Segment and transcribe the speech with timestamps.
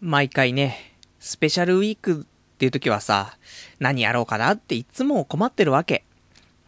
[0.00, 3.36] 毎回ね、スペシャルウィークっていう時はさ、
[3.80, 6.04] 何やろうかなっていつも困ってるわけ。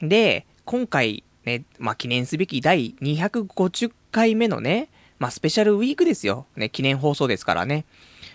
[0.02, 6.44] で、今回ね、まあ、記念すべき第250回目のね、まあ、スペシャルウィークですよ。
[6.56, 7.86] ね、記念放送ですからね。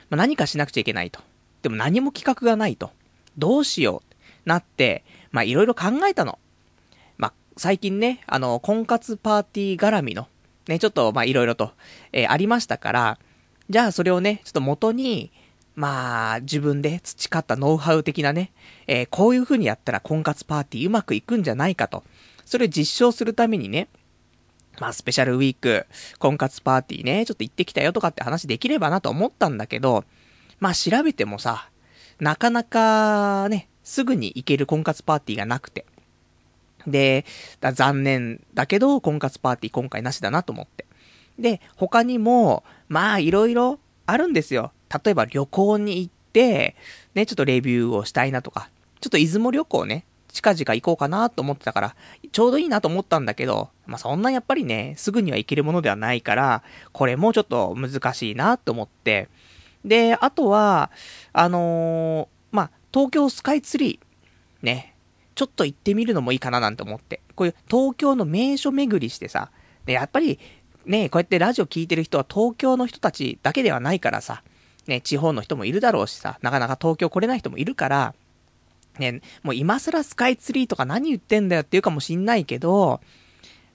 [0.10, 1.20] まあ、何かしなくちゃいけないと。
[1.62, 2.90] でも何も企画がないと。
[3.38, 4.50] どうしよう。
[4.50, 6.40] なって、ま、いろいろ考えたの。
[7.18, 10.28] まあ、最近ね、あの、婚活パーティー絡みの、
[10.68, 11.74] ね、ちょっと、ま、いろいろと、
[12.14, 13.20] えー、ありましたから、
[13.70, 15.32] じゃあそれをね、ちょっと元に、
[15.76, 18.52] まあ、自分で培ったノウハウ的なね、
[18.88, 22.04] えー、こういう風にやったら婚活パーティーうまくいくんじゃないかと。
[22.46, 23.90] それを実証するためにね、
[24.80, 25.86] まあ、スペシャルウィーク、
[26.18, 30.04] 婚活パーティーね、ちょっと行ってきたよとかって話できればなと思ったんだけど、
[30.60, 31.70] まあ、調べてもさ、
[32.20, 35.86] なかなかね、すぐに行ける婚活パーティーがなくて。
[36.88, 37.26] で、
[37.62, 40.87] 残念だけど、婚活パーティー今回なしだなと思って。
[41.40, 44.72] で、他にも、まあ、いろいろあるんですよ。
[45.04, 46.76] 例えば旅行に行って、
[47.14, 51.96] ね、ちょっとレビューをしたいなとか、ちょっと出雲旅行ね、近々行こうかなと思ってたから、
[52.32, 59.30] ちょうどいいなと思ったんだけど、まあ、そんなやっぱりね、すぐには行けるものではないから、これもちょっと難しいなと思って、
[59.84, 60.92] で、あとは、
[61.34, 64.96] あのー、まあ、東京スカイツリー、ね、
[65.36, 69.52] ちょっと行ってみるのもいいかななんて思って、こういう東京の名所巡りしてさ、
[69.86, 70.40] で、やっぱり、
[70.88, 74.42] ね、こうやってラジオ聞いてる人は東京の人たちだけではないからさ、
[74.88, 78.16] ね、地方の人もいるだろうしさ、なかなか東京来れない人もいるから、
[78.98, 83.02] ね、もう今更スカイツリーとか何言ってんだよって言うかもしんないけど、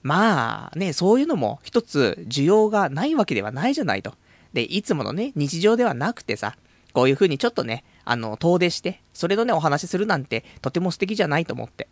[0.01, 4.15] まあね、そういうのも一つ需要がないわけではないじゃないと。
[4.51, 6.57] で、いつものね、日常ではなくてさ、
[6.93, 11.87] こういう風にちょっとね、あの、遠出して、それのね、お話しするなんて、とても素敵じゃないと思って。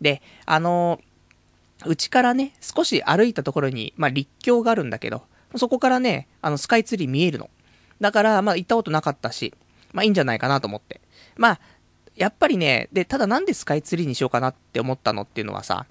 [0.00, 1.00] で、あの、
[1.84, 5.22] うちからね、少し歩いたところに、まあ、立教があるんだけど、
[5.56, 7.50] そこからね、あの、スカイツリー見えるの。
[8.00, 9.52] だから、まあ、行ったことなかったし、
[9.92, 11.00] まあ、いいんじゃないかなと思って。
[11.36, 11.60] まあ、
[12.14, 15.86] やっぱりね、で、ただなんでスカイツリーにしようかなって思ったのっていうのはさ、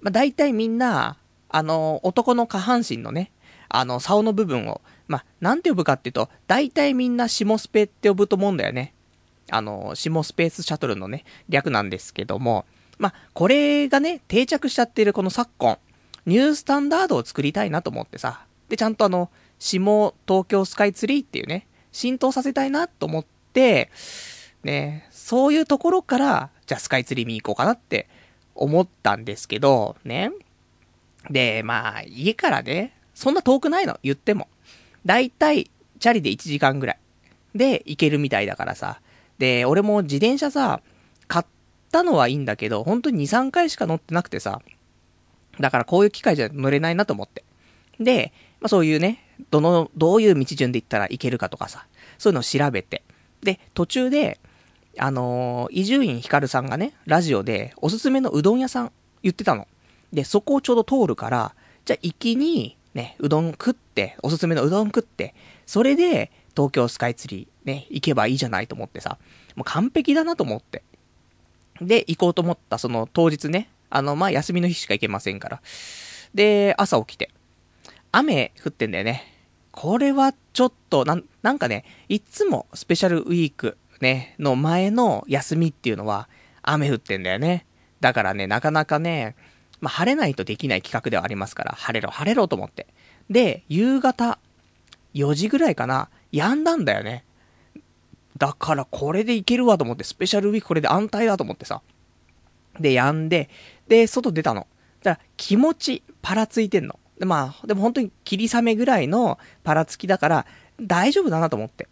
[0.00, 1.16] まあ、大体みんな、
[1.50, 3.30] あの、男の下半身のね、
[3.68, 8.94] あの、竿の部分を、まあ、なんて呼ぶかっていうと、大体みんな下スペって呼ぶと思うんだよね。
[9.50, 12.66] あの、下スペースシャトルのね、略なんですけども、
[12.98, 15.78] まあ、これがね、定着しちゃってるこの昨今、
[16.26, 23.90] ニュースタンダードを作りたいなと思ってさ、で、ちゃんとあの、下東京スカイツリーっていうね、浸透させたいなと思って、
[24.62, 28.08] ね、そういうところから、じゃあスカイツリー見に行こうかなって
[28.54, 30.30] 思ったんですけど、ね。
[31.30, 34.48] で、まあ、家からね、そんな遠くないの、言っても。
[35.06, 36.98] だいたい、チャリで1時間ぐらい。
[37.54, 39.00] で、行けるみたいだからさ。
[39.38, 40.80] で、俺も自転車さ、
[41.88, 44.60] ったのはいいんだけど、本当に2、3回しか乗ってなくてさ。
[45.58, 47.44] だからこういう機会じゃ乗れないなと思って。
[47.98, 51.86] で、まあそういうね、どの、どういう道順で行ったらいけるかとかさ、
[52.18, 53.02] そういうのを調べて。
[53.42, 54.38] で、途中で、
[55.00, 59.66] あの伊集院光さんがね、ラジオでおすすめのうどん屋さん言ってたの。
[60.12, 65.34] で、そこをちょうど通るから、じゃあ行きに、ね、うどん食って、おすすめのうどん食って、
[65.66, 69.18] それで、東京スカイツリー、ね、行けばいいじゃないと思ってさ、
[69.54, 70.82] もう完璧だなと思って。
[71.80, 75.62] で、行こうと思ったその当日ね、あの、まあ、休みの日しか行けませんから。
[76.34, 77.30] で、朝起きて、
[78.12, 79.34] 雨降ってんだよね。
[79.72, 86.28] これはちょっと、なん、なんかね、いつもスペシャルウィーク、ね、の前の休みっていうのは、
[86.62, 87.64] 雨降ってんだよね。
[88.00, 89.34] だからね、なかなかね、
[89.80, 92.86] まあ、晴れないとできない企画ではありますから、晴れろ、晴れろと思って。
[93.30, 94.38] で、夕方、
[95.14, 97.24] 4時ぐらいかな、止んだんだよね。
[98.38, 101.82] だからこれでいけるわと思って、スペシャルウィークこれで安泰だと思ってさ。
[102.80, 103.50] で、止んで、
[103.88, 104.66] で、外出たの。
[105.02, 106.98] だから気持ち、パラついてんの。
[107.18, 110.46] で、まあ、でも本当に霧雨ぐらいのパラつきだから、
[110.80, 111.88] 大丈夫だなと思って。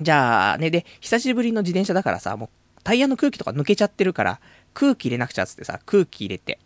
[0.00, 2.48] じゃあ、ね、で、久しぶりの自転車だからさ、もう
[2.84, 4.40] タイヤの空気とか抜けちゃってるから、
[4.72, 6.60] 空気入れなくちゃつってさ、空気入れて。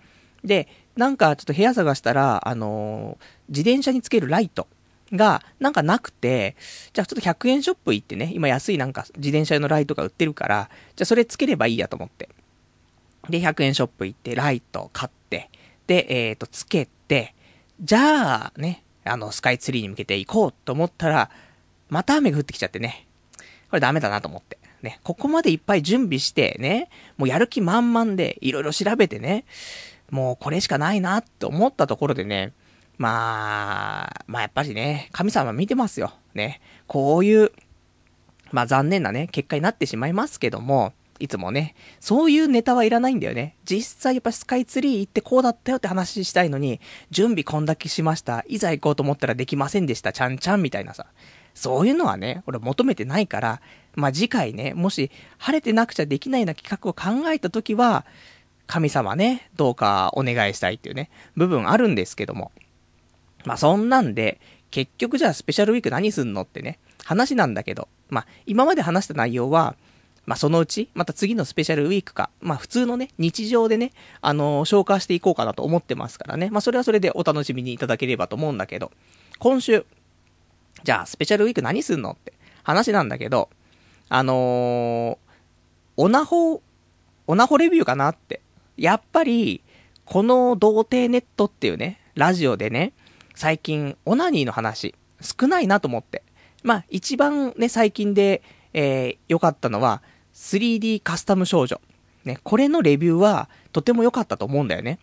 [0.45, 4.69] で、なんかちょっと部屋探したら、あのー、自転車につけるライト
[5.17, 6.57] が、なんかなくて、
[6.93, 12.29] じゃあちょっと100円ショップ行ってね、今安いなんか自転車用のライトが売ってるから、じゃあそれつければいいやと思って。
[13.29, 15.51] で、100円ショップ行って、ライト買って、
[15.87, 17.35] で、えっ、ー、と、つけて、
[17.81, 21.31] じゃあ、ね、あの、スカイツリーに向けて行こうと思ったら、
[21.89, 23.07] また雨が降ってきちゃってね。
[23.71, 24.59] これダメだなと思って。
[24.83, 29.45] ね、ここまでいっぱい準備してね、もうやる気満々で、いろいろ調べてね、
[30.11, 32.53] もうこれしかないなって思ったところでね、
[32.99, 36.13] まあ、まあやっぱりね、神様見てますよ。
[36.35, 36.61] ね。
[36.87, 37.53] こういう、
[38.53, 43.57] まあ残念なね、結果になってしまいますけども、いつもね、そういうネタはいらないんだよね。
[43.65, 46.81] 実際やっぱスカイツリー行ってこうだったよって話したいのに、
[47.11, 48.45] 準備こんだけしました。
[48.49, 50.13] いざ行こうと思ったらできませんでした。
[50.13, 51.07] ちゃんちゃんみたいなさ。
[51.55, 53.61] そういうのはね、俺求めてないから、
[53.95, 58.05] まあ、次回ね、もし晴れてなくちゃできないような企画を考えたときは、
[58.67, 62.51] 神様ね、どうかお願いしたいっていうね、部分あるんですけども。
[63.45, 69.77] まあ、そんなんで、結局じゃあスペシャルウィーク何すんのってね、話なんだけど、まあ、今まで話した内容は、
[70.27, 73.93] まあ、そのうち、また次のスペシャルウィークか、まあ、普通のね、日常でね、
[74.23, 76.49] あのー、消化していこうかなと思ってますからね。
[76.51, 78.91] まあ、それはそれでお楽しみにいただければと思うんだけど、
[79.39, 79.85] 今週、
[80.83, 82.33] じゃあ、スペシャルウィーク何すんのって
[82.63, 83.51] 話なんだけど、
[84.09, 85.19] あのー、
[85.97, 86.63] オナホ、
[87.27, 88.41] オナホレビューかなって。
[88.77, 89.63] やっぱり、
[90.05, 92.93] この童貞ネットっていうね、ラジオでね、
[93.35, 96.23] 最近、オナニーの話、少ないなと思って。
[96.63, 98.43] まあ、一番ね、最近で、
[98.73, 100.03] えー、良かったのは、
[100.35, 101.81] 3D カスタム少女。
[102.25, 104.99] ね、これのレビューは、とても良かったと思うんだよね。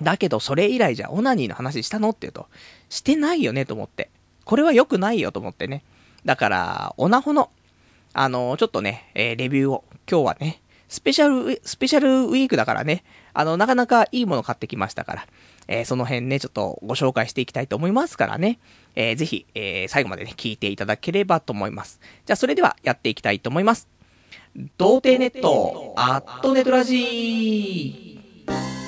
[0.00, 2.46] だけど、それ以来じゃ、オナニーの話したのって言うと、
[2.88, 4.10] してないよねと思って。
[4.44, 5.84] これは良くないよと思ってね。
[6.24, 7.50] だから、オナホの、
[8.12, 13.04] あのー、ちょっとね、えー、レビューを、今日はね、スペシャル、スペシャルウィークだからね、
[13.34, 15.26] あの、なかなかいいもの買ってきましたから、
[15.68, 18.58] えー、その辺ね、ちょっとご紹介していきたいと思いますからね、
[18.94, 22.00] えー、ぜひ、えー、最後までね、聞いていただければと思います。
[22.26, 23.88] じゃあ、それではやっていきたいと思います。
[24.76, 28.81] 童貞ネット、アットネトラジー。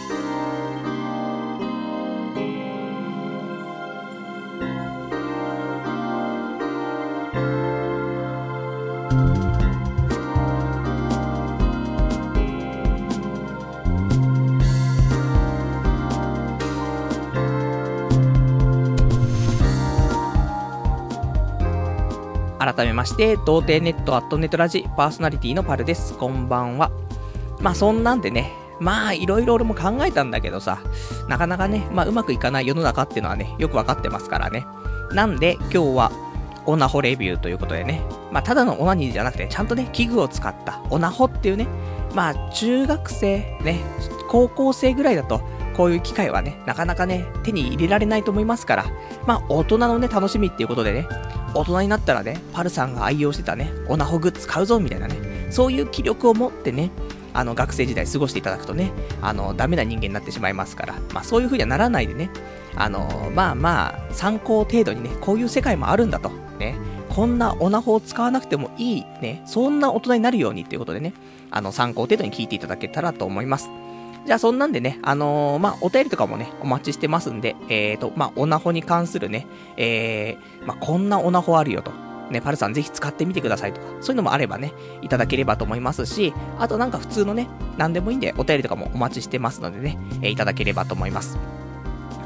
[22.75, 26.19] 改めまして、童貞ネットアットネットラジパーソナリティのパルです。
[26.19, 26.91] こんばんは。
[27.61, 28.50] まあそんなんでね、
[28.81, 30.81] まあいろいろ俺も考えたんだけどさ、
[31.29, 34.67] なかなかね、まあうまくいかない世の中っていうのはね、よくわかってますからね。
[35.12, 36.12] なんで今日は、
[36.67, 41.69] オナホレビューということでね、まあただのオナニーじゃなくて、ちゃんとね、器具を使ったオナホっていうね、
[42.12, 43.79] まあ中学生、ね、
[44.29, 45.43] 高校生ぐらいだと、
[45.75, 48.87] こういう機会はね、なかなかね、手に入れられないと思いますから、
[49.26, 51.06] まあ大人のね、楽しみっていうことでね、
[51.55, 55.17] 大人になったらね、パルさんが愛用してたね、オナホグッズ買うぞみたいなね、
[55.50, 56.91] そういう気力を持ってね、
[57.32, 62.31] あの、学生時代過ごしていただくとね、あの、ダメな人間になってしまいますから、まあそういう風にはならないでね、
[62.77, 66.77] あの、まあまあ、参考程度にね、こういう世界もあるんだと、ね、
[67.09, 71.12] こんなオナホを使わなくてもいい、ね、そんな大人になるようにっていうことでね、
[71.50, 73.70] あの、参考程度に聞いていただけたらと思います。
[74.26, 81.93] じゃあそんなんでね、あのー、まあ、お便りとかもね、お待ちしてますんで、えーと、まあ、オナホに関するね、えー、まあ、こんなオナホあるよと。
[82.31, 84.73] ね、パルさんぜひ使ってみてくださいとか、そういうのもあればね、
[85.03, 91.38] いただければと思いますし、あとなんか普通のね、なんでもいいんで、お便りとかもお待ちしてますのでね、えー、いただければと思います。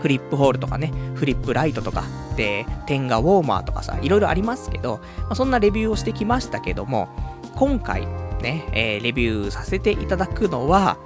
[0.00, 2.04] フリップホールとかね、フリップライトとか、
[2.36, 7.08] で、天下ウォーマーとかさ、いろいろありますけど、まあ、そんなレビューをしてきましたけども、
[7.56, 8.06] 今回
[8.42, 10.98] ね、えー、レビューさせていただくのは、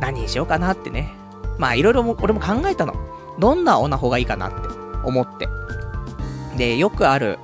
[0.00, 1.12] 何にしようかなってね、
[1.58, 2.94] まあいろいろも、俺も考えたの。
[3.38, 4.68] どんなオナホがいいかなって
[5.04, 5.48] 思って。
[6.56, 7.38] で、よくある、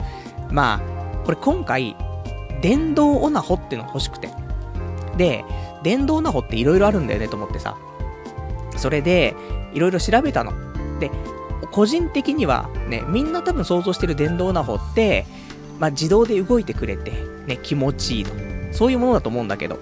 [0.51, 1.97] まあ、これ今回、
[2.61, 4.31] 電動オナホっていうの欲しくて。
[5.17, 5.45] で、
[5.83, 7.77] 電動オナホっていろいろあるんだよねと思ってさ。
[8.77, 9.35] それで、
[9.75, 10.53] いろいろ調べたの。
[10.99, 11.11] で、
[11.71, 15.27] 個人的には、ね、みんな多分想像してる電動オナホって、
[15.79, 17.13] まあ自動で動いてくれて、
[17.47, 18.33] ね、気持ちいいと。
[18.73, 19.79] そういうものだと思うんだけど、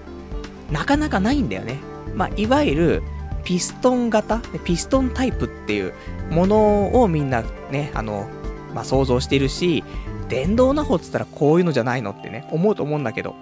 [0.71, 1.79] なかなかないんだよね。
[2.13, 3.03] まあ、いわゆる、
[3.43, 5.93] ピストン型、ピストンタイプっていう
[6.29, 8.27] ものをみんなね、あの、
[8.75, 9.85] まあ、想像してるし、
[10.29, 13.35] 電動ナホって言ったらこういうのじゃないのってね、思うと思うんだけど、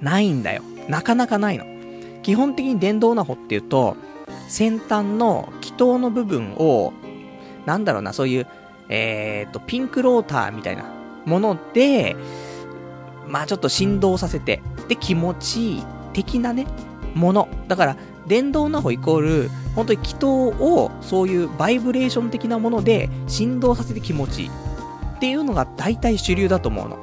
[0.00, 0.62] ないんだよ。
[0.88, 1.64] なかなかないの。
[2.22, 3.96] 基本的に電動ナホっていうと、
[4.48, 6.92] 先端の気筒の部分を、
[7.66, 8.46] なんだろうな、そういう、
[8.88, 10.84] えー、と、ピンクローターみたいな
[11.26, 12.16] もので、
[13.28, 16.66] まあちょっと振動させて、で、気持ちいい的なね、
[17.14, 17.48] もの。
[17.68, 24.50] だから、電動ナホイコール、本当に気筒を、そういうバイブレーション的なもので振動させて気持ちいい。
[25.20, 26.98] っていうのが大体主流だと思うの。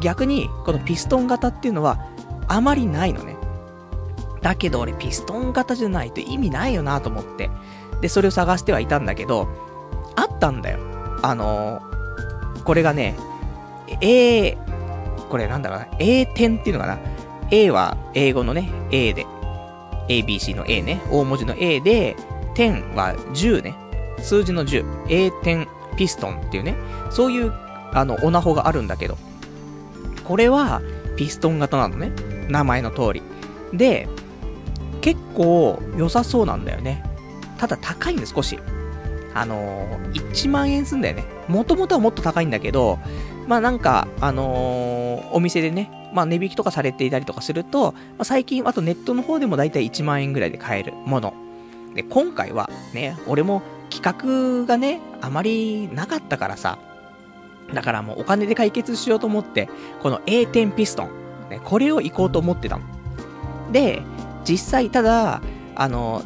[0.00, 2.00] 逆に、このピストン型っていうのは、
[2.48, 3.36] あまりないのね。
[4.40, 7.50] だけど俺ピストン型じゃないと意味ないよなと思って。
[8.00, 9.46] で、それを探してはいたんだけど、
[10.16, 10.78] あったんだよ。
[11.22, 13.14] あのー、これがね、
[14.00, 14.56] A、
[15.28, 16.98] これなんだろうな、A10 っていうのかな。
[17.50, 19.26] A は英語のね、A で、
[20.08, 22.16] ABC の A ね、大文字の A で、
[22.54, 23.74] 10は10ね、
[24.16, 26.76] 数字の10、A10 ピストンっていうね、
[27.10, 27.52] そういう、
[27.92, 29.18] あの、オナホがあるんだけど、
[30.24, 30.80] これは、
[31.18, 32.10] ピストン型なのね。
[32.48, 33.22] 名前の通り。
[33.74, 34.08] で、
[35.02, 37.04] 結構良さそうなんだよね。
[37.58, 38.58] ただ高いんです、少し。
[39.34, 41.24] あのー、1万円すんだよね。
[41.48, 42.98] もともとはもっと高いんだけど、
[43.46, 51.34] まあなんか、あのー、お店でね、まあ値引きとかされていたりとかすると、まあ、最近、あとネットの方でもだいたい1万円ぐらいで買えるもの。
[51.94, 56.78] で、今回はね、俺も企画がね、あまりなかったからさ、
[57.74, 59.68] だからもうお金で解決しようと思って、
[60.02, 61.10] この A10 ピストン、
[61.50, 62.84] ね、これを行こうと思ってたの。
[63.72, 64.02] で、
[64.44, 65.42] 実際、ただ、
[65.76, 66.22] あの、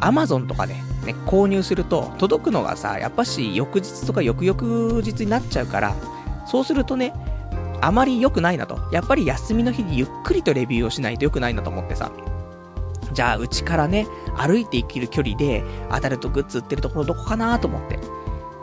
[0.00, 5.94] アマゾンとかで、ね、購入すると、届くのがさ、やっぱし翌日とか翌々日になっちゃうから、
[6.46, 7.12] そうするとね、
[7.80, 8.78] あまり良くないなと。
[8.92, 12.12] やっぱり休みの日にゆっくりとレビューをしないと良くないなと思ってさ。
[13.14, 14.06] じゃあ、うちからね、
[14.36, 17.98] 歩いていける距離で、アダルトグッズ売ってるところどこかなと思って。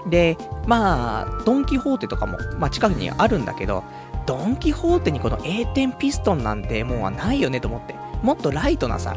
[0.09, 3.83] で、まあ、ドンキホーテとかも、まあ近くにあるんだけど、
[4.25, 7.95] ドンキホーテにこの A10 ピストンなんてもうないよねと思って。
[8.21, 9.15] もっとライトなさ、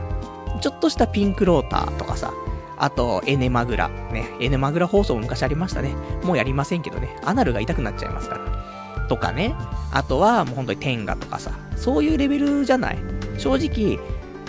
[0.60, 2.32] ちょっとしたピンクローターとかさ、
[2.76, 3.88] あと、エネマグラ。
[3.88, 5.94] ね、エネマグラ放送も昔ありましたね。
[6.24, 7.16] もうやりませんけどね。
[7.24, 9.06] アナルが痛くなっちゃいますから。
[9.08, 9.54] とかね。
[9.92, 11.52] あとは、もう本当にテンガとかさ。
[11.76, 12.98] そういうレベルじゃない
[13.38, 13.98] 正直、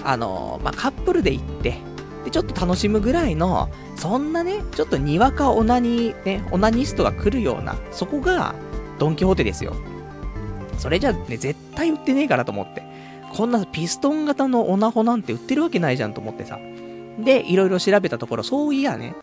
[0.05, 1.79] あのまあ、カップルで行って、
[2.23, 8.55] で、ちょっと楽しむぐらいの、そんなね、ちょっとにわかオナニね、オナニストが来るような、そこが、
[8.99, 9.75] ドンキホーテですよ。
[10.77, 12.83] それじゃね、絶対売ってねえからと思って。
[13.33, 16.57] こんなピストン型のオナホなんて売ってるわけないじゃんと思ってさ。
[17.19, 19.15] で、いろいろ調べたところ、そういやね、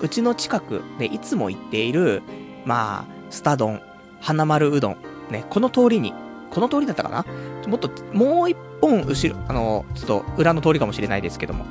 [0.00, 2.22] うちの近くでいつも行っている、
[2.64, 3.80] まあ、スタ丼、
[4.20, 4.96] 花丸うどん、
[5.30, 6.12] ね、この通りに、
[6.54, 7.24] この通りだったかな？
[7.68, 11.64] もっと、もう一本後ろ、あの、ちょっと裏の通りかもしれないですけども、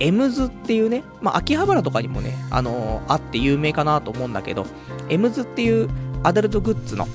[0.00, 4.66] エムズっていうね、まあ、秋葉原とかにもね、あのー、あって有名かなと思うんだけど、
[5.08, 5.88] エムズっていう
[6.22, 7.06] アダルトグッズの、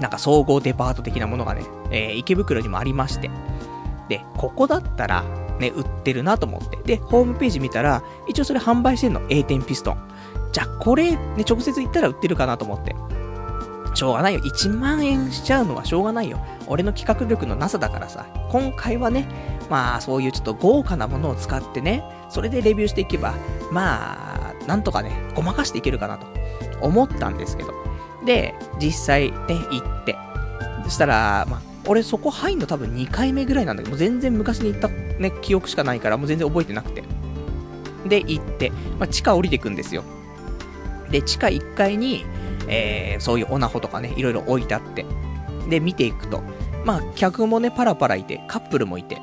[0.00, 3.30] なんか総合デパート的なものがね、えー、池袋にもありまして。
[4.08, 5.24] で、ここだったら、
[5.58, 6.78] ね、売ってるなと思って。
[6.84, 9.20] で、ホームページ見たら、一応それ販売してんの。
[9.28, 10.08] A10 ピストン。
[10.52, 12.96] じゃあ、これ、ね、直接行ったら売ってるかなと思って。
[13.94, 14.40] しょうがないよ。
[14.40, 16.40] 1万円しちゃうのはしょうがないよ。
[16.66, 18.26] 俺の企画力のなさだからさ。
[18.50, 19.26] 今回はね、
[19.68, 23.34] まあ、そういうちょっと豪華なものを使ってね、それでレビューしていけば、
[23.70, 26.26] まあ、なんとかね、ごまかしていけるかなと
[26.80, 27.72] 思ったんですけど。
[28.24, 29.36] で、実際ね、
[29.70, 30.16] 行って。
[30.84, 37.02] そしたら、まあ、俺そこ入んの多分2回目ぐらいなんだけど、もう全然昔に行ったね、記憶しかないから、もう全然覚えてなくて。
[38.06, 40.04] で、行って、まあ、地下降りてくんですよ。
[41.10, 42.24] で、地下1階に、
[42.68, 45.04] えー、そういうオナホとかね、いろいろ置いてあって。
[45.68, 46.42] で、見ていくと、
[46.84, 49.20] まあ、客もね、パラパラいて、カップルもいて。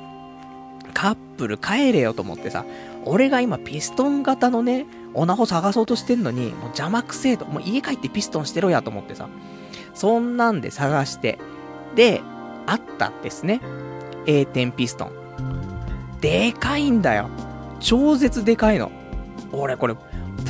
[0.93, 2.65] カップル帰れよと思ってさ、
[3.05, 9.29] 俺が今ピストン型のね、オナホ探そうとしてんのに、もう邪魔くせえと、もう家帰ってピストンしてろやと思ってさ、
[9.93, 11.39] そんなんで探して、
[11.95, 12.21] で、
[12.65, 13.61] あったんですね。
[14.25, 15.11] A10 ピストン。
[16.21, 17.29] でかいんだよ。
[17.79, 18.91] 超絶でかいの。
[19.51, 19.95] 俺これ、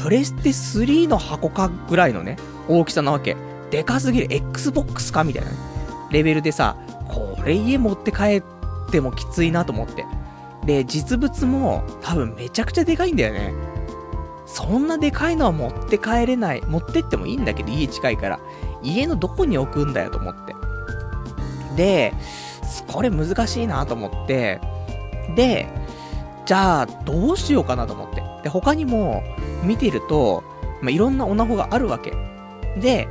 [0.03, 2.37] プレステ3の箱かぐらいのね、
[2.69, 3.35] 大きさなわけ。
[3.71, 4.27] でかすぎる。
[4.29, 5.51] Xbox かみたいな。
[6.11, 8.43] レベルでさ、これ家持って帰っ
[8.91, 10.05] てもきついなと思って。
[10.65, 13.53] で、実物も多分めちゃくちゃでかいんだよね。
[14.45, 16.61] そんなでかいのは持って帰れない。
[16.61, 18.39] 持ってってもいいんだけど、家近いから。
[18.81, 20.55] 家のどこに置くんだよと思って。
[21.75, 22.13] で、
[22.87, 24.59] これ難しいなと思って、
[25.35, 25.67] で、
[26.45, 28.23] じゃあ、どうしようかなと思って。
[28.43, 29.23] で、他にも、
[29.63, 30.43] 見てると、
[30.81, 32.13] まあ、いろんなオナホがあるわけ。
[32.77, 33.07] で、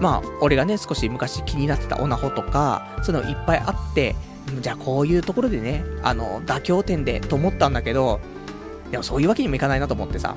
[0.00, 4.14] まあ、俺がね、少し昔気になってたオナホとか、そういうのいっぱいあって、
[4.60, 8.20] じゃあこういうところでね、あの、妥協点でと思ったんだけど、
[8.90, 10.36] でもそういうわけにもいかないなと思ってさ。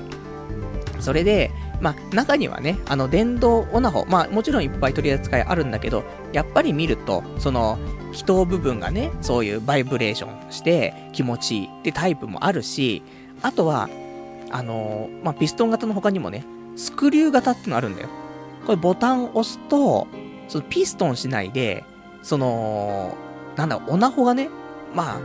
[1.00, 7.78] それで、まあ、中にはね、あの、電動オナホ、まあ、もちろんいっぱい取り扱いあるんだけど、やっぱり見ると、その、
[8.12, 13.02] 人部分がね、そういうバイブレーションして気持ちいいってタイプもあるし、
[13.42, 13.88] あとは、
[14.50, 16.44] あのー、まあ、ピストン型の他にもね、
[16.76, 18.08] スクリュー型ってのあるんだよ。
[18.68, 20.06] これボタンを押すと、
[20.46, 21.86] そのピストンしないで、
[22.22, 23.16] その、
[23.56, 24.50] なんだろう、オナホがね、
[24.94, 25.20] まあ、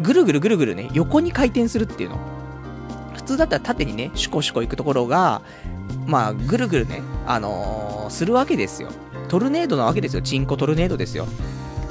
[0.00, 2.20] ぐるぐるぐるぐるね、横に回転するっていうの。
[3.12, 5.42] 普通だったら縦にね、シュコシュコ行くところが、
[6.06, 8.90] まあ、ぐるぐるね、あのー、するわけですよ。
[9.26, 10.22] トルネードなわけですよ。
[10.22, 11.26] チンコトルネードですよ。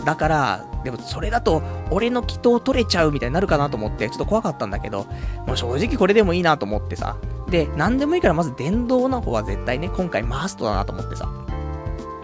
[0.09, 1.61] だから、でもそれだと、
[1.91, 5.05] 俺の祈祷取れちゃうみたいになるかなと思って、ちょっと怖かったんだけど、
[5.45, 7.15] もう正直これでもいいなと思ってさ。
[7.51, 11.29] で、なんでもいいからまず電動な方は絶対ね、今回マストだなと思ってさ。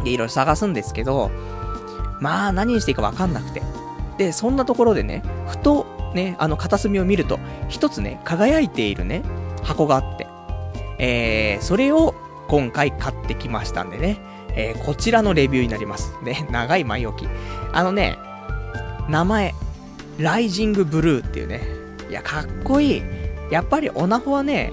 [0.03, 1.29] で、いろいろ探すんですけど、
[2.21, 3.61] まあ何にしていいかわかんなくて。
[4.17, 7.37] で、そんなところでね、ふとね、あの片隅を見ると、
[7.67, 9.21] 一つね、輝いているね、
[9.61, 10.25] 箱があって、
[10.97, 12.15] えー、それを
[12.47, 14.17] 今回買ってきましたんでね、
[14.55, 16.13] えー、こちらのレビューになります。
[16.23, 17.29] ね、長い前置き。
[17.73, 18.17] あのね、
[19.09, 19.53] 名前、
[20.17, 21.61] ライジングブルーっていうね。
[22.09, 23.03] いや、かっこいい。
[23.51, 24.71] やっぱりオナホはね、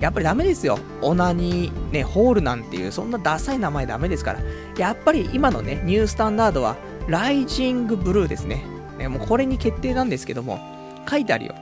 [0.00, 0.78] やっぱりダメですよ。
[1.00, 4.40] オナニー、ね、ホールなんていう、そんなダサい名前ダメですから。
[4.76, 6.76] やっぱり今のね、ニュースタンダードは、
[7.08, 8.64] ライジングブルーですね。
[8.98, 10.58] ねもうこれに決定なんですけども、
[11.08, 11.54] 書いてあるよ。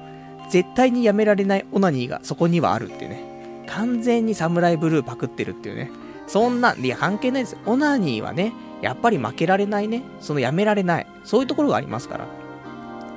[0.50, 3.64] 絶対にやめられないオナニーがそこにはあるっていうね。
[3.66, 5.90] 完全にサムライブルーパクってるっていうね。
[6.30, 7.56] そんな、いや、関係ないです。
[7.66, 10.04] オナニーはね、やっぱり負けられないね。
[10.20, 11.06] そのやめられない。
[11.25, 12.26] そういうところがありますから。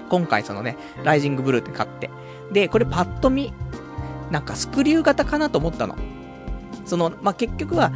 [0.10, 2.10] 今回そのね、ライジングブルーって買って。
[2.51, 3.53] で、これパッと見、
[4.32, 5.96] なんかスクリュー型かなと思ったの。
[6.86, 7.91] その、まあ、結局は、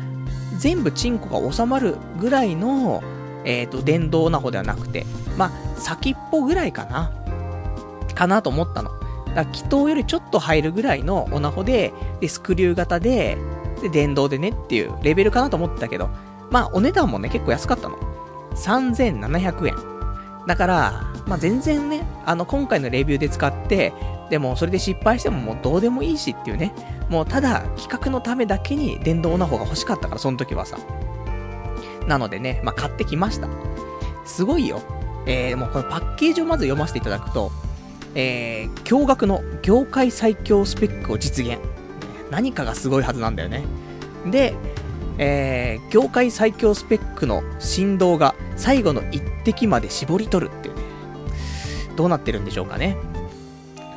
[0.59, 3.01] 全部チンコが収まるぐらいの、
[3.43, 7.11] えっ、ー、と、電動な方ではなくて、まあ、先っぽぐらいかな。
[8.13, 8.91] かなと思ったの。
[9.29, 13.39] だから、気筒よりちょっと入るぐらいのオナホで、で、スクリュー型で、
[13.81, 16.09] で、電動でねっていうレベルかなと思ってたけど、
[16.51, 17.97] まあ、お値段もね、結構安かったの。
[18.55, 19.75] 3700円。
[20.47, 23.93] だから、まあ、全然ね、あの、今回のレビューで使って、
[24.29, 26.73] でも、それで失敗してももうどうでもいいしっていうね。
[27.09, 30.77] もう、ただ、企画のためだけに電動な方が欲しかったから、その時はさ。
[32.07, 33.47] なのでね、まあ、買ってきました。
[34.25, 34.81] すごいよ。
[35.25, 37.51] えー、もうこのパッケージをまず読ませていただくと、
[38.15, 41.59] えー、驚愕の業界最強スペックを実現。
[42.31, 43.63] 何かがすごいはずなんだよね。
[44.25, 44.53] で、
[45.17, 50.81] えー、業界最強スペックの振動が最後の一滴まで絞り取るっていうね。
[51.95, 52.97] どうなってるんでしょうかね。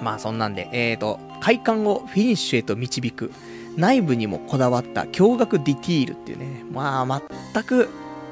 [0.03, 3.33] まあそんなんで、えーと、快感をフィニッシュへと導く、
[3.77, 6.65] 内部にもこだわった驚愕ディティールっていうね。
[6.73, 7.89] まあ全く、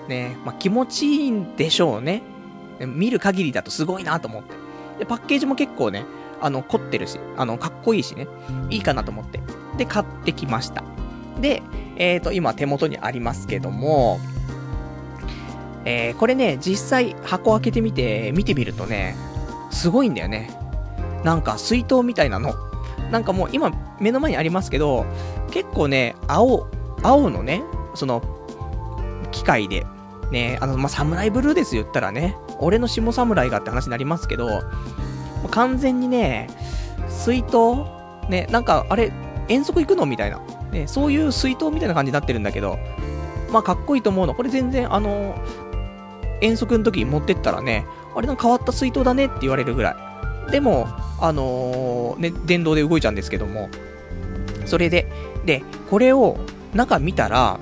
[0.08, 2.22] ね、まあ気持ちいいんでしょうね。
[2.80, 4.54] 見る限りだとすごいなと思って。
[5.00, 6.04] で、パッケージも結構ね、
[6.40, 8.28] あの、凝ってるし、あの、かっこいいしね、
[8.70, 9.40] いいかなと思って。
[9.79, 10.85] で、買ってきました。
[11.41, 11.62] で、
[11.97, 14.21] えっ、ー、と、今手元にありますけども、
[15.85, 19.17] えー、これね、実際箱開けてみて、見てみるとね、
[19.71, 20.51] すごいんだよね。
[21.25, 22.55] なんか水筒みたいなの。
[23.11, 25.07] なんかもう今目の前にありますけど、
[25.51, 26.69] 結構ね、青、
[27.03, 27.62] 青のね、
[27.95, 28.23] その、
[29.31, 29.87] 機械で、
[30.31, 34.62] ね、あの、まあ、サムライブルーです言ったらね、俺の下侍がって話になりますけど、
[35.51, 36.49] 完全にね、
[37.09, 39.12] 水筒ね、なんか、あれ、
[39.48, 40.06] 遠足行くの？
[40.06, 40.40] みたいな。
[40.72, 42.78] ね、そういう水筒みたいな感じになってるんだけど、
[43.50, 44.34] まあ、かっこいいと思うの。
[44.34, 45.34] これ全然、あの、
[46.40, 49.96] 遠足の時に持ってったらね、あれの変わった水筒だねって言われるぐら
[50.48, 50.50] い。
[50.52, 50.87] でも、
[51.20, 53.68] あのー、ね、電動で動いちゃうんですけども、
[54.66, 55.11] それで、
[55.44, 56.38] で、これを
[56.74, 57.58] 中見たら、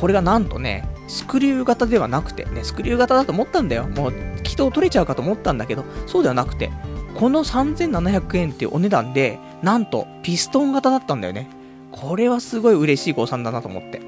[0.00, 3.86] これがなんとね、スクリュー型ではなくて、ね、スクリュー型だと思ったんだよ。
[3.86, 6.70] もう、気筒取れちゃうかと思ったんだけど、そうではなくて、
[7.14, 11.48] この3700円っていうお値段で、なんと、ピストン型だったんだよね。
[11.92, 14.00] これはすごい嬉しい誤算だなと思って。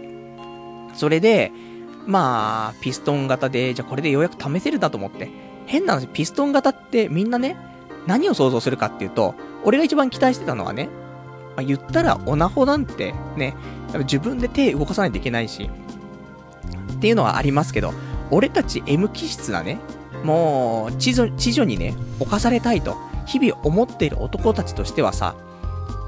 [0.95, 1.53] それで、
[2.07, 5.31] まあ、ピストン型で、じゃあこれでようやく試せるだと思って。
[5.67, 7.57] 変な話、ピストン型ってみんなね、
[8.07, 9.35] 何を想像するかっていうと、
[9.65, 10.89] 俺が一番期待してたのはね、
[11.57, 13.55] まあ、言ったらオナホなんてね、
[14.01, 15.71] 自分で手動かさないといけないし、
[16.93, 17.93] っていうのはありますけど、
[18.31, 19.79] 俺たち M 気質なね、
[20.25, 22.97] もう、地女、地女にね、侵されたいと、
[23.29, 25.37] 日々思っている男たちとしてはさ、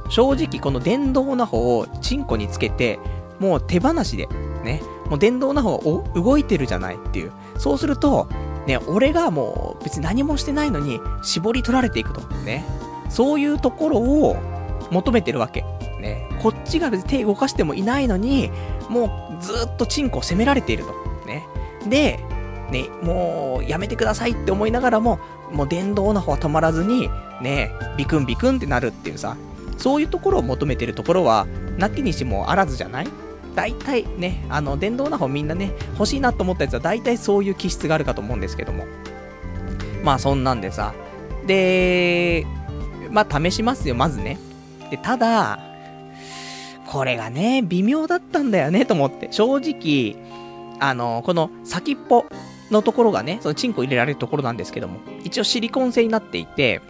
[0.09, 2.99] 正直この電動な方をチンコにつけて、
[3.39, 4.27] もう手放しで、
[4.65, 5.79] ね、もう電動な方
[6.15, 7.33] 動いてるじゃないっていう。
[7.59, 8.29] そうすると、
[8.67, 12.21] ね、俺がもう別に何もしてないのに絞り取られていくと。
[12.45, 12.65] ね。
[13.09, 14.37] そういうところを
[14.91, 15.65] 求めてるわけ。
[16.01, 16.29] ね。
[16.43, 18.51] こっちが別に手動かしてもいないのに、
[18.89, 20.95] もうずっとチンコを責められていると。
[21.27, 21.47] ね。
[21.87, 22.21] で、
[22.71, 25.19] ね、もう、やめてくださいって思いながらも、
[25.53, 27.09] もう電動オナホは止まらずに、
[27.41, 29.37] ね、ビクンビクンってなるっていうさ、
[29.77, 31.47] そういうところを求めてるところは、
[31.79, 33.09] なきにしもあらずじゃない？
[33.55, 38.85] 大体ね、あの、電動オナホみんなね、欲しいなと思ったやつは大体そういう気質があるかと思うんですけども。
[40.05, 40.95] まあそんなんでさ、
[41.47, 42.47] で、
[43.11, 44.39] まあ試しますよ、まずね。
[44.91, 45.59] で、ただ、
[46.87, 49.29] これがね、微妙だったんだよね、と思って。
[49.31, 50.17] 正直、
[50.79, 52.27] あの、この先っぽ
[52.71, 56.81] のところがね、そのチンコ入れられるところなんですけども、一応シリコン製になっていて、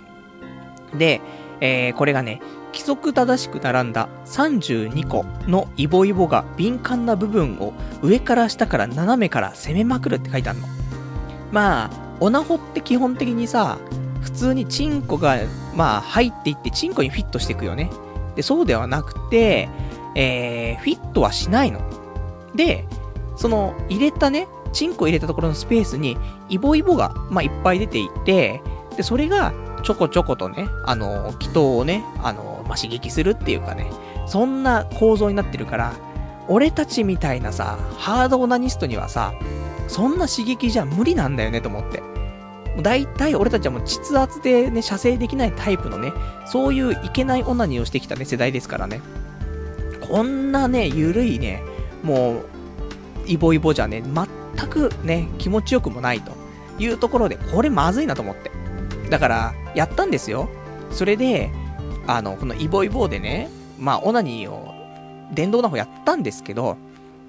[0.97, 1.21] で、
[1.61, 2.40] えー、これがね、
[2.73, 10.69] 規則正しく並んだ32個のイボイボが敏感な部分を上から下から斜めから攻めまくるって書いてあるの。
[11.51, 11.90] まあ、
[12.21, 13.79] オナホって基本的にさ、
[14.21, 15.38] 普通にチンコが、
[15.75, 17.90] まあ、入っていってチンコにフィットしていくよね。
[18.37, 19.69] で、そうではなくて、
[20.14, 21.81] えー、フィットはしないの。
[22.55, 22.87] で、
[23.37, 26.17] その、入れたね、チンコ入れたところのスペースに、
[26.49, 28.63] イボイボが、まあ、いっぱい出ていて、
[28.97, 29.53] で、それが、
[29.83, 33.91] ちょこちょことね、あの、気筒をね、あの、まあ、刺激するっていうかね、
[34.27, 35.93] そんな構造になってるから、
[36.49, 39.33] 俺たちみたいなさ、ハードオナニストにはさ、
[39.89, 42.03] そんな刺激じゃ無理なんだよねと思って。
[42.83, 46.13] 大体俺たちはもう膣圧でね、射精できないタイプのね、
[46.47, 49.01] そういういけないオナニーをしてきたね、世代ですからね。
[50.01, 51.63] こんなね、ゆるいね、
[52.03, 52.45] もう、
[53.27, 54.03] イボイボじゃね、
[54.57, 56.33] 全くね、気持ちよくもないと
[56.79, 58.51] いうところで、これまずいなと思って。
[59.11, 60.49] だから、やったんですよ。
[60.91, 61.51] それで、
[62.07, 64.75] あの、このイボイボでね、まあ、オナニーを、
[65.33, 66.77] 電動な方やったんですけど、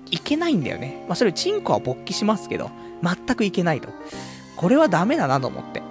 [0.09, 1.05] いけないんだよね。
[1.07, 2.69] まあ、それ、チンコは勃起しますけど、
[3.03, 3.89] 全くいけないと。
[4.55, 5.81] これはダメだなと思って。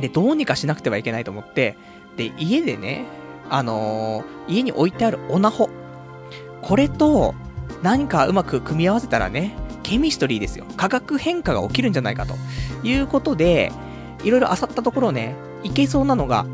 [0.00, 1.76] で、どうにかしなくてはいけないと思って、
[2.16, 3.04] で、家でね、
[3.50, 5.68] あのー、家に置いてあるオナホ。
[6.62, 7.34] これと、
[7.82, 10.64] 何かうまく組み合わせたらね、ケミストリーですよ。
[10.76, 12.34] 化学変化が起きるんじゃないかと。
[12.82, 13.72] いうことで、
[14.24, 16.46] いろいろ漁ったところね、いけそうなのが、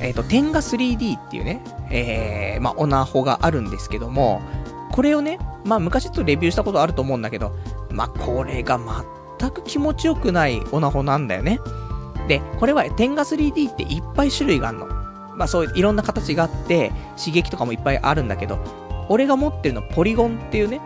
[0.00, 4.42] えっ、ー、と、テンガ 3D っていうね、えー、まあ、オナホがあるんですけども、
[4.92, 7.56] これをね、まあ、昔ちょっとレビューしたことあると思うんだけど、
[7.90, 8.78] まあ、これが
[9.38, 11.60] 全く気持ちよくないオナホなんだよね。
[12.28, 14.86] で、これはテンガ 3D っていっぱい種類があるの。
[15.36, 18.58] まあそういういろんな形があって、刺激とかもいっぱいあるんだけど、
[19.08, 20.80] 俺が持ってるのポリゴンっていうね、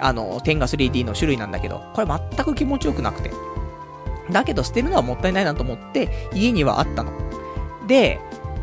[0.00, 3.30] あの、テンガ 3D の種類なんだけど、これ全く気持ちよくなくて。
[4.30, 7.12] だけど捨てるのはもったいないなと思って、家にはあったの。
[7.86, 8.20] で、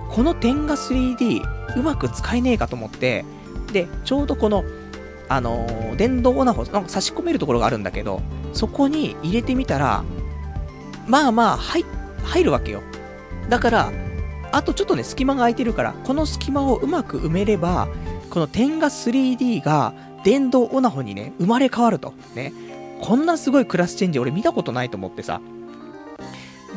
[0.09, 1.41] このテンガ 3D、
[1.77, 3.25] うまく使えねえかと思って、
[3.71, 4.63] で、ちょうどこの、
[5.29, 8.21] あのー、電動オナホ、なんか差し込めるところがあるんだけど、
[8.53, 10.03] そこに入れてみたら、
[11.07, 11.85] まあまあ、入、
[12.23, 12.81] 入るわけよ。
[13.49, 13.91] だから、
[14.51, 17.87] あとちょっとね、隙間が空いてるから、この隙間をうまく埋めれば、
[18.29, 19.93] この点が 3D が
[20.27, 22.13] 電動オナホにね、生まれ変わると。
[22.35, 22.51] ね。
[22.99, 25.39] こんなすごいクラスチェンジ俺見たことないと思ってさ。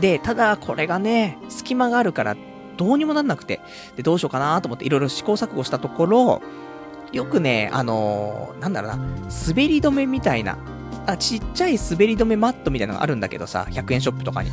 [0.01, 2.37] で、ただこれがね、隙間があるから
[2.77, 3.61] どうにもなんなくて、
[3.97, 6.43] で、どうしようかなと思っていろいろ試行錯誤したところ、
[7.11, 8.99] よくね、あのー、なんだろうな、
[9.49, 10.57] 滑り止めみたいな、
[11.07, 14.51] あ、ちっちゃい滑り止めマットみたいなのがあるんだけどさ、100円ショップとかに。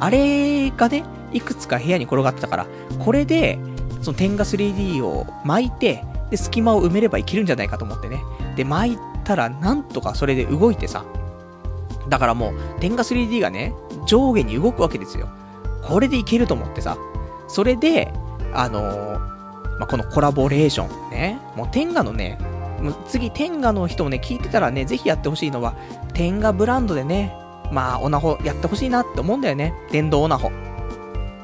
[0.00, 2.66] あれがね、いくつか部屋に転がってたから、
[2.98, 3.58] これで、
[4.00, 8.22] その点が 3D を巻いて、で、隙間を埋めればいけるんじゃないかと思ってね。
[8.56, 11.04] で、巻いたら、なんとかそれで動いてさ。
[12.08, 13.74] だからもう、点が 3D がね、
[14.06, 15.28] 上下に動くわけですよ。
[15.82, 16.96] これでいけると思ってさ。
[17.48, 18.12] それで、
[18.52, 19.18] あのー、
[19.78, 21.38] まあ、このコラボレーションね。
[21.56, 22.38] もう、天下のね、
[22.80, 25.74] もう次、天下の人もね、聞いてたらね、ぜひやってほしいのは、
[26.14, 27.34] 天下ブランドでね、
[27.72, 29.74] まあ、オナホやってほしいなって思うんだよね。
[29.90, 30.50] 電動オナホ。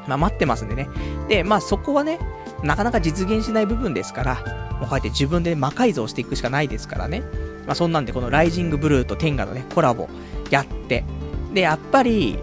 [0.07, 0.89] まあ、待ってますんでね。
[1.29, 2.19] で、まあ、そこはね、
[2.63, 7.23] なかなか実現しない部分ですから、こうやって自分で魔改造していくしかないですからね。
[7.67, 10.09] まあ、そんなんで、このライジングブルーと天下のね、コラボ
[10.51, 11.05] やって。
[11.53, 12.39] で、やっぱり、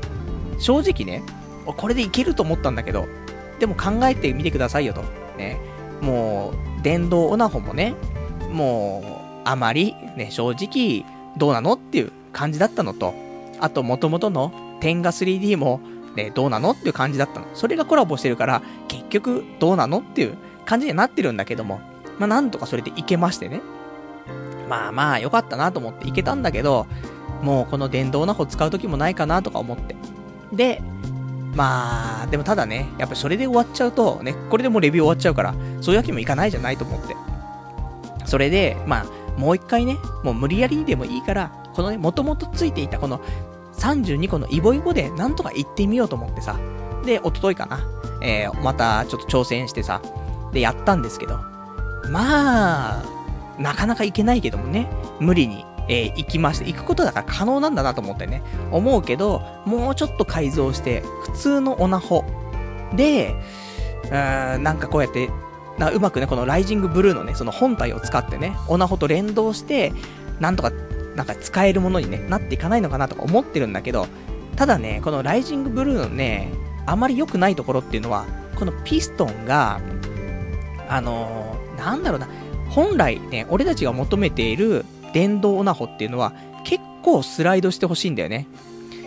[0.58, 1.24] 正直ね、
[1.66, 3.08] これでいけると思ったんだけど、
[3.60, 5.04] でも考えてみてくださいよと。
[5.38, 5.60] ね。
[6.02, 7.94] もう、電動オナホもね、
[8.52, 9.04] も
[9.46, 11.06] う、あまり、ね、正直、
[11.38, 13.14] どうなのっていう感じだったのと、
[13.60, 15.80] あと、元々の天下 3D も、
[16.16, 17.46] ね、どうなのっていう感じだったの。
[17.54, 21.80] それがコラボしてるから、結局、どうなのっていう感じになってるんだけども、
[22.22, 23.62] まあ、なんとかそれでいけましてね。
[24.70, 26.86] まあまあ、よかったなと思っていけたんだけど、
[27.42, 29.96] もうこの電動な方使う時もないかなとか思って。
[30.54, 30.84] で、
[31.56, 37.16] まあ、でもただね、やっぱそれで終わっちゃうと、ね、これでもうレビュー終わっちゃうから、そういうわけにもいかないじゃないと思って。
[38.26, 43.20] それで、まあ、もう一回ね、もう無理やりでもいいから、このね、もともとついていたこの
[43.80, 46.56] 32個のイボイボでなんとか行ってみようと思ってさ。
[47.04, 47.80] で、おとといかな。
[48.22, 50.02] えー、またちょっと挑戦してさ。
[50.54, 51.51] で、やったんですけど。
[52.10, 53.04] まあ、
[53.60, 54.90] なかなかいけないけどもね。
[55.20, 62.24] 無理にえー、行きまして、行くことだから可能なんだなと思ってね、思うけど、もうちょっと改造して、普通のオナホ
[62.96, 63.36] で、
[64.06, 65.30] うーん、なんかこうやって、
[65.78, 69.92] なうまくね、このライジングブルーのね、その本体を使ってね、オナホと連動して、
[70.40, 70.72] なんとか、
[71.16, 74.08] なんか使えるものに、ね、なっていかないのかなとか思ってるんだけど、
[74.56, 76.54] ただね、このライジングブルーのね、
[76.86, 79.82] あまり良くないところっていうのは、このピストンが、
[80.88, 81.51] あのー、
[81.82, 82.28] なんだろうな、
[82.70, 88.48] 本来ね、俺たちが求めている電動オナホっていうのは、結構スライドしてほしいんだよね。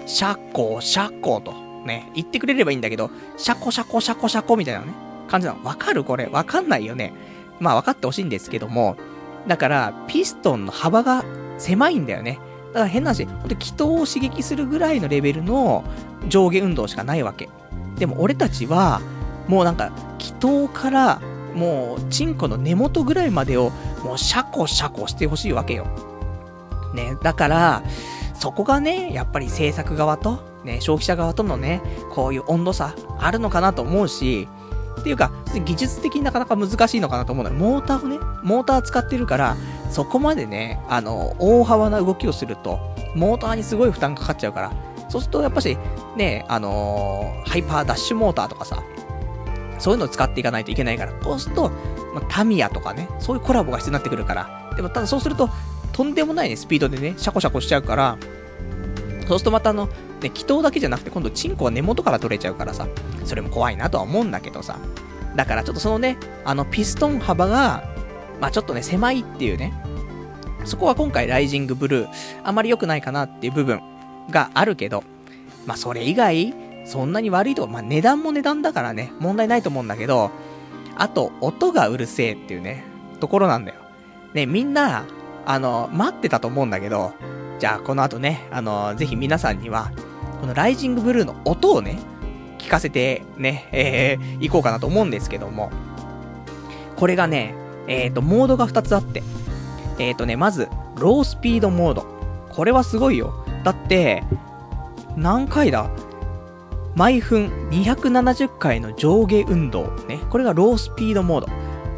[0.07, 1.55] シャッコー、シャッコーと、
[1.87, 4.93] ね、言ってくれればいいんだけど、シャコシャコシャコシャコみたいなね、
[5.29, 5.65] 感じなの。
[5.65, 6.27] わかるこれ？
[6.27, 7.13] わかんないよね。
[7.61, 8.97] まあ分かってほしいんですけども、
[9.47, 11.25] だから、ピストンの幅が
[11.59, 12.39] 狭いんだよね。
[12.73, 15.85] だから変な話、ほんと気筒を刺激するぐらいのレベルの
[16.29, 17.49] 上下運動しかないわけ。
[17.99, 19.01] でも俺たちは、
[19.47, 21.21] もうなんか、気筒から
[21.55, 23.71] もう、チンコの根元ぐらいまでを、
[24.03, 25.87] もう、シャコシャコしてほしいわけよ。
[26.95, 27.83] ね、だから、
[28.35, 34.49] そこがね、やっぱり制作側と、ね、消費者側とのね、こういう温度差あるのかなと思うし、
[35.01, 35.33] っていうか、
[35.65, 37.57] 技術的になかなか難しいのかなと思うのよ。
[37.57, 39.57] モーターをね、モーター使ってるから、
[39.91, 42.79] そこまでね、あの、大幅な動きをすると、
[43.15, 44.73] モーターにすごい負担かかっちゃうから、
[45.09, 45.77] そうするとやっぱし、
[46.17, 48.83] ね、あのー、ハイパーダッシュモーターとかさ、
[49.79, 51.71] そういうのを使っていかないといけないから、そうすると、
[52.15, 55.51] まあ、タミヤとかね、そういうコラボが必要になってくるから、でもただそうすると、
[55.93, 58.19] とんでもないね、スピードでね、シャコシャコしちゃうから、
[59.29, 59.89] そうするとまたあの、
[60.21, 62.89] ね、気筒だけじゃなくて、今度チンコは根元から取れちゃうからさ、
[63.25, 64.79] それも怖いなとは思うんだけどさ、
[65.37, 67.85] だからちょっとそのね、あの、ピストン幅が、
[68.41, 69.73] まあちょっとね、狭いっていうね、
[70.65, 72.09] そこは今回ライジングブルー、
[72.43, 73.81] あまり良くないかなっていう部分
[74.31, 75.05] があるけど、
[75.67, 80.31] まあそれ以外、そんなに悪いとこ、まあ値段も値段だからね、問題ないと思うんだけど、
[80.97, 82.85] あと、音がうるせえっていうね、
[83.21, 83.81] ところなんだよ。
[84.33, 85.05] ね、みんな、
[85.47, 87.13] あの、待ってたと思うんだけど、
[87.59, 89.91] じゃあこの後ね、あの、ぜひ皆さんには、
[90.41, 91.99] このライジングブルーの音をね、
[92.59, 95.71] 聞かせてね、えー、行こうかなと思うんですけども、
[96.97, 97.55] これがね、
[97.87, 99.23] えっ、ー、と、モードが2つあって、
[99.99, 102.07] えっ、ー、とね、まず、ロースピードモード。
[102.51, 103.45] これはすごいよ。
[103.65, 104.23] だって、
[105.17, 105.91] 何回だ？
[106.97, 109.91] 毎分270回の上下運動。
[110.09, 110.21] ね。
[110.31, 111.53] これがロースピードモード。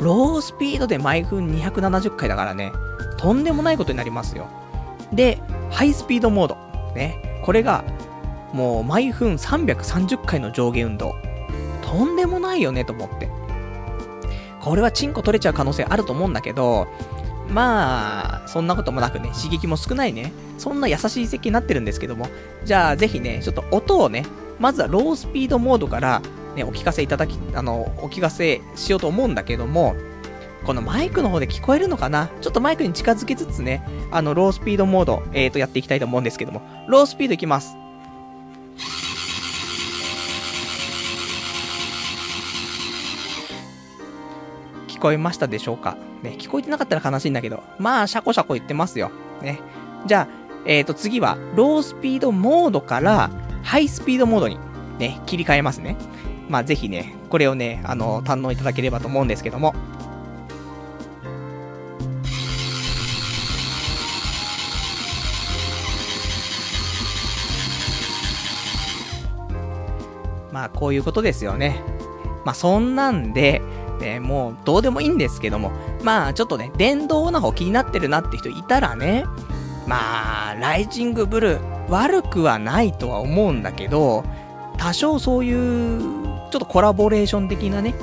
[0.04, 2.72] ロースピードで毎分270回だからね、
[3.18, 4.46] とんでもないことになりますよ。
[5.12, 6.56] で、ハイスピードモード。
[6.94, 7.40] ね。
[7.44, 7.84] これが、
[8.52, 11.14] もう毎分330回の上下運動。
[11.82, 13.28] とんでもないよね、と思って。
[14.60, 16.88] これはチンコ取れちゃう可能性あると思うんだけど、
[17.48, 22.28] まあ、そんなこともなくね、刺激も少ないね、そんな優しい設計になってるんですけども、
[22.64, 24.24] じゃあぜひね、ちょっと音をね、
[24.58, 26.22] まずはロースピードモードから、
[26.54, 29.94] ね、お聞かせいただき、あの、お聞かせしようと思うんだけども、
[30.64, 32.28] このマイクの方で聞こえるのかな？
[32.40, 37.76] ちょっとマイクに近づけつつね、あの、ロースピードモード、えーと、やっていきたいと思うんですけども、ロースピードいきます。
[44.88, 45.98] 聞こえましたでしょうか？
[46.22, 49.10] ね、聞こえてなかったら悲しいんだけど、まあ、シャコシャコ言ってますよ。
[49.42, 49.60] ね。
[50.06, 50.28] じゃあ、
[50.64, 53.30] えっ、ー、と、次は、ロースピードモードから、
[53.66, 54.58] ハイスピードモードに
[55.00, 55.96] ね、切り替えますね。
[56.48, 59.74] まあ、ぜひね、これをね、あの、堪能いただければと思うんですけども。
[70.52, 71.82] まあ、こういうことですよね。
[72.44, 73.60] まあ、そんなんで、
[74.00, 75.72] ね、もう、どうでもいいんですけども、
[76.04, 79.24] まあ、ちょっとね、電動な方気になってるなって人いたらね、
[79.86, 84.24] まあ、ライジングブルー、悪くはないとは思うんだけど、
[84.76, 87.94] 多少そういう、ちょっとコラボレーション的なね、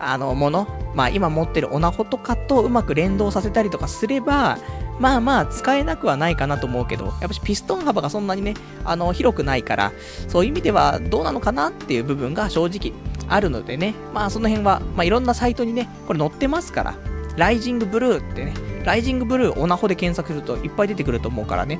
[0.00, 4.58] あの、もの、まあ今持ってるオナホとかとうまく連動させたりとかすれば、
[4.98, 9.92] まあまあ使えなくはないかなと思うけど、やっぱしピストン幅がそんなにね、あの、広くないから、
[10.28, 12.92] そういう意味ではどうなのかなっていう部分が正直
[13.28, 16.94] あるのでね、まあその辺は、まあいろんなサイトにね、これ載ってますから、
[17.36, 21.78] ライジングブルーってね、ライジングブルーオナホで検索するといっぱい出てくると思うからね、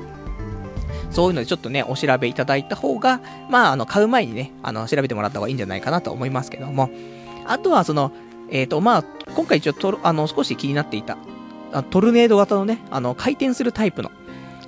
[1.13, 6.89] そういうのでちょっとね、お調べいただいた方が、まあ、あの、買う前にね、あの、調べてもらった方がいいんじゃないかなと思いますけども。
[7.45, 8.11] あとは、その、
[8.49, 9.03] えっ、ー、と、まあ、
[9.35, 11.17] 今回一応と、あの、少し気になっていた、
[11.91, 14.11] トルネード型のね、あの、回転するタイプの、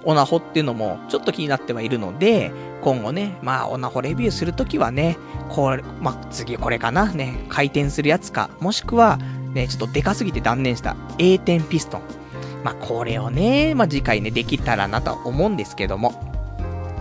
[0.04, 5.18] オナホっていうのも、ちょっと気になってはいるので、今後ね、まあ、オナホレビューするときはね、
[5.50, 9.18] これ、まあ、次これかな、ね、回転するやつか、もしくは、
[9.54, 12.25] ね、ちょっとでかすぎて断念した A 点ピストン。
[12.66, 16.34] まあ、これをね、まあ、次回ね、できたらなとは思うんですけども。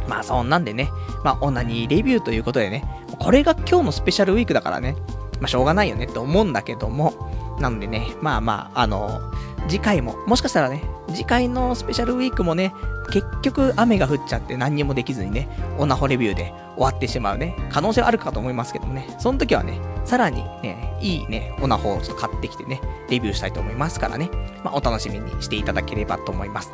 [0.07, 0.91] まあそんなんでね、
[1.25, 2.85] まあオナニーレビューということでね、
[3.19, 4.95] これが今日のスペシャルウィークだからね、
[5.41, 9.23] まあしょうがないよねって思うんだけども、なんでね、まあまあ、あの、
[9.67, 12.75] 次回も、もしかしたらね、次回のスペシャルウィークもね、
[13.11, 24.31] 結局雨が降っちゃって何にもできずにね、オナホレビューで終わってしまうね、可能性はあるかと思いますけどもね、その時はね、さらにね、いいね、オナホをちょっと買ってきてね、レビューしたいと思いますからね、
[24.63, 26.73] まあ、お楽しみにしていただければと思います。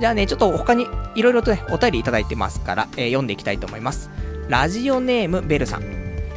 [0.00, 4.10] じゃあね、ちょっと他にいろいろとね、お便りいただいてますから、えー、読んでいきたいと思います。
[4.48, 5.82] ラジオネームベルさん。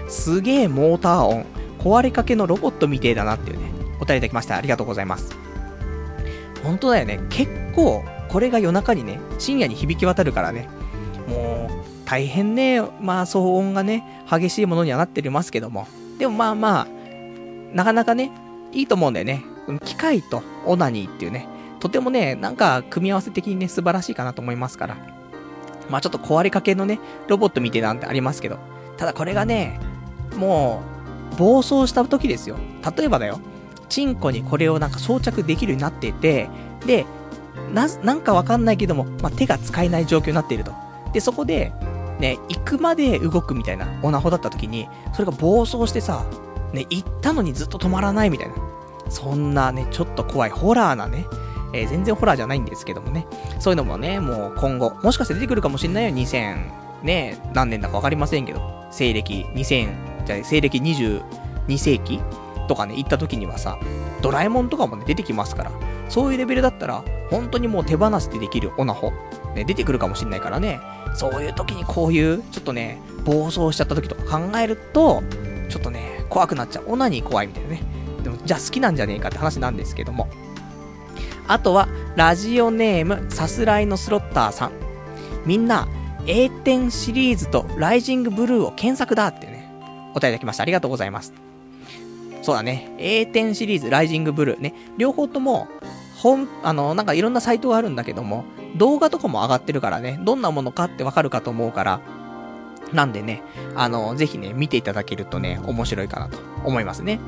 [0.07, 1.45] すげえモーター音。
[1.79, 4.55] 壊れかけのロボットみてえだなっていうね、お便りいただきました。
[4.55, 5.35] ありがとうございます。
[6.63, 7.19] 本当だよね。
[7.29, 10.67] 結構、これが夜中にね、深夜に響き渡るからね、
[11.27, 15.87] もう、大変ね、まあ、騒音がね、激しいものにはなってますけども。
[16.17, 16.87] でもまあまあ、
[17.73, 18.31] なかなかね、
[18.71, 19.43] いいと思うんだよね。
[19.83, 21.47] 機械とオナニーっていうね、
[21.79, 24.97] とてもね、なんか組み合わせ的にね、素晴らしいかなと思いますから。
[25.89, 28.57] まあちょっと壊れかけのね、ロボットみてなんてありますけど。
[28.97, 29.79] ただこれがね、
[30.37, 30.81] も
[31.33, 32.57] う、暴走した時ですよ。
[32.97, 33.39] 例えばだよ。
[33.89, 36.49] チンコにこれをなんか装着できるようになってて、
[36.85, 37.05] で、
[37.73, 40.71] な、なんかわかんないけども、まあ、手が使えない状況になっていると。
[41.13, 41.73] で、そこで、
[42.19, 46.25] ね、行くまで動くみたいなオナホだった時に、それが暴走してさ、
[46.73, 48.55] ね、行ったのにずっと止まらないみたいな。
[49.09, 51.25] そんなね、ちょっと怖いホラーなね、
[51.73, 53.25] えー、全然ホラーじゃないんですけどもね、
[53.59, 62.19] そういうのもね、もう今後、もしかして出てくるかもしんないよ、2000、ね、何年だかわかりませんけど、西暦2000、じゃあ西暦22世紀
[62.67, 63.79] とかね、行った時にはさ、
[64.21, 65.71] ドラえもんとかもね、出てきますから、
[66.09, 69.11] そういうレベルだったら、本当にもう手放しでできるオナホ、
[69.55, 70.79] ね、出てくるかもしんないからね、
[71.13, 75.23] そういう時にこういう、ちょっとね、暴走しちゃった時とか考えると、
[75.69, 76.85] ちょっとね、怖くなっちゃう。
[76.87, 77.81] オナニー怖いみたいなね。
[78.23, 80.27] でも、じゃあ好きなんじゃねえかって話なんですけども。
[81.47, 84.71] あとは、ラジオネーム、さすらいのスロッターさん。
[85.45, 85.87] みんな、
[86.25, 89.71] A 点シリーズとライジングブルーを検索だってね、
[90.11, 90.63] お答えいただきました。
[90.63, 91.46] ありがとうございます。
[92.47, 92.95] そうだね。
[92.97, 94.73] A 点シリーズ、ライジングブルーね。
[94.97, 95.67] 両方とも、
[96.15, 98.45] 本、あの、なんかいろんなサイトがあるんだけども、
[98.77, 101.99] 動画とかも上がってるからね、どんなものかってわかるかと思うから、
[102.93, 103.43] なんでね、
[103.75, 107.19] あの、ぜひね、見ていただけるとね、面白いかなと思いますね。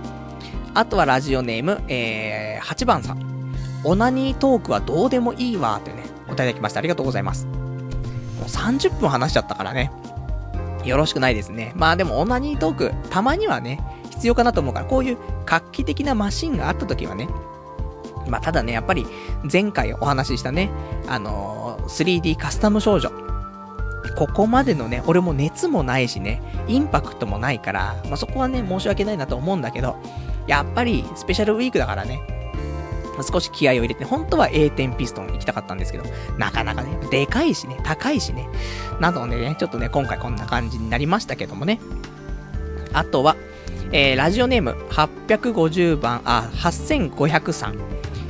[0.74, 3.20] あとはラジオネーム、えー、8番さん。
[3.84, 6.80] オナニートークはどうでもいいわ、ってね、お答えいただきました。
[6.80, 7.46] ありがとうございます。
[7.46, 7.52] も
[8.44, 9.92] う30分話しちゃったからね。
[10.86, 11.74] よろしくないですね。
[11.76, 13.82] まあでもオナニートーク、たまにはね、
[14.20, 17.30] 必要かなと思うから、こういう画期的なマシンがあった時はね、
[18.28, 19.06] まあただね、やっぱり
[19.52, 20.70] 前回お話ししたね、
[21.08, 23.10] あのー、3D カスタム少女。
[24.18, 29.96] ここまでのね、俺も熱もないしね、インパクトもないから、まあ、そこはね、申し訳ないなと思うんだけど、
[30.48, 32.22] やっぱりスペシャルウィークだからね、
[33.24, 36.04] 少し気合を入れて、本当は A 点ピストン行きたかったんですけど、
[36.38, 38.48] なかなかね、でかいしね、高いしね、
[39.00, 41.80] なのでね、ちょっとね、今回こんな感じになりましたけどもね。
[42.94, 43.36] あとは、
[43.92, 47.80] えー、ラジオネーム850番、あ、8503。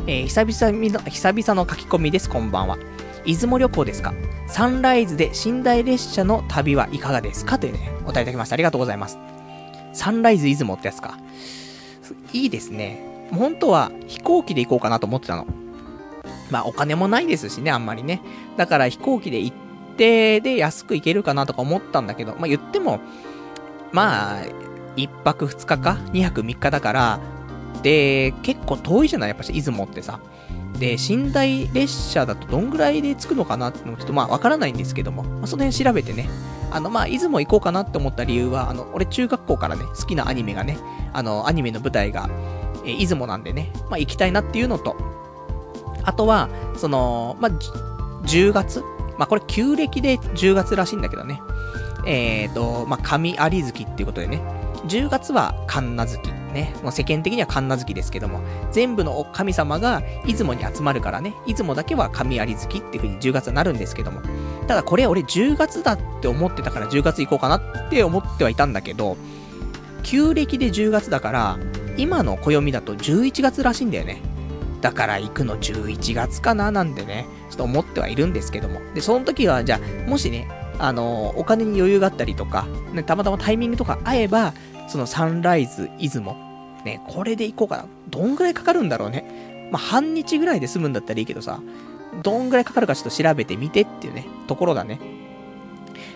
[0.08, 2.78] えー、久々の、久々の書き込みです、こんばんは。
[3.26, 4.14] 出雲旅行ですか？
[4.48, 7.60] サンライズで寝台列車の旅はいかがですか？
[7.60, 8.54] というね、お答えいただきました。
[8.54, 9.20] ありがとうございます。
[9.92, 11.20] サンライズ出雲ってやつか。
[12.32, 13.28] いいですね。
[13.34, 15.46] 本当は飛行機で行こうかなと思ってたの。
[16.52, 18.22] まあお金もないですしね、あんまりね。
[18.56, 19.56] だから飛行機で行っ
[19.98, 23.02] て、で安く行けるかなとか思ったんだけど、まあ言っても、
[23.92, 24.44] まあ、
[24.96, 27.20] 1泊2日か ?2 泊3日だから、
[27.84, 29.30] で、結構遠いじゃない？
[29.30, 30.20] やっぱし、出雲ってさ。
[30.80, 36.30] で、寝台列車だとどんぐらいで着くのかなってのもちょっとまあわからないんですけども、まあ、その辺調べてね、
[36.72, 40.78] あのまあ、出雲行こうかなって思った理由は、あの、俺中学校からね、好きなアニメがね、
[41.14, 42.30] あの、アニメの舞台が、
[42.86, 44.96] え出雲なんでね、まあ行きたいなっていうのと、
[46.04, 47.52] あとは、その、まあ、
[48.24, 48.84] 10月？
[49.18, 51.42] まあこれ旧暦で10月らしいんだけどね。
[52.06, 54.42] えっ、ー、と、まあ、神有月っていうことでね、
[54.88, 56.40] 10月は神奈月。
[56.54, 64.22] ね、もう世間的には神奈月ですけども、全部の神様が出雲に集まるからね、出雲だけは神有月っていう風に10月はなるんですけども、
[64.68, 69.16] ただこれ俺10月だって思ってたから10月行こうかなって思ってはいたんだけど、
[70.04, 71.60] 旧暦で10月だから、
[71.98, 74.22] 今の暦だと11月らしいんだよね。
[74.82, 78.80] だから行くの11月かななんでね、ちょっと思ってはいるんですけども。
[78.94, 84.54] で、その時は、じゃあ、もしね、あの、お金に余裕があったりとか、ね、たまたまタイミングとか合えば、
[84.90, 86.36] そのサンライズ出雲、
[86.84, 87.86] ね、これで行こうかな。
[88.10, 89.70] どんぐらいかかるんだろうね。
[89.72, 91.62] まあ、半日ぐらいで済むんだったらいいけどさ、
[92.24, 95.00] どんぐらいかかるかちょっと調べてみてっていうね、ところだね。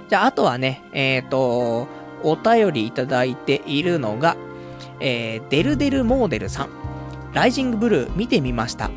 [0.09, 1.87] じゃあ、あとはね、えっ、ー、と、
[2.23, 4.35] お便りいただいているのが、
[4.99, 6.69] えー、デルデルモーデルさん。
[7.33, 8.91] ライジングブルー見てみました。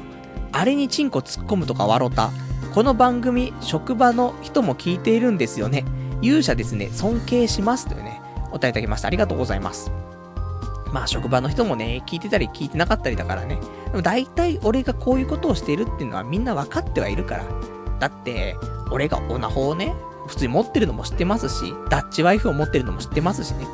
[0.53, 2.31] あれにチンコ突っ込むとか笑った。
[2.75, 5.85] この番組、職場の人も聞いているんですよね。
[6.23, 8.21] 勇者ですね、尊敬しますというね、
[8.59, 9.09] 答えいただきました。
[9.09, 9.91] ありがとうございます。
[10.93, 13.59] まあ職場の人もね、聞いてたり聞いてなかったりだからね。
[13.87, 17.45] でも大体俺がこういうことをしているっていうのはみんな分かってはいるから。
[17.99, 18.57] だって、
[18.91, 19.95] 俺がオナホをね、
[20.27, 23.67] 普通に持ってるのも知ってますし、ダッチワイフを持ってるのも知ってますしね。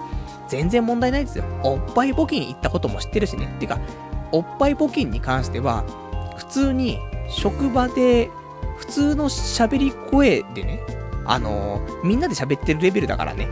[0.49, 1.45] 全然問題ないですよ。
[1.63, 3.57] おっぱい募金行ったことも知ってるしね。
[3.59, 3.79] てか、
[4.33, 5.85] おっぱい募金に関しては、
[6.37, 8.31] 普通に職場で、
[8.79, 10.81] 普通の喋り声でね、
[11.25, 13.49] あのー、みんなで喋ってるレベルだからね。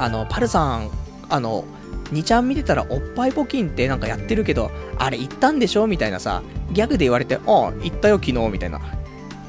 [0.00, 0.90] あの、パルさん、
[1.28, 1.64] あの、
[2.12, 6.42] 2ちゃん見てたらおっぱい募金ってなんかやってるけど、あれ行ったんでしょみたいなさ、
[6.72, 8.78] ギャグで言われて、ああ、行ったよ昨日みたいな。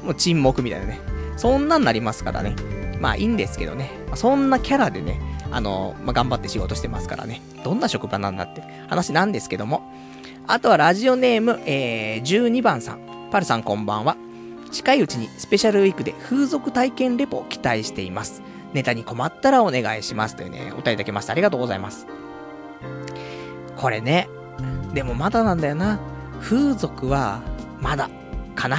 [0.04, 1.00] もう沈黙みたいなね。
[1.38, 2.54] そんなんなりますからね。
[3.00, 3.90] まあいいんですけどね。
[4.14, 5.18] そんなキャラでね、
[5.50, 7.40] あの、まあ、頑張って仕事してますからね。
[7.64, 9.82] どんな職場なんだって話なんですけども。
[10.46, 13.00] あとはラジオネーム、えー、12番さん。
[13.30, 14.16] パルさんこんばんは。
[14.70, 18.42] 近いうちにスペシャルウィークで風俗体験レポを期待しています。
[18.72, 20.36] ネタに困ったらお願いします。
[20.36, 21.32] というね、お便りいただきました。
[21.32, 22.06] ありがとうございます。
[23.76, 24.28] これね、
[24.94, 25.98] でもまだなんだよな。
[26.40, 27.40] 風俗は、
[27.80, 28.10] まだ、
[28.54, 28.78] かな。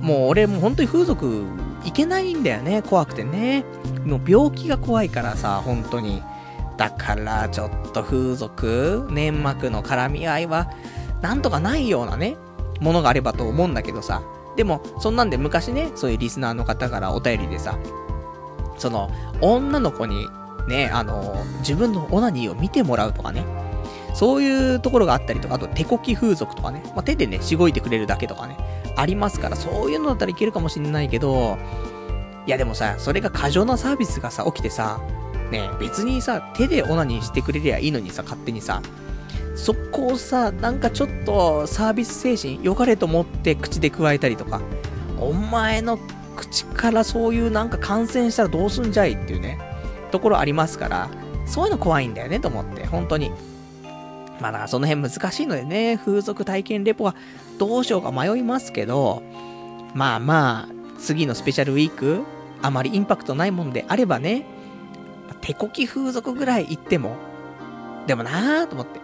[0.00, 1.44] もう俺もう本当に風俗
[1.84, 2.82] 行けないんだよね。
[2.82, 3.64] 怖くてね。
[4.04, 6.22] もう病気が怖いからさ、本当に。
[6.76, 10.70] だからちょっと風俗、粘膜の絡み合いは、
[11.20, 12.36] なんとかないようなね、
[12.80, 14.22] ものがあればと思うんだけどさ。
[14.56, 17.78] でも、そんなんで昔ね、そういうリスナーの方からお便りでさ、
[18.78, 19.10] その、
[19.40, 20.28] 女の子に、
[20.68, 23.44] ね、あの、自分のオナニーを見てもらうとかね。
[24.14, 26.82] そういうところがあったりとか、あと手こき風俗とかね。
[26.94, 28.56] まあ、手でね、しごいてくれるだけとかね。
[28.96, 31.56] ありますから、そういうのだったらいけるかもしんないけど、
[32.46, 35.00] いやでもさ、それが過剰なサービスがさ、起きてさ、
[35.50, 38.82] ね別にさ、手でオナニーしてくれりゃいいのにさ、勝手にさ、
[39.54, 44.60] そこをさ、なんかちょっとサービス精神、良かれと思って口で加えたりとか、
[45.20, 45.98] お前の
[46.38, 49.58] 口からそういうなんか感染したらどうすんじゃいっていうね、
[50.10, 51.10] ところありますから、
[51.46, 53.30] そういうの怖いんだよねと思って、本当に。
[54.40, 57.16] まあだからその辺難しいのでね、風俗体験レポは
[57.58, 59.22] どうしようか迷いますけど、
[59.94, 62.24] まあまあ、次のスペシャルウィーク、
[62.62, 64.46] あまりインパクトないもんであればね、
[65.40, 67.16] 手こき風俗ぐらい行っても、
[68.06, 69.00] でもなーと思って、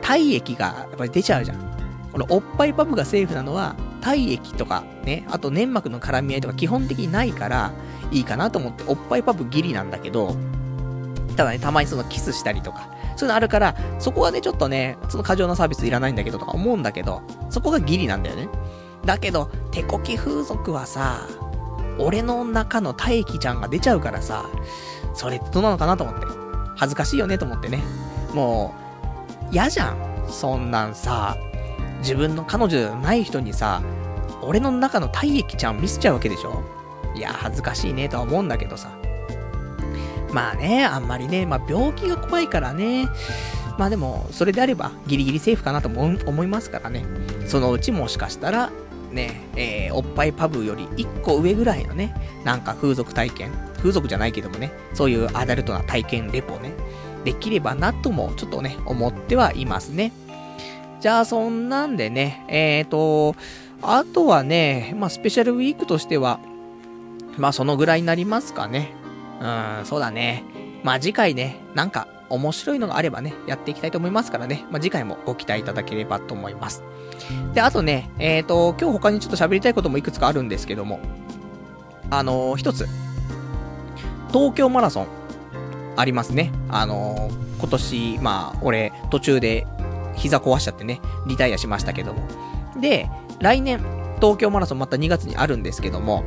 [0.00, 1.58] 体液がやっぱり出ちゃうじゃん。
[2.12, 7.72] このおっぱいパブがセーフなのは、体液とかね、あと粘膜の絡み合いとか基本的にないから、
[8.10, 10.36] いいかなと思って、おっぱいパブギリなんだけど、
[11.36, 18.48] ただね、たまにそのキスしたりとか、そういうのあるから、そこはね、ちょっとね、その過剰なサービスいらないんだけどとか思うんだけど、そこがギリなんだよね。
[19.06, 21.26] だけど、手こき風俗はさ、
[21.98, 24.46] 俺の中の大液ちゃんが出ちゃうからさ、
[25.14, 26.26] それってどうなのかなと思って。
[26.76, 27.82] 恥ずかしいよねと思ってね。
[28.34, 28.74] も
[29.50, 30.12] う、嫌じゃん。
[30.28, 31.36] そんなんさ、
[32.02, 33.82] 自分の彼女じゃない人にさ、
[34.42, 36.62] 俺の中の体液ちゃんを見せちゃうわけでしょ？
[37.14, 38.90] いや、恥ずかしいねとは思うんだけどさ。
[40.32, 43.08] まあね、あんまりね、まあ病気が怖いからね。
[43.78, 47.04] まあでも、それであればギリギリセーフかなと思いますからね。
[47.46, 48.70] そのうちもしかしたら、
[49.10, 56.72] ね、えー、おっぱいパブより1個上ぐらいのね、なんか風俗体験、風俗じゃないけどもね、そういうアダルトな体験レポね、
[57.24, 60.12] できればなとも、ちょっとね、思ってはいますね。
[61.02, 63.34] じゃあ、そんなんでね、えーと、
[63.82, 66.38] あとはね、まあ、スペシャルウィークとしては、
[67.36, 68.92] まあ、そのぐらいになりますかね。
[69.40, 70.44] うん、そうだね。
[70.84, 76.84] まあ、次回ね、なんか、面白いのがあればね、やっていきたいと思いますからね、まあ、次回もご期待いただければと思います。
[77.52, 81.00] で、あとね、えっ、ー、と、今日他にちょっと喋りたいこともいくつかあるんですけども、
[82.10, 82.86] あのー、一つ、
[84.28, 85.06] 東京マラソン、
[85.96, 86.52] ありますね。
[86.68, 89.66] あのー、今年、まあ、俺、途中で
[90.14, 92.26] 膝壊しちゃってね、リタイアしましたけども。
[92.80, 93.08] で、
[93.40, 93.80] 来年、
[94.16, 96.24] 東京マラソンまた2月にあるんですけども、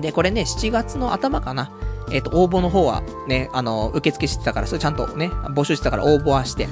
[0.00, 1.70] で、これね、7月の頭かな。
[2.10, 6.68] えっ、ー、と、応募の方はね、あの、受付してたから、それちゃんとね、募集してたから応募はして。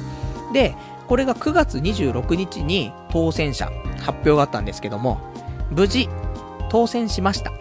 [0.52, 0.74] で、
[1.06, 5.20] これが9月26日に当選者発表があったんですけども、
[5.70, 6.08] 無事
[6.70, 7.52] 当選しました。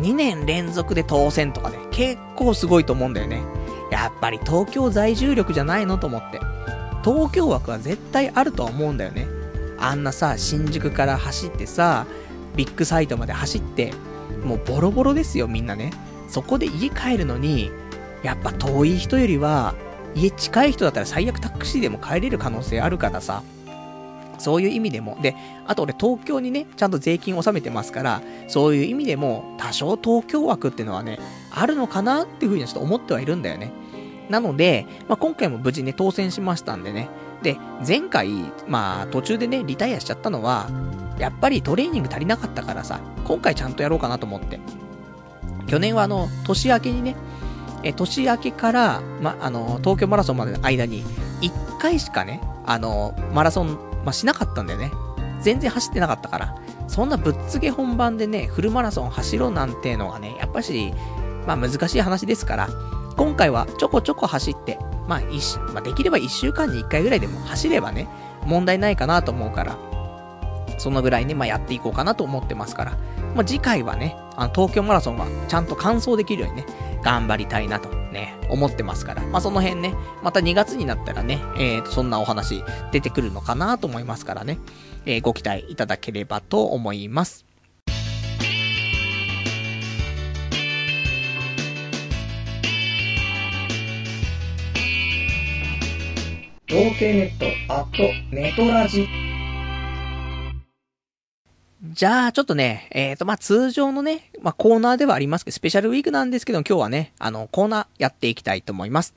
[0.00, 3.42] 2年連続で当選とかね、結構すごいと思うんだよね。
[3.90, 6.40] やっぱり東京在住力じゃないのと思って。
[7.04, 9.26] 東京枠は絶対あるとは思うんだよね。
[9.78, 12.06] あんなさ、新宿から走ってさ、
[12.56, 13.94] ビッグサイトまで走って、
[14.44, 15.92] もうボロボロですよ、みんなね。
[16.28, 17.70] そこで家帰るのに、
[18.22, 19.74] やっぱ遠い人よりは、
[20.14, 23.42] 家近い人だったら最悪タクシーでも帰れる可能性あるからさ、
[24.38, 25.18] そういう意味でも。
[25.22, 25.36] で、
[25.66, 31.18] あと俺東京にね、ちゃんと税金納めてますから、そういう意味でも、多少東京枠っていうのはね、
[31.50, 33.72] あるのかなっていうふうにちょっと思ってはいるんだよね。
[34.30, 37.08] なので、まあ、今回も無事ね、当選しましたんでね。
[37.42, 38.30] で、前回、
[38.68, 40.70] まあ、途中でね、リタイアしちゃったのは、
[41.18, 44.60] やっぱりトレーニング足りなかったからさ、今回ちゃんとやろうかなと思って。
[45.66, 47.16] 去年はあの、年明けにね、
[47.82, 51.04] え、年明けから、ま、あの、東京マラソンまでの間に、
[51.40, 54.92] 1回しかね、あの、マラソン、ましなかったんだよね。
[55.40, 56.54] 全然走ってなかったから。
[56.86, 60.92] そんなぶっつけ本番でね、フルマラソン走ろうなんてのがね、やっぱし、
[61.46, 62.68] まあ難しい話ですから、
[63.16, 68.08] 今回はちょこちょこ走って、まあ、一、まあ、できれば1週間に1回ぐらいでも走ればね、
[68.46, 69.78] 問題ないかなと思うから、
[70.78, 72.92] そのぐらいね、まあ、やっていこうかなと思ってますから、
[73.34, 76.66] まあ、次回はね、あの、東京マラソンはちゃんと完走できるようにね、
[77.02, 84.58] 頑張りたいなとね、思ってますから、まあ、その辺ね、また2月になったらね、えーと、そんなお話出てくるのかなと思いますからね、
[85.06, 87.49] えー、ご期待いただければと思います。
[96.70, 99.08] 童貞ネット、アット、ネトラジ。
[101.82, 109.14] じゃあ、ちょっとね、えっ、ー、と、まあ、通常のね、まあ、コーナーではありますけど、スペシャルウィークなんですけど、今日はね、あの、コーナーやっていきたいと思います。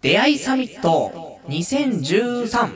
[0.00, 2.70] 出会いサミット2013。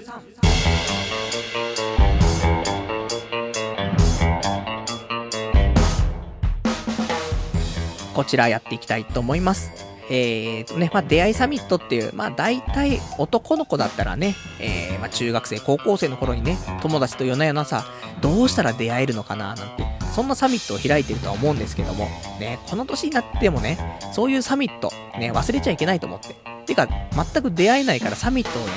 [8.12, 9.89] こちらやっていきたいと思います。
[10.10, 17.84] えーとね、まあ、出会いサミットっていう、まあ、大体男の子だったらね、えー、まあ、中学生、高校生の頃にね、友達と夜な夜なさ、
[18.20, 22.08] どうしたら出会えるのかな、なんて、そんなサミットを開いてるとは思うんですけども、
[22.40, 23.78] ね、この年になってもね、
[24.12, 26.34] そういうサミット、ね、忘れちゃいけないと思って。
[26.66, 28.72] てか、全く出会えないからサミットをね、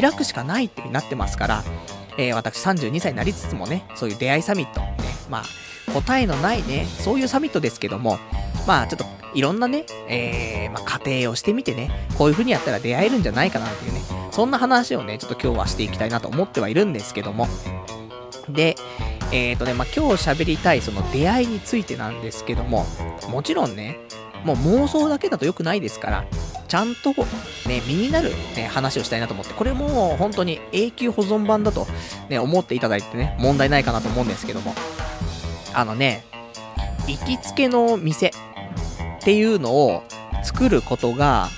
[0.00, 1.64] 開くしかないってなってますから、
[2.18, 4.96] えー、私32歳になりつつもね、そういう出会いサミット、ね、
[5.28, 8.18] まあ、答えのないね、そういうサミットですけども、
[8.66, 9.04] まあちょっと
[9.34, 14.00] いろんなね、えー、まあ仮定をしてみてね、こういう風にやったら出会えるんじゃないかなっていうね、
[14.30, 17.46] そんな話をね、ちょっと今日はしていきたいなと思ってはいるんですけども。
[18.48, 18.76] で、
[19.32, 22.86] えっ、ー、とね、まあ今日喋りたいその出会いについてなんですけども、
[23.28, 23.98] もちろんね、
[24.44, 26.24] もう妄想だけだと良くないですから、
[26.68, 27.10] ちゃんと
[27.66, 31.86] ね、身になる、ね、話をしたいなと思って、これも本当に永久保存版だと、
[32.28, 34.74] ね、思っていただいてね、問題ないかなと思うんですけども。
[35.74, 36.24] あのね、
[37.06, 38.32] 行きつけの店、
[39.26, 40.04] っていうのを
[40.44, 41.48] 作ることが、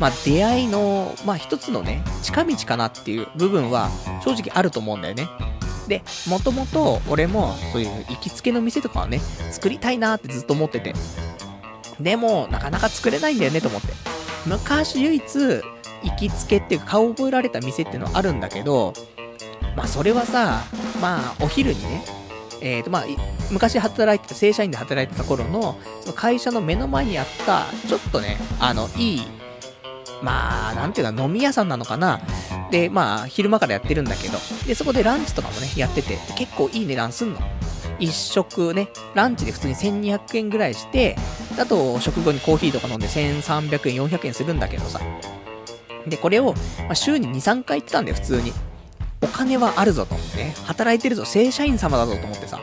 [0.00, 3.90] まあ、出会いの、まあ、一つのね、近道かなっていう部分は
[4.24, 5.28] 正直あると思うんだよね。
[5.86, 9.20] で、もともと俺もそういう行きつけの店とかはね、
[9.52, 10.94] 作りたいなってずっと思ってて。
[12.00, 13.92] でも、なかなか作れないんだよねと思って。
[14.46, 18.94] 昔唯一、行きつけっていうか顔覚えられた店っていうのはあるんだけど、
[19.76, 20.64] まあそれはさ、
[21.00, 22.02] まあお昼にね、
[22.62, 23.04] えっ、ー、と、まあ、
[23.50, 29.22] 昔働いてた、正社員で働いてた頃の、その会社の目の前にあった、ちょっとね、あの、いい、
[30.22, 32.20] まあ、なんていうの、飲み屋さんなのかな。
[32.70, 37.40] で、まあ、昼間からやってるんだけど、で、そこでランチとかもね、やってて、結構いい値段すんの。
[37.98, 41.16] 一食ね、ランチで普通に1200円ぐらいして、
[41.58, 45.00] あと、食後にコーヒーとか飲んで1300円、400円するんだけどさ。
[46.06, 48.52] で、これを、まあ、週に2、3回行ってたんだよ、普通に。
[49.22, 50.14] お金はあるぞと。
[50.36, 52.60] ね、働いてるぞ、正社員様だぞと思ってさ。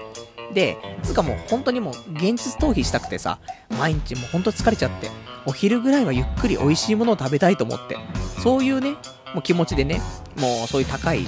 [0.53, 3.39] で、つうかもう本当にもう現実逃避したくてさ、
[3.77, 5.09] 毎日もうほんと疲れちゃって、
[5.45, 7.97] お昼ぐらいはゆっくり美味しいものを食べたいと思って、
[8.43, 8.91] そういうね、
[9.33, 10.01] もう気持ちでね、
[10.37, 11.27] もうそういう高い、ね、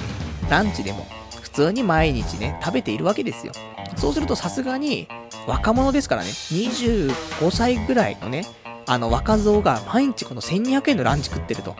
[0.49, 1.05] ランチでも、
[1.41, 3.53] 普通に毎日ね、食べているわけですよ。
[3.97, 5.07] そうするとさすがに、
[5.47, 8.45] 若者ですからね、25歳ぐらいのね、
[8.87, 11.75] あの若造が毎日この1200円のランチ食ってると、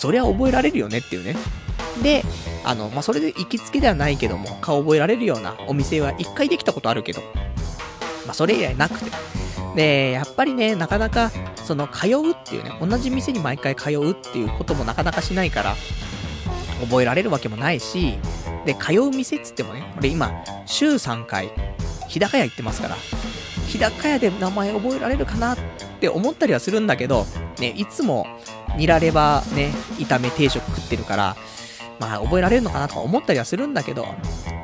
[0.00, 1.36] そりゃ覚えられるよねっていうね。
[2.02, 2.24] で、
[2.64, 7.20] あの、まあ、それで行きつけではないけども、顔覚えられるようなお店は一回できたことあるけど、
[8.24, 9.10] まあ、それ以来なくて。
[9.76, 11.30] で、やっぱりね、なかなか、
[11.66, 15.76] その、通うっていうね、同じ店に毎回通うっていうこともなかなかしないから、
[16.80, 18.18] 覚えられるわけもないし、
[18.64, 20.32] で、通う店っつってもね、俺今、
[20.64, 21.50] 週3回、
[22.08, 22.96] 日高屋行ってますから、
[23.66, 25.58] 日高屋で名前覚えられるかなっ
[26.00, 27.26] て思ったりはするんだけど、
[27.58, 28.26] ね、いつも、
[28.76, 31.36] ニラレバね、炒め定食食ってるから、
[31.98, 34.06] まあ、覚えられるのかなとか思ったりはするんだけど、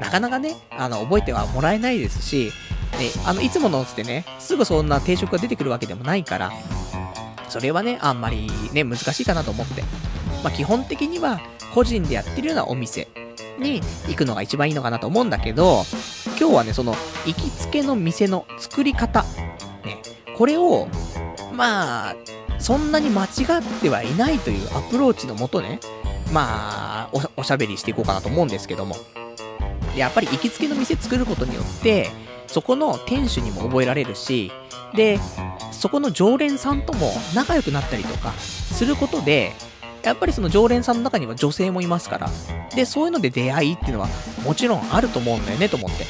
[0.00, 2.52] なかなかね、あの、覚えてはもらえないですし、
[2.98, 6.52] ね、あの、いつものつってね、すぐそんな定食が出てくるわけでもないから、
[7.48, 9.82] それはね、あんまりね、難しいかなと思って。
[10.42, 11.40] まあ、基本的には、
[11.74, 13.08] 個人でやってるようなお店
[13.58, 15.84] に行くのが一番いいのかなと思うんだけど、
[16.38, 16.94] 今日はね、その、
[17.26, 19.24] 行きつけの店の作り方、
[19.84, 20.00] ね、
[20.36, 20.88] これを、
[21.52, 22.16] まあ、
[22.66, 25.78] そんなに間違ってはいないというアプローチのもとね、
[26.32, 28.96] まあお、しゃべりしていこうかなと思うんですけども。
[29.94, 32.10] やっぱり行きつけの店作ることによって、
[32.48, 34.50] そこの店主にも覚えられるし、
[34.96, 35.20] で、
[35.70, 39.52] そこの常連さんとも仲良くなったりとかすることで、
[40.02, 42.28] やっぱりその常連さんの中には女性もいますから、
[42.74, 44.08] で、そういうので出会いっていうのは
[44.44, 46.04] もちろんあると思うんだよねと思って。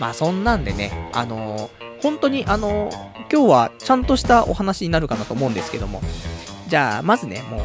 [0.00, 2.90] まあそんなんでね、あのー、本当にあの、
[3.32, 6.02] 今日はちゃんとしたお話になるかなと思うんですけども。
[6.68, 7.60] じゃあ、まずね、もう、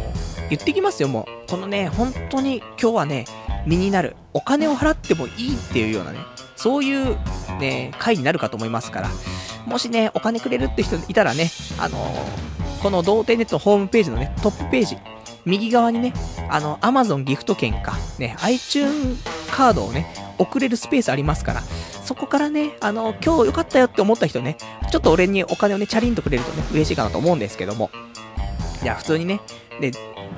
[0.49, 1.49] 言ってきますよ、もう。
[1.49, 3.25] このね、本当に今日はね、
[3.65, 4.15] 身になる。
[4.33, 6.19] お金を払ってもいいっていうようなね、
[6.55, 7.17] そういう
[7.59, 9.09] ね、回になるかと思いますから。
[9.65, 14.97] もしね、お金くれるって人いたらね、あのー、この童貞ネットホームページのね、トップページ、
[15.45, 16.13] 右側にね、
[16.49, 20.07] あの、Amazon ギフト券か、ね、iTunes カードをね、
[20.37, 21.63] 送れるスペースありますから、
[22.05, 24.57] そこからね、あの、今日良かったよって思った人ね、
[24.91, 27.89] ちょっと俺にお金をね、チャリンとくれるとね、嬉しいかなと思うんですけども。
[28.83, 29.41] いや、普通にね、
[29.81, 29.91] で、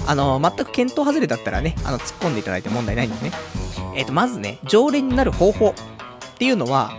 [0.07, 3.31] あの、全く検討外れだったらね、あの、突っ込んでいただいて問題ないんですね。
[3.95, 5.73] えっ、ー、と、まずね、常連になる方法っ
[6.37, 6.93] ていうのは、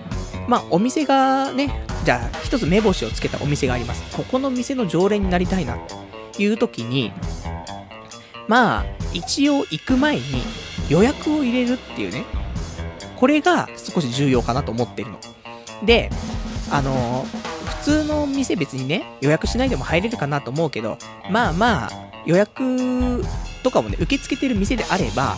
[0.46, 4.14] まあ、お店がね、じゃあ、一つ目星をつけたお店があります。
[4.14, 5.78] ここの店の常連になりたいな、
[6.32, 7.12] という時に、
[8.48, 10.22] まあ、一応行く前に
[10.90, 12.24] 予約を入れるっていうね、
[13.18, 15.18] これが少し重要かなと思ってるの。
[15.84, 16.10] で、
[16.70, 17.26] あの
[17.82, 20.98] 普通の店別にね、予約しないでも入れるかなと思うけど、
[21.30, 21.90] まあまあ、
[22.26, 23.24] 予約
[23.62, 25.36] とかもね、受け付けてる店であれば、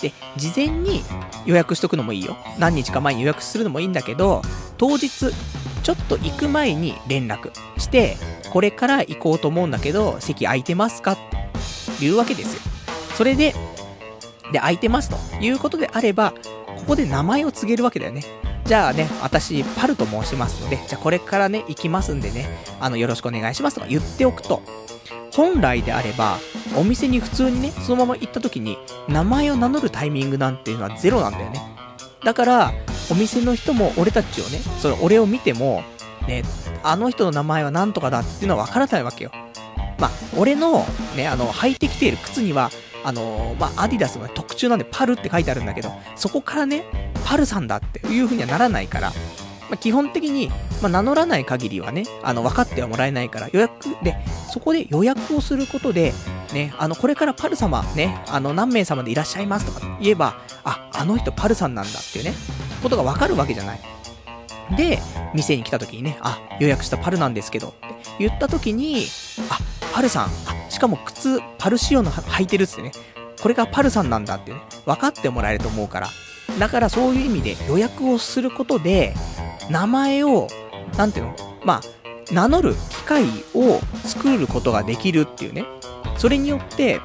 [0.00, 1.02] で、事前に
[1.44, 2.36] 予約しとくのもいいよ。
[2.58, 4.42] 何日か前に予約するのもいいんだけど、
[4.76, 8.16] 当日、ちょっと行く前に連絡して、
[8.50, 11.12] これから行こうと思うんだけど、席空いてますか？
[11.12, 11.18] っ
[11.98, 12.60] ていうわけですよ。
[13.16, 13.54] それで、
[14.52, 16.32] で、空いてますということであれば、
[16.78, 18.22] ここで名前を告げるわけだよね。
[18.64, 22.46] じゃあね、私、パルと申しますので、じゃあこれからね、行きますんでね、
[22.80, 24.62] あの、よろしくお願いしますとか言っておくと、
[25.32, 26.38] 本来であれば、
[26.76, 31.60] お店に普通にね、そのまま行った時に、名前を名乗るタイミングなんていうのはゼロなんだよね。
[32.24, 32.72] だから、
[33.10, 35.82] お店の人も俺たちをね、それ俺を見ても、
[36.26, 36.42] ね、
[36.82, 39.30] あの人の名前は何とかだっていうのはわからないわけよ。
[39.98, 40.84] まあ、俺の、
[41.16, 42.70] ね、あの、履いてきている靴には、
[43.08, 46.84] あのー、まあ、アディダスの、ね、特注なんでパルって書いてあるんだけど、そこからね、
[47.24, 49.12] パルさんだっていう風にはならないから、
[49.70, 50.50] まあ、基本的に、
[50.82, 54.14] まあ、名乗らない限りはね、あの、分かってはもらえないから、予約で、
[54.52, 56.12] そこで予約をすることで、
[56.52, 62.34] ね、あの、これからパル様、ね、あの、何名様でいらっしゃいますとか言えば、あ、あの人パルさんなんだっていうね、
[62.82, 63.80] ことが分かるわけじゃない。
[64.76, 64.98] で、
[65.34, 67.78] 店に来た時にね、あ、予約したパルなんですけど、って
[68.18, 69.06] 言った時に、
[69.48, 69.58] あ、
[69.94, 70.47] パルさん、あ、
[70.78, 72.92] しかも靴、パル仕様の履いてるっつってね、
[73.42, 76.08] これがパルさんなんだってね、分かってもらえると思うから、
[76.60, 79.12] だからそういう意味で予約をすることで、
[79.68, 80.46] 名前を、
[80.96, 81.34] なんていうの？
[81.64, 83.24] まあ、名乗る機会
[83.56, 85.64] を作ることができるっていうね。
[86.16, 87.00] それによって、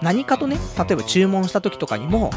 [0.00, 2.30] 何かとね、例えば注文した時とかにも、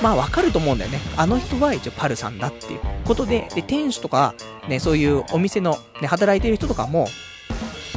[0.00, 1.00] まあわかると思うんだよね。
[1.16, 4.36] あの人は一応パルさんだっていうことで、で、店主とか、
[4.68, 7.08] ね、そういうお店の、ね、働いてる人とかも、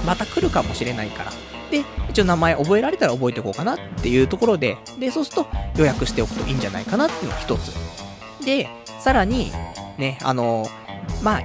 [0.04, 1.32] また来るかもしれないから。
[1.70, 5.48] で、一応名前覚えられたら覚えておこうかなっていうところで、で、そうすると
[5.78, 7.74] 予約しておくといいんじゃないかなっていうのが一つ。
[8.46, 8.68] で、
[9.00, 9.52] さらに、
[9.98, 10.68] ね、あの
[11.24, 11.42] まあ、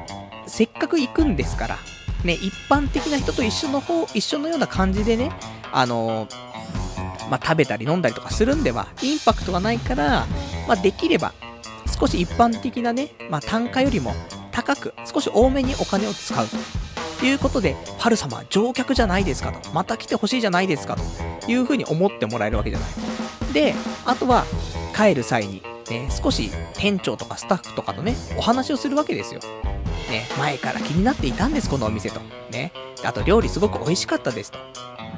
[0.46, 1.78] せっかく行くんですから、
[2.24, 5.30] ね、一般的な人と一緒の方、一緒のような感じでね、
[5.72, 6.28] あの
[7.30, 10.26] まあ、食べたり飲んだりとかするんでは、インパクトがないから、
[10.66, 11.32] まあ、できれば、
[11.98, 14.14] 少し一般的なね、まあ、単価よりも
[14.52, 16.56] 高く、少し多めにお金を使うと
[17.24, 19.70] ということで、ハル様、乗客じゃないですかと。
[19.70, 22.90] また来てほしいじゃないですかというふうに思ってもらえるわけじゃない。
[23.54, 24.44] で、あとは、
[24.94, 29.40] 帰る際に、ね、少し店長とかスタッフとかとね、お話をするわけですよ。
[30.10, 32.20] ね、前から気になっていたんです、このお店と。
[32.50, 32.72] ね。
[33.02, 34.58] あと、料理すごく美味しかったですと。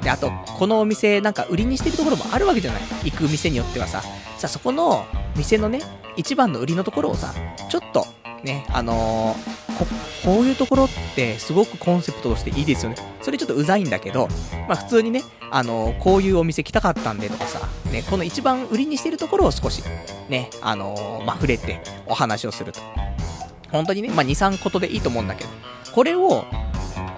[0.01, 2.81] で、あと、このお店なんか売りにしてるところもあるわけじゃない。
[3.03, 4.01] 行く店によってはさ。
[4.37, 5.05] さ、そこの
[5.35, 5.81] 店のね、
[6.15, 7.33] 一番の売りのところをさ、
[7.69, 8.07] ちょっと、
[8.47, 9.85] ね、あのー、こ、
[10.23, 12.97] こういうところってすごくコンセプトとしていいですよね。
[13.21, 14.27] それちょっとうざいんだけど、
[14.67, 19.83] まあ普通にね、あのー、こういうお店来たかったんでとかさ、ね、この一番売りにしてるところを少し、
[20.29, 22.79] ね、あのー、まあ触れてお話をすると。
[23.71, 25.49] 本当にね、まあ2、3ことでいいと思うんだけど、
[25.93, 26.45] これを、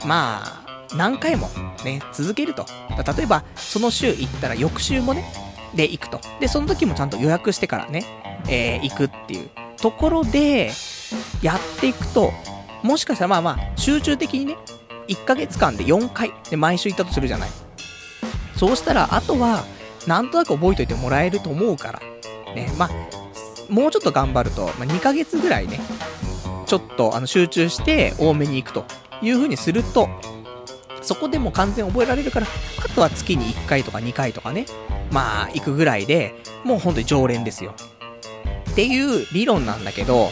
[0.05, 0.59] まあ、
[0.95, 1.47] 何回も
[1.85, 2.65] ね、続けると。
[3.15, 5.31] 例えば、その週行ったら翌週もね、
[5.75, 6.19] で行くと。
[6.39, 8.03] で、その時もちゃんと予約してからね、
[8.47, 10.71] えー、行くっていうところで、
[11.41, 12.31] やっていくと、
[12.83, 14.57] もしかしたらまあまあ、集中的にね、
[15.07, 17.49] 1ヶ月間で4回、で、毎週行ったとするじゃない。
[18.55, 19.63] そうしたら、あとは、
[20.07, 21.99] なんとなく覚えといてもらえると思うから。
[22.55, 22.89] ね、まあ、
[23.69, 25.79] もうちょっと頑張ると、まあ、2ヶ月ぐらいね、
[26.65, 28.85] ちょっとあの集中して多めに行くと
[29.21, 30.09] いう風にすると、
[31.01, 32.47] そこでも完全覚えられるから、
[32.83, 34.65] あとは月に1回とか2回とかね、
[35.11, 37.73] まあ、行くぐらいで、もう本当に常連ですよ。
[38.79, 40.29] っていう理論なんだけど、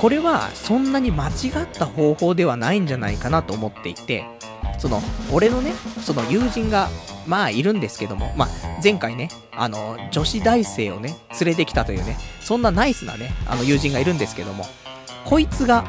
[0.00, 1.30] これはそんなに間違
[1.62, 4.24] った方法ではないんじゃないかなと思っていて、
[4.78, 5.00] その、
[5.32, 5.70] 俺のね、
[6.00, 6.88] その友人が、
[7.28, 8.48] まあいるんですけども、まあ
[8.82, 14.66] 前回ね、あの、女子大生をね、連れてきたというね、そんなナイスなね、あの友人がいるんですけども、
[15.24, 15.84] こいつが、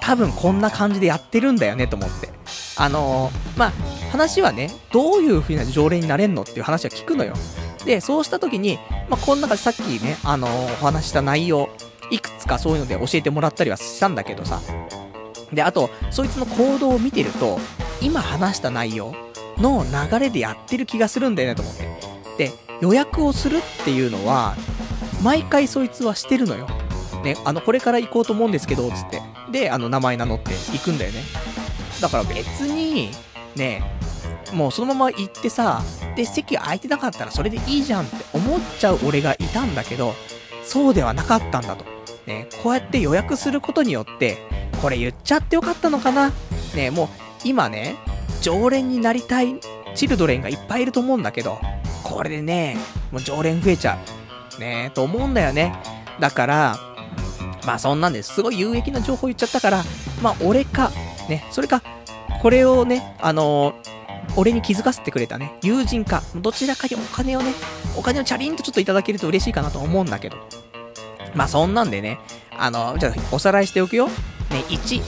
[0.00, 2.30] 多分こんな感じでやってるんだよねと思って。
[2.78, 3.72] あのー、まあ、
[4.12, 7.34] 話はね、どういう風な条例になれんのっていう話は聞くのよ。
[7.84, 8.78] で、そうした時に、
[9.08, 11.68] まあ、この中でさっきね、あのー、お話した内容、
[12.10, 14.60] いくつかそういうので教えてもらったりはしたんだけどさ。
[15.52, 17.58] で、あと、そいつの行動を見てると、
[18.00, 19.14] 今話した内容
[19.58, 21.88] の流れでやってる気がするんだよねと思って。
[22.38, 24.54] で、予約をするっていうのは、
[25.22, 26.66] 毎回そいつはしてるのよ。
[27.22, 29.22] ね、あの、これから行こうと思うんですけど、つって。
[29.50, 31.22] で、あの、名前名乗って行くんだよね。
[32.00, 33.10] だから別に、
[33.56, 33.82] ね、
[34.52, 35.82] もうそのまま行ってさ、
[36.16, 40.14] で、席空いてなかったらそれでいいじゃんって思っちゃう俺がいたんだけど、
[40.64, 41.84] そうではなかったんだと。
[42.26, 44.38] ね、こうやって予約することによって、
[44.82, 46.32] これ言っちゃってよかったのかな
[46.74, 47.08] ね、もう、
[47.44, 47.96] 今ね、
[48.42, 49.60] 常連になりたい
[49.94, 51.58] チルドレンがいっぱいいると思うんだけど、
[52.02, 52.76] これでね、
[53.10, 53.98] もう常連増えちゃ
[54.58, 54.60] う。
[54.60, 55.74] ねと思うんだよね。
[56.20, 56.76] だから、
[57.66, 58.34] まあそんなんです。
[58.34, 59.84] すごい有益な情報言っちゃったから、
[60.22, 60.90] まあ俺か、
[61.28, 61.82] ね、それか、
[62.40, 63.89] これをね、あのー、
[64.36, 67.52] 俺に気づかせてくれたね、友人か、どちらかにお金をね、
[67.96, 70.36] お金をチャリンとちょっといただけると嬉しいかなと思うんだけど。
[71.34, 72.18] まあそんなんでね、
[72.56, 74.08] あの、じゃあおさらいしておくよ。
[74.08, 75.00] ね、1、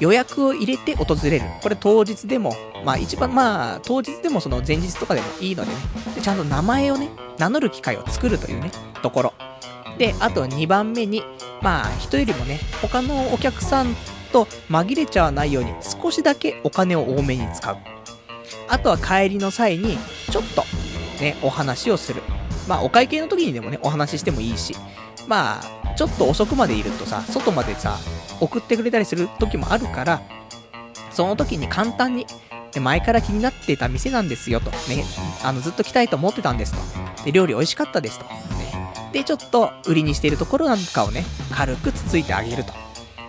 [0.00, 1.42] 予約を入れて訪れる。
[1.62, 2.54] これ当日でも、
[2.84, 5.76] まあ一番、まあ当日でもその前日とかでもいいのでね、
[6.14, 7.08] でちゃんと名前をね、
[7.38, 8.70] 名乗る機会を作るというね、
[9.02, 9.34] ところ。
[9.98, 11.22] で、あと2番目に、
[11.62, 13.96] まあ人よりもね、他のお客さん
[14.32, 17.93] と紛れちゃわないように少しだけお金を多めに使う。
[18.68, 19.98] あとは帰りの際に、
[20.30, 20.64] ちょっと
[21.20, 22.22] ね、お話をする。
[22.68, 24.74] まあお会計の時にでもね、お話ししてもいいし、
[25.28, 27.98] まあ、ちょっと遅くまでいるとさ、外までさ、
[28.40, 30.22] 送ってくれたりする時もあるから、
[31.10, 32.26] その時に簡単に、
[32.72, 34.70] で前から気になってた店なんですよと。
[34.70, 35.04] ね、
[35.44, 37.24] あの、ずっと来たいと思ってたんですと。
[37.24, 38.24] で、料理美味しかったですと。
[38.24, 38.30] ね。
[39.12, 42.83] で、ちょっと売りにしているところなんかをね、軽くつついてあげると。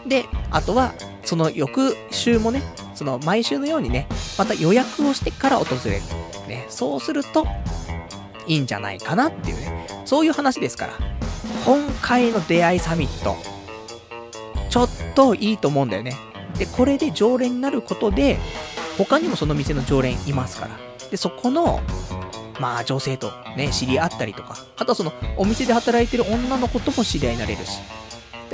[0.07, 0.93] で、あとは、
[1.23, 2.61] その翌週もね、
[2.93, 6.01] その毎週のようにね、また予約をしてから訪れる。
[6.47, 7.45] ね、そうすると、
[8.47, 10.93] いいんじゃないかなっていうね、そういう話ですから。
[11.65, 13.35] 今回の出会いサミット、
[14.69, 16.15] ちょっといいと思うんだよね。
[16.57, 18.37] で、これで常連になることで、
[18.97, 20.77] 他にもその店の常連いますから。
[21.09, 21.81] で、そこの、
[22.59, 27.79] まあ女性とね、知り合ったりとか、あとはそのお店で働いてる女の子とも知り合いになれるし。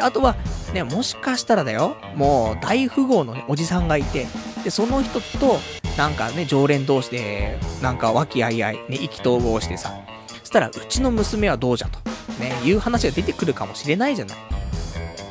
[0.02, 0.36] で、あとは、
[0.74, 4.26] ね、もしかしたらだよ、もう大富豪の、ね、おじさんがいて、
[4.64, 5.60] で、その人と、
[5.98, 9.94] なんかね、常連同士で、なんか和気あいあい、ね、意気投合してさ、
[10.40, 12.00] そしたら、うちの娘はどうじゃと、
[12.40, 14.38] ね、いう話が出てくるかもしれないじゃない。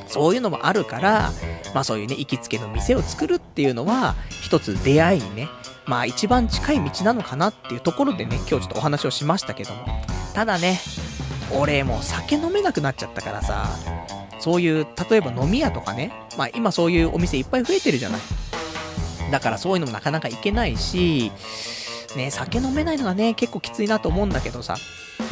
[0.06, 1.32] そういうのもあるから、
[1.74, 5.48] まあそういうね、行きつけの店を作るっていうのは、一つ出会いにね、
[5.86, 9.84] まあ一番近い道なのかなっていうところでね、今日ちょっとお話をしましたけども。
[10.34, 10.80] ただね、
[11.52, 13.66] 俺もう酒飲めなくなっちゃったからさ、
[14.38, 18.20] そういう、例えば飲み屋とかね、まあ今そういうお店いっぱい増えてるじゃない。
[19.30, 21.30] だからそういうのもなかなか行けないし、
[22.16, 24.76] ね、酒飲めないのがね、結構きついなと思うんだけどさ、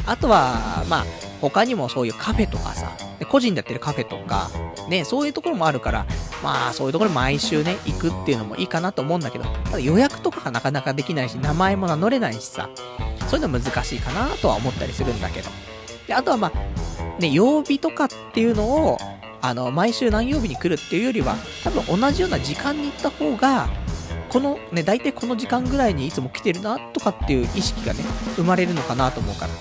[0.07, 1.05] あとは、まあ、
[1.41, 2.93] 他にもそういうカフェとかさ、
[3.29, 4.51] 個人でやってるカフェとか、
[4.89, 6.07] ね、そういうところもあるから、
[6.43, 12.71] まあ、そういうところ毎週ね、行くっていうのもいいかなと思うんだけど、ただ予約とかがなかなかできないし、名前も名乗れないしさ、
[13.29, 15.68] そういうの難しいかなとは思ったりするんだけど。
[16.09, 18.99] で、あとはまあ、ね、曜日とかっていうのを、
[19.41, 23.69] あの、毎週何曜日に来るっていうよりは、多分同じような時間に行った方が、
[24.31, 28.01] このね、大体この時間ぐらいにいつも来てるなとかっていう意識がね、
[28.37, 29.53] 生まれるのかなと思うから。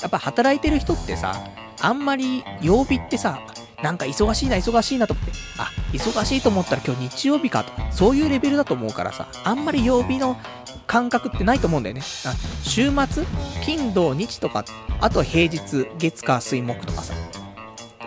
[0.00, 1.34] やっぱ働いてる人ってさ、
[1.80, 3.40] あんまり曜日ってさ、
[3.82, 7.72] なんか忙しいな、忙しいなと思って、あ、忙しいと思ったら今日日曜日かと。
[7.72, 10.36] か、そういうレベルだと思うからさ、あんまり曜日の
[10.86, 12.02] 感覚ってないと思うんだよね。
[12.62, 13.24] 週末
[13.62, 14.64] 金土日とか、
[15.00, 17.14] あとは平日、月火水木とかさ、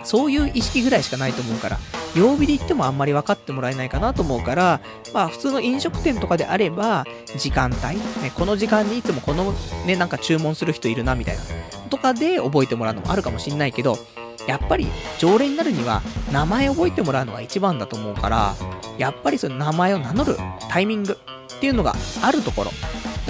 [0.04, 1.78] そういう意識ぐらいしかないと思うから、
[2.14, 4.80] 曜日で言ってもあんまり分かってもらえないかなと思うから、
[5.14, 7.06] まあ普通の飲食店とかであれば、
[7.38, 9.54] 時間帯、ね、この時間にいつもこの
[9.86, 11.42] ね、なんか注文する人いるなみたいな、
[11.88, 13.98] とかで覚えてもらうのもあるかもしんないけど、
[14.46, 14.86] やっぱり
[15.18, 18.54] 常連になるには名前を覚えてもらうのが一番だと思うから、
[18.98, 20.36] やっぱりその名前を名乗る
[20.68, 21.16] タイミング
[21.56, 22.70] っていうのがあるところ。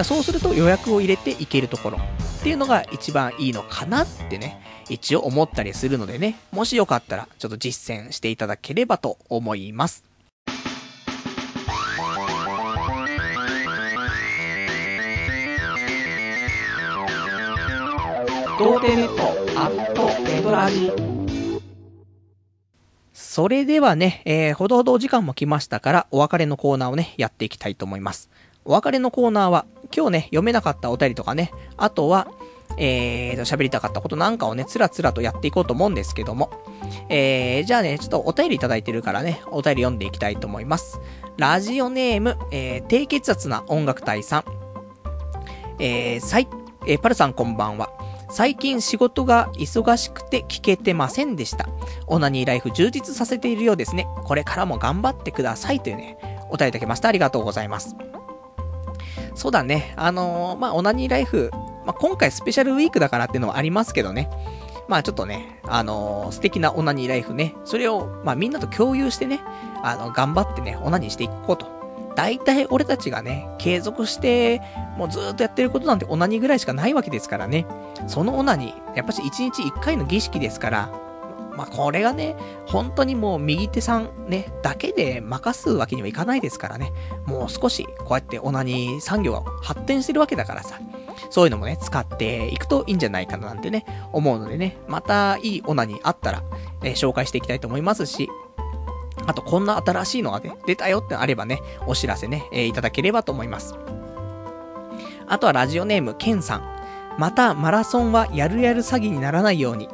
[0.05, 10.05] そうすると予約を入れていけるところっていうのが一番いいのかなってね、一応思ったりするのでね、もしよかったらちょっと実践していただければと思います。
[18.59, 19.23] 童貞ネット
[19.59, 20.93] アットネトラジ
[23.13, 28.29] それではね、えー、ほどほどお時間も来ましたから、お別れのコーナーをね、やっていきたいと思います。
[28.67, 32.29] お別れのコーナーは、今日ね、読めなかったお便りとかね、あとは、
[32.77, 36.51] えーと、喋りたかったことなんかをね、つらつらとやっていこうと思うんですけども。
[37.09, 41.01] えー、じゃあね、ちょっとお便りいただいてるからね、お便り読んでいきたいと思います。
[41.39, 44.45] ラジオネーム、えー、低血圧な音楽隊さん。
[45.79, 46.49] えー、さい、
[46.87, 48.02] えー、パルさんこんばんは。
[48.33, 51.69] 最近仕事が忙しくて聞けてませんでした。
[52.07, 54.09] オナニーライフ充実させているようですね。
[54.25, 56.17] これからも頑張ってくださいというね、
[56.49, 57.09] お便りいただきました。
[57.09, 57.95] ありがとうございます。
[59.35, 59.93] そうだね。
[59.97, 61.51] あのー、まあ、オナニーライフ、
[61.85, 64.31] まあ、今回スペシャルウィークだからっていうのはありますけどね。
[64.89, 69.41] まあちょっとね、あのー、素敵なオナニーライフね、それを、まあみんなと共有してね、
[69.83, 71.82] あの、頑張ってね、オナニーしていこうと。
[72.15, 74.61] 大体俺たちがね、継続して、
[74.97, 77.67] もうずっとやってることなんてオナニーぐらいしかないわけですからね。
[78.07, 80.91] そのオナニー、やっぱし1日1回の儀式ですから、
[81.57, 82.35] まあ、これがね、
[82.67, 86.93] 本当にもう右手さんね、だけで任すわけにはいかないですからね。
[87.27, 90.81] もう少し、こうやってオナニー産業が発展してるわけだからさ。
[91.31, 96.43] そういうのもね、使っていくといいんじゃないかななんてね、思うのでね、またいいオナニーあったら、
[96.83, 98.29] えー、紹介していきたいと思いますし、
[99.27, 103.75] あと、こんな新しいのがね、出たよってあればね、お知らせね、えー、いただければと思います。
[105.27, 106.73] あとはラジオネーム、ケンさん。
[107.19, 109.89] また、マラソンはやるやる詐欺にならないように。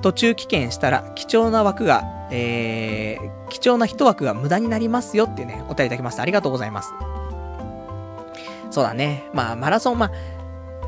[0.00, 6.22] 途中棄権したら、貴重な枠が、えー、貴重な一枠が無駄になりますよってね、お便りいただきました。
[6.22, 6.92] ありがとうございます。
[8.70, 9.28] そうだね。
[9.34, 10.10] まあ、マラソン、まあ、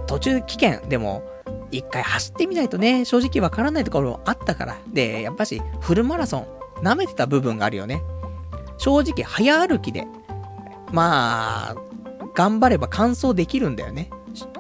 [0.07, 1.22] 途中棄権でも、
[1.70, 4.76] 一回走ってみないとね、正直わからないところもあったから。
[4.92, 6.47] で、やっぱし、フルマラソン、
[6.83, 8.03] 舐めてた部分があるよね。
[8.79, 10.07] 正直、早歩きで、
[10.93, 11.77] まあ、
[12.35, 14.11] 頑張れば完走できるんだよね。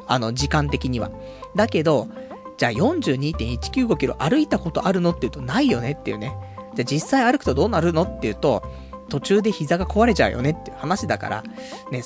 [0.06, 1.10] あの、時間的には。
[1.56, 2.08] だけど、
[2.56, 6.36] じゃあ42.195キロ歩いたことあるのって言うとないよねっていうね。
[6.74, 8.62] じゃあ実際歩くとどうなるのっていうと、
[9.08, 11.44] 途中で膝が壊れちゃうよねっていう話だから、
[11.90, 12.02] ね、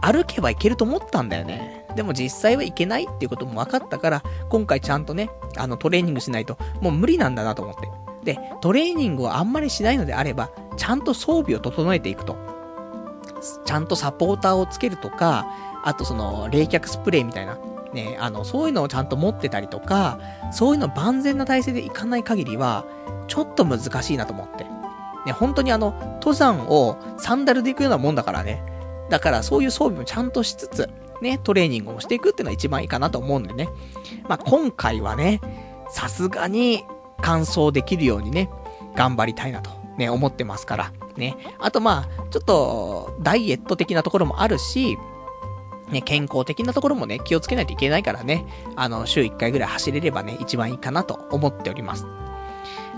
[0.00, 1.86] 歩けばいけると思ったんだよね。
[1.94, 8.01] でも実際はいけないっていうことも分かったから、今回ちゃんとね、あのトレーニングしないと、もう無理なんだなと思って。
[8.24, 12.36] で、トレーニングをあんまりしないのであれば、ちゃんと装備を整えていくと。
[13.64, 15.46] ちゃんとサポーターをつけるとか、
[15.84, 17.58] あとその冷却スプレーみたいな、
[17.92, 20.18] ね、あの、そういうのをちゃんと持ってたりとか、
[20.52, 22.84] そういうの万全な体制でいかない限りは、
[23.26, 24.64] ちょっと難しいなと思って。
[25.26, 28.62] ね、本当にあの、登山をサンダルで行くようなもんだからね。
[29.10, 30.88] だからそういう装備もちゃんとしつつ、
[31.20, 33.68] ね、トレーニングをしていくっていうのが一番いいかなと思うんでね。
[34.28, 35.40] まあ、今回はね、
[35.90, 36.84] さすがに
[37.22, 38.50] 完走できるようにね、
[38.94, 40.92] 頑張りたいなとね、思ってますから。
[41.16, 41.36] ね。
[41.58, 44.98] あとまあ、ちょっと、ダイエット的なところもあるし、
[45.90, 48.46] ね、健康的なところもね、気をつけないといけないからね、
[48.76, 52.06] あの、週1回ぐらい走れればね、一番いいかなと思っております。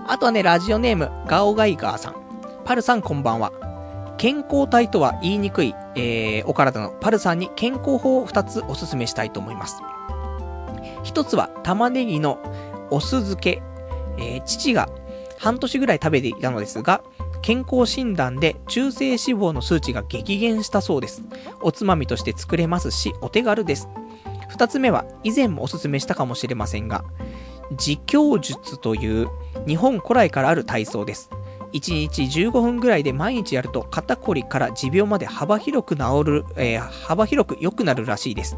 [0.06, 2.14] あとはね、ラジオネーム、ガオガイガーさん。
[2.64, 3.52] パルさんこんばんは。
[4.16, 9.82] 健康体とは言いにくい、えー、お体のパルさんに健康法を2つお勧めしたいと思います。
[11.04, 12.38] 1つは玉ねぎの
[12.90, 13.62] お酢漬け。
[14.18, 14.88] えー、父が
[15.38, 17.02] 半年ぐらい食べていたのですが、
[17.42, 21.22] 健康診断で中性脂肪の数値が激減したそうです。
[21.60, 23.88] おつまみとして作れますし、お手軽です。
[24.56, 27.04] 2つ目は、以前もおすすめしたかもしれませんが、
[27.72, 29.28] 自供術という
[29.66, 31.30] 日本古来からある体操です。
[31.74, 38.56] 1日15分ぐらいで毎日やると肩こりから持病まで幅広く治る、えー、幅広く良くなるらしいです。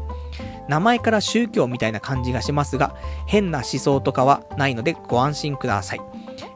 [0.69, 2.95] 名前から宗教みたいな感じがしますが、
[3.25, 6.01] 変な思想とかはないのでご安心ください。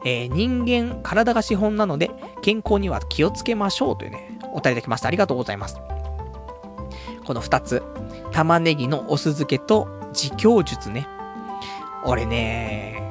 [0.04, 2.10] えー、人間、体が資本なので、
[2.42, 5.08] 健康には気をつけましょうというね、お便りいただきました。
[5.08, 5.80] ありがとうございます。
[7.24, 7.82] この二つ、
[8.32, 11.08] 玉ねぎのお酢漬けと自供術ね。
[12.04, 13.02] 俺ね、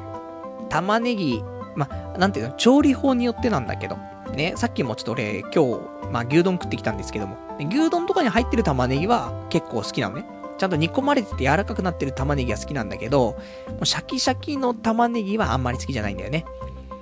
[0.69, 1.43] 玉ねぎ、
[1.75, 3.97] まあ、なんていうの、調理法によってなんだけど、
[4.33, 5.79] ね、さっきもちょっと俺、今日、
[6.11, 10.25] まあ、牛丼食ってきたんですけども、牛丼とかに入ってる玉ねぎは結構好きなのね。
[10.57, 13.31] ちゃんと煮込まれてて柔らかくなってる玉ねぎが好きなんだけど、
[13.67, 16.45] もうシャキシャキの玉ねぎはあんまり好きじゃないんだよね。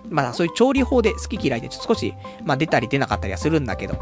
[0.10, 2.14] まあそういう調理法で好き嫌いで少し、
[2.46, 3.96] まあ出たり出なかったりはするんだけど、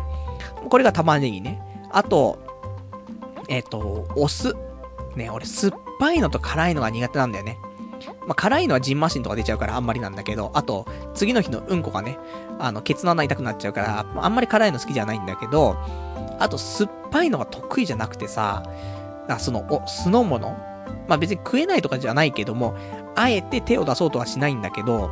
[0.70, 1.60] これが玉ねぎね。
[1.92, 2.38] あと、
[3.50, 4.56] えっ、ー、と、お酢。
[5.16, 7.58] ね、俺酸っぱいのと辛いのが苦手なんだよね。
[8.26, 12.18] まあ、辛いのはジンマシンとか出ちゃうからあんまりなんだけど、あと、次の日のうんこがね、
[12.60, 15.78] あの、ケツの穴痛くなっちゃうから、あんまり辛いの好きじゃないんだけど、
[16.40, 18.64] あと、酸っぱいのが得意じゃなくてさ、
[19.28, 20.58] だその、お、酢の物
[21.08, 22.76] まあ別に食えないとかじゃないけども、
[23.16, 25.10] あえて手を出そうとはしないんだけど、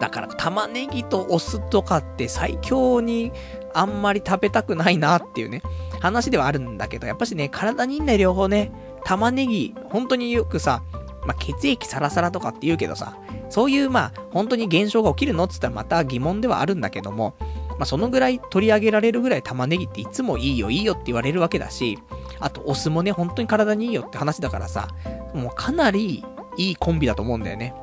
[0.00, 3.32] だから玉ねぎとお酢とかって最強に
[3.72, 5.62] あんまり食べたくないなっていうね、
[6.00, 8.72] 話ではあるんだけど、やっぱしね、体にいいんだよ、両方ね。
[9.04, 10.82] 玉ねぎ、本当によくさ、
[11.26, 13.16] まあ、血液サラサラとかって言うけどさ、
[13.48, 17.34] そういうまあ、本当に現象が起きるのって言ったらまた疑問ではあるんだけども、
[17.70, 21.98] まあ、そのぐらい取り上げられるぐらい玉ねぎっていつもいいよいいよって言われるわけだし、
[22.40, 24.88] あとお酢もね、本当に体にいいよって話だからさ、
[25.34, 26.24] もうかなり
[26.56, 27.74] いいコンビだと思うんだよね。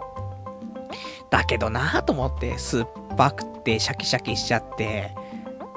[1.29, 5.15] だけどなぁと思って、酸っぱくてシャキシャキしちゃって、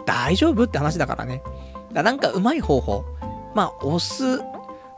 [0.07, 1.43] 大丈夫って話だからね。
[1.93, 3.05] だなんかうまい方法。
[3.55, 4.43] まあ、お酢、普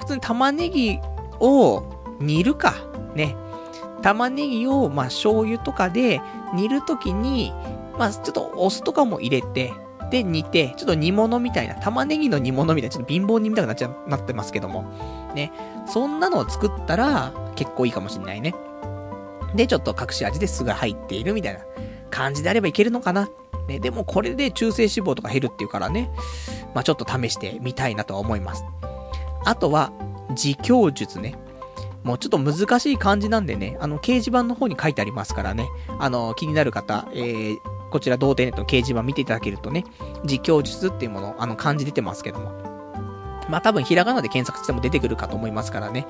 [0.06, 0.98] 通に玉ねぎ
[1.40, 1.82] を
[2.20, 2.74] 煮るか。
[3.14, 3.36] ね。
[4.02, 6.20] 玉ねぎを、まあ、醤油とかで
[6.54, 7.52] 煮るときに、
[7.98, 9.72] まあ、ちょっとお酢とかも入れて、
[10.10, 14.84] で、煮て、ちょっと煮物みたいな、玉ねぎの煮物みたいな、ちょっと貧乏煮みたいなっちゃ、なってますけども。
[15.34, 15.52] ね。
[15.86, 18.54] そんなのを作ったら、結構いいかもしんないね。
[19.54, 21.60] で、ちょっと隠し味で酢が入っているみたいな
[22.10, 23.28] 感じであればいけるのかな。
[23.68, 23.78] ね。
[23.78, 26.10] でもこれで中性脂肪とか減るっていうからね。
[26.74, 28.64] まあ、ちょっと試してみたいなとは思います。
[29.44, 29.92] あとは、
[30.30, 31.36] 自供術ね。
[32.04, 35.68] もうちょっと難しい漢字なんでね、あの、掲示板の方に書いてありますからね。
[35.98, 37.58] あの、気になる方、えー、
[37.90, 39.84] こちら、童貞ネットの掲示板見ていただけるとね、
[40.22, 42.52] 自供術っていうもの、あの、漢字出てますけども。
[43.48, 46.06] まあ、多分、ひらがなで検索しても出てくるかと思いますからね。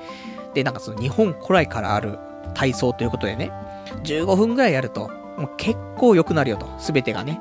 [0.53, 2.19] で、なんかその、日本古来からある
[2.53, 3.51] 体操ということでね、
[4.03, 7.39] 15分ぐらいやると、もう結構良くなるよと、すべてがね。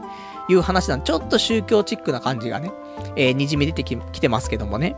[0.49, 2.71] いう話なんで、ちょっと宗教チックな感じがね、
[3.17, 4.97] えー、滲み出て、きてますけどもね。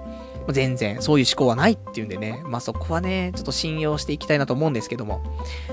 [0.53, 5.23] 全然、そういう思考はないっていうんでね、まあそこはね、ちょっと信用していきたいなと思うんですけども。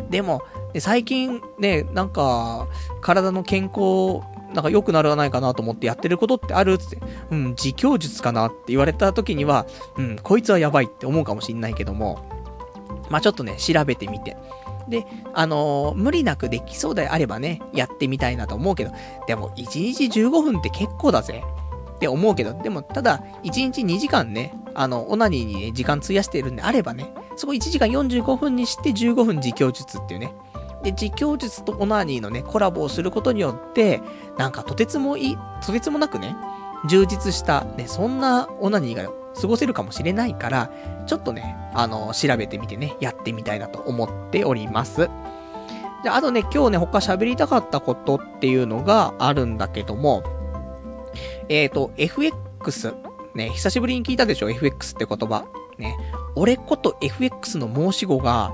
[0.09, 0.41] でも、
[0.73, 2.67] で最近ね、なんか、
[3.01, 4.21] 体の健康、
[4.53, 6.99] なんか良くならないかなと思ってやってることってあるって、
[7.31, 9.65] うん、自供術かなって言われた時には、
[9.97, 12.27] うん、こいつはやばいって思うかもしんないけども、
[13.09, 14.37] まあちょっとね、調べてみて。
[14.87, 18.91] で、あのー、無理なくできそうであればね、やってみたいなと思うけど、
[19.27, 21.43] でも1日15分って結構だぜ。
[21.93, 30.33] って思うけど、でも、ただ、1日2時間ね、あの、オナニーにね、時間費やしているんであればね、そこ1時間45分にして15分自供術っていうね。
[30.83, 34.01] で、自供術とオナニーのね、コラボをすることによって、
[34.37, 36.35] なんかとてつもいい、とてつもなくね、
[36.87, 40.71] 充実した、ね、そんなオナニーが過ごせるかもしれないから、
[41.07, 45.09] ちょっとね、あの、調べてみてね、やってみたいなと思っております。
[46.03, 50.23] じゃあ、あとね、今日ね、他喋りたかったことっていうのがあるんだけども、
[51.53, 52.95] えっ、ー、と、FX。
[53.35, 55.45] ね、久しぶりに聞いたでしょ ?FX って言葉。
[55.77, 55.95] ね。
[56.35, 58.51] 俺こと FX の申し子が、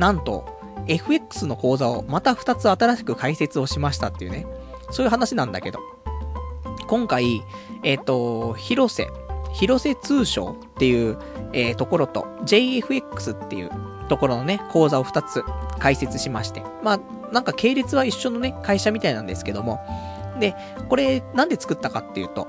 [0.00, 0.44] なんと、
[0.88, 4.46] FX の講座をまた2つ新しく開設をしましたっていうね。
[4.90, 5.78] そういう話なんだけど。
[6.88, 7.40] 今回、
[7.84, 9.08] えっ、ー、と、広瀬、
[9.52, 11.16] 広瀬通商っていう、
[11.52, 13.70] えー、ところと、JFX っていう
[14.08, 15.44] ところのね、講座を2つ
[15.78, 16.64] 開設しまして。
[16.82, 17.00] まあ、
[17.32, 19.78] なんか系列は一緒のね、会社みたいなんですけども、
[20.44, 20.54] で、
[20.90, 22.46] これなんで作ったかっていうと、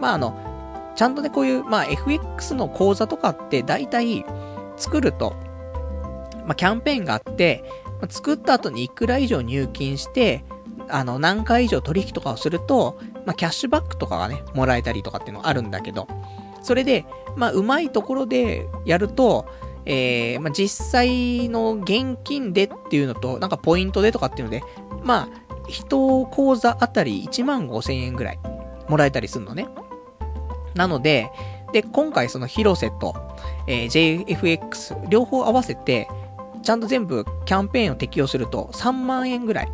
[0.00, 4.26] まああの、ちゃんとね、こういう、まあ FX の講座とかって大体
[4.76, 5.34] 作ると、
[6.44, 7.64] まあキャンペーンがあって、
[8.02, 10.44] ま、作った後にいくら以上入金して、
[10.90, 16.06] あの、何回以上取引とかをすると、まあキャッシュバックとかがね、もらえたりとかっていうのがあるんだけど、
[16.62, 19.46] それで、まあうまいところでやると、
[19.86, 24.62] えー、まあ実際の現金でっていうのと、なんかポイントでとかっていうので、
[25.02, 28.38] まあ、人口座あたり1万5千円ぐらい
[28.88, 29.68] もらえたりするのね。
[30.74, 31.30] なので、
[31.72, 33.14] で、今回その広瀬と、
[33.66, 36.08] えー、JFX 両方合わせて、
[36.62, 39.72] ちゃんと全部キャンペーンを適用すると3万円ぐらい、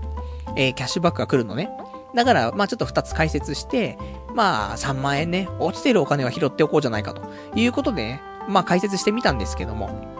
[0.56, 1.70] えー、キャッシュバックが来るのね。
[2.14, 3.98] だから、まあちょっと2つ解説して、
[4.34, 7.22] まあ3万円ね、落ちてるお金は拾っておこうじゃないかと
[7.54, 10.14] いうことで、まあ解説してみたんですけども。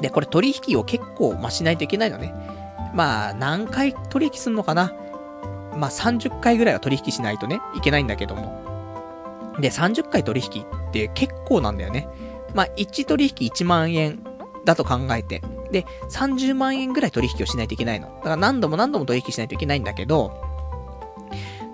[0.00, 2.34] で、これ取引を結構、まあ、しないといけないのね。
[2.94, 4.92] まあ、何回取引すんのかな？
[5.76, 9.56] まあ、30回ぐらいは取引しないとね、いけないんだけども。
[9.58, 12.08] で、30回取引って結構なんだよね。
[12.54, 14.22] まあ、1取引1万円
[14.64, 15.42] だと考えて。
[15.70, 18.08] で、30万円ぐらい取引をしないといけないの。
[18.08, 20.42] だから何度も何度も取引しないといけないんだけど、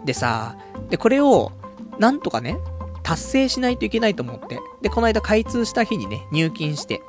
[0.04, 0.56] でさ、
[0.88, 1.52] で、これを、
[1.98, 2.58] なんとかね、
[3.02, 4.60] 達成しないといけないと思って。
[4.82, 7.02] で、この間開通した日にね、入金して。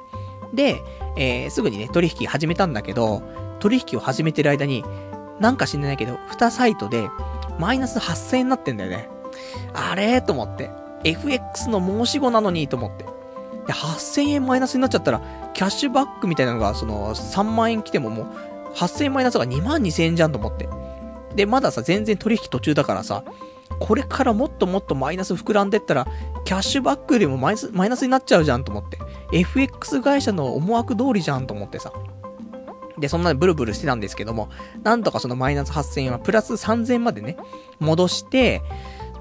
[0.53, 0.81] で、
[1.15, 3.21] えー、すぐにね、取引始めたんだけど、
[3.59, 4.83] 取引を始めてる間に、
[5.39, 7.09] なんか知んないけど、2サイトで、
[7.59, 9.09] マイナス8000円になってんだよね。
[9.73, 10.71] あれと思って。
[11.03, 13.05] FX の申し子なのにと思って。
[13.67, 15.21] で、8000円マイナスになっちゃったら、
[15.53, 18.27] キャッシュバックみたいなのが、その、3万円来てももう、
[18.75, 20.67] 8000円マイナスが2万2000円じゃんと思って。
[21.35, 23.23] で、まださ、全然取引途中だからさ、
[23.79, 26.07] これからもっともっとマイナス膨らんでったら、
[26.43, 28.97] キャッシュバックよりもマイナス、マイナスになっちゃうじゃんと思って。
[29.31, 31.93] FX 会社の思惑通りじゃんと思ってさ。
[32.99, 34.49] で、そんなブルブルしてたんですけども、
[34.83, 37.37] なんとかそのマイナス8000円はプラス3000円までね、
[37.79, 38.61] 戻して、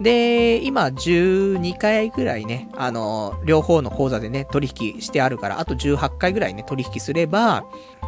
[0.00, 7.64] で、今12回ぐらいね、あの両方の口座でね、取引してあるから、あと18回ぐらいね、取引すれば、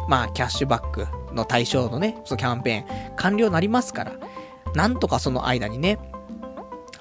[0.07, 4.13] まあ、キャッシュバックの対象のね、そのキャンペーン完了になりますから、
[4.73, 5.99] なんとかその間にね、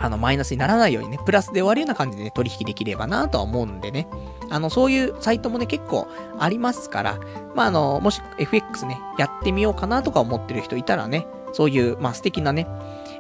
[0.03, 4.09] あの、マイナスにならないようにね、プラスで終わるような感じでね、取引できればなとは思うんでね。
[4.48, 7.18] あの、そういうサイトもね、結構ありますから、
[7.55, 12.66] まあ、あの、もし FX ね、やってみようかなとか思ってる人いたらね、そういう、まあ、素敵なね、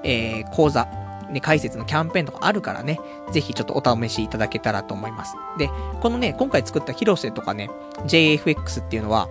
[0.02, 0.88] えー、講座、
[1.30, 2.98] ね、解説のキャンペーンとかあるからね、
[3.30, 5.36] ぜひちょっとお試しいただけたらと思います。
[5.58, 5.68] で、
[6.00, 7.68] このね、今回作った広瀬とかね、
[8.06, 9.28] JFX っていうのは、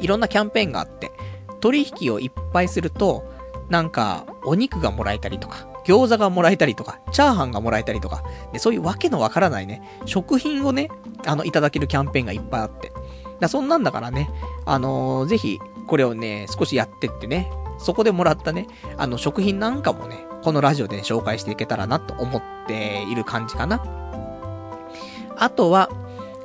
[0.00, 1.12] いろんなキャンペーンがあって、
[1.60, 3.24] 取引をいっぱいすると、
[3.68, 8.22] なんか、お肉がもらえたりとか、餃子がもらえたりとか、チャーハンがもらえたりとか、
[8.52, 10.90] でそういうわけのわからないね、食品をね、
[11.26, 12.92] あの、いただけるキャンペーンがいっぱいあって。
[13.40, 14.28] だそんなんだからね、
[14.66, 18.66] あのー、ぜひ、これをね、少しやってってね、そこでもらったね、
[18.98, 23.82] あの、食品なんかもね、このラジオで、ね、紹介していけたらなと思っている感じかな。
[25.36, 25.88] あとは、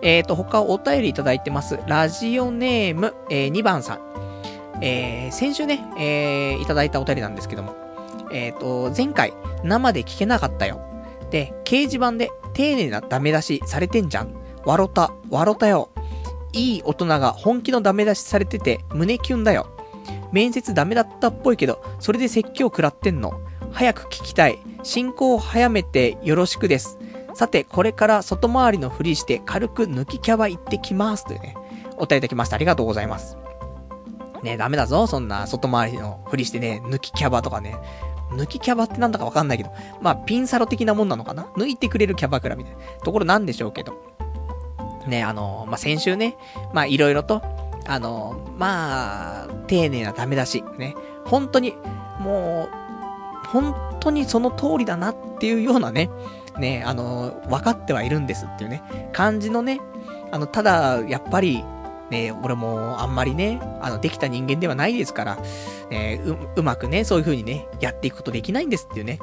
[0.02, 1.80] えっ、ー、と、他お便りいただいてます。
[1.88, 4.00] ラジオネーム、えー、2番さん。
[4.82, 7.83] えー、先週ね、えー、いただいたお便りなんですけども、
[8.34, 10.82] えっ、ー、と、前回、生で聞けなかったよ。
[11.32, 14.34] で、掲示板で丁寧なダメ出しされてんじゃん。
[14.66, 15.90] わろた、わろたよ。
[16.52, 19.68] いい大人が本気のダメ出しされてて胸キュンだよ。
[20.32, 23.40] 面接ダメだったっぽいけど、それで説教食らってんの。
[23.72, 24.60] 早く聞きたい。
[24.84, 26.98] 進行を早めてよろしくです。
[27.34, 31.26] さて、これから外回りのふりして軽く抜きキャバ行ってきます。
[31.26, 31.56] というね、
[31.98, 32.56] お便りいただきました。
[32.56, 33.38] ありがとうございます。
[34.44, 35.08] ねダメだぞ。
[35.08, 37.76] そんな外回りのふりしてね、抜きキャバとかね。
[38.34, 39.72] 抜きキャバってなんだかわかんないけど、
[40.02, 41.44] まあ、ピンサロ的なもんなのかな？
[41.56, 42.80] 抜いてくれるキャバクラみたいな。
[43.04, 43.94] ところなんでしょうけど。
[45.08, 46.38] ね、あの、まあ、先週ね、
[46.74, 47.42] まあ、いろいろと、
[47.86, 51.76] あの、まあ、丁寧なダメ出し、ね、本当に、
[52.20, 56.10] もう、本当にその通りだなっていうようなね、
[56.58, 59.82] ね、あの、分かってはいるんですっていうね、感じのね、
[60.32, 61.64] あの、ただ、やっぱり、
[62.14, 65.38] ね、俺もあんまりね、あの、できた人間ではないですから、
[65.90, 69.20] ね、う、うまくね、そういう風にね、やっていくことできないんですっていうね。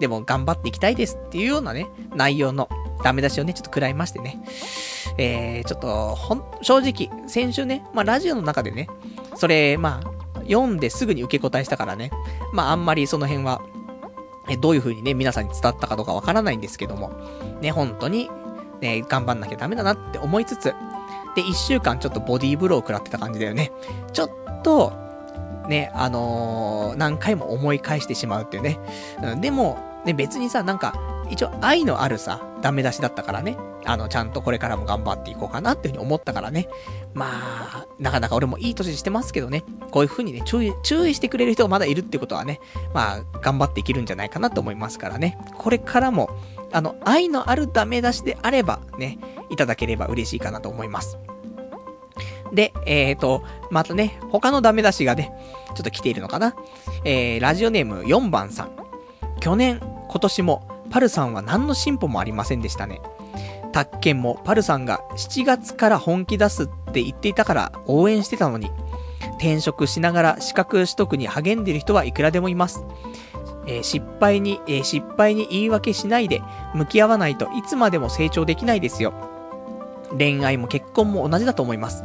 [0.00, 2.68] でも頑張っていきたいですっていうようなね、内容の
[3.04, 4.42] ダメ出しをね、ちょっと食らいましてね。
[5.18, 8.88] えー、ちょっと、ほん、正直、先週ね、まあ、ラジオの中でね、
[9.36, 12.10] それ、まあ、読んですぐに受け答えしたからね、
[12.54, 13.60] まあ、あんまりその辺は、
[14.48, 17.12] え、どういう風にね、皆さんに伝わったかどうかわからないんですけども、
[17.60, 18.30] ね、本当に、
[18.80, 20.74] ね、頑張んなきゃダメだなって思いつつ、
[21.34, 23.72] で、一週間ちょっとボディーブローを食らってた感じだよね。
[24.12, 24.30] ちょっ
[24.62, 24.92] と、
[25.68, 28.78] ね、あのー、何回も思い返してしまうっていうね。
[29.22, 30.94] うん、でも、ね、別にさ、なんか、
[31.30, 33.56] 一応愛のあるさ、ダメ出しだったからね。
[33.86, 36.68] あの、ちゃんとこれからも頑張っていこうかなっていうふうに思ったからね。
[37.14, 39.64] まあ、なかなか俺もいい年してますけどね。
[39.90, 42.60] こういうふうにね、注意、注意してくれる人がまだいるってことはね、
[42.92, 45.38] まあ、頑張っていけるんじゃないかなと思いますからね。
[45.56, 46.30] これからも、
[46.72, 49.18] あの、愛のあるダメ出しであれば、ね、
[49.50, 51.18] いただければ嬉しいかなと思います。
[52.52, 55.32] で、えーと、またね、他のダメ出しがね、
[55.74, 56.54] ちょっと来ているのかな。
[57.04, 58.70] えー、ラジオネーム4番さん。
[59.40, 63.00] 去年、今年も、パルさんは何の進歩もありませんでしたね。
[63.72, 68.70] 宅建もパルさんが7月から本気出すって言っていたから応援してたのに、
[69.38, 72.84] 転職しながら資格取得に励んでいる人はいくらでもいます。
[73.66, 76.42] え、失敗に、え、失敗に言い訳しないで
[76.74, 79.12] 向き合わないといつまでも成長できないですよ。
[80.16, 82.04] 恋愛も結婚も同じだと思います。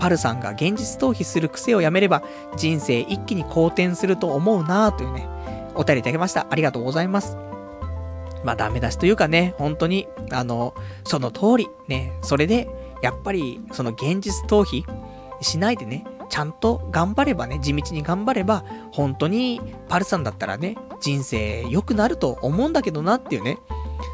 [0.00, 2.22] パルさんが現実逃避する癖をやめれば、
[2.56, 5.28] 人生一気に好転すると思うなぁというね、
[5.74, 6.46] お便りいただきました。
[6.50, 7.36] ありがとうございます。
[8.44, 10.74] まあ、ダメ出しというかね、本当に、あの、
[11.04, 12.68] その通り、ね、それで、
[13.02, 14.84] やっぱり、その現実逃避
[15.40, 19.60] しないでね、ちゃんと頑張ればね、地道に頑張れば、本当に、
[19.90, 23.58] パルさんだったらね、人生良くなると思うんだけどなっていうね、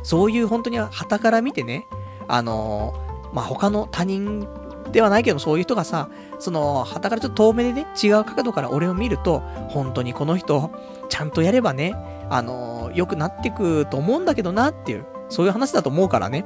[0.02, 1.86] そういう本当に旗から見てね、
[2.26, 2.92] あの
[3.32, 4.48] まあ、他の他人
[4.90, 6.10] ではないけど、そういう人がさ、
[6.40, 9.38] その、旗からちょっと遠目でね、違う角度から俺を見ると、
[9.68, 10.72] 本当にこの人、
[11.08, 11.94] ちゃんとやればね、
[12.30, 16.44] あのー、良くなってくと思うんだけどなっていう、そういう話だと思うからね。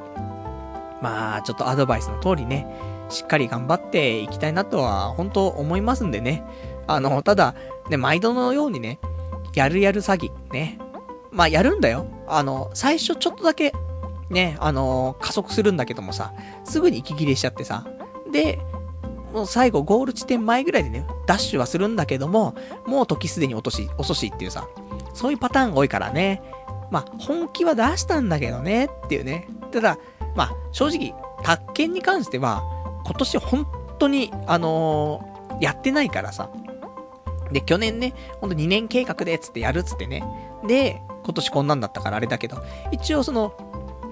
[1.01, 2.67] まあ、ちょっとアドバイスの通りね、
[3.13, 6.43] しっかり頑張っていきたいなとは、本当思いますんでね。
[6.87, 7.55] あの、ただ、
[7.91, 8.99] ね、毎度のようにね、
[9.55, 10.79] やるやる詐欺、ね。
[11.31, 12.07] まあ、やるんだよ。
[12.27, 13.73] あの、最初ちょっとだけ、
[14.31, 16.33] ね、あの、加速するんだけどもさ、
[16.65, 17.87] すぐに息切れしちゃってさ、
[18.31, 18.59] で、
[19.33, 22.55] もう最後ゴール地点前ぐらいでね、ダッシュはするんだけども、
[22.87, 24.69] もう時すでに落とし、遅しっていうさ、
[25.15, 26.43] そういうパターンが多いからね。
[26.91, 29.49] まあ、本気は出したんだけどね、っていうね。
[29.71, 29.99] ただ、
[30.35, 32.63] まあ、正直、宅建に関しては、
[33.05, 33.67] 今年本
[33.99, 36.51] 当に、あのー、やってないからさ。
[37.53, 40.25] で、去年ね、ほんと2年計画で、つってやるっつってね。
[40.67, 43.53] で、今年こんなんだったからあれだけど、一応その、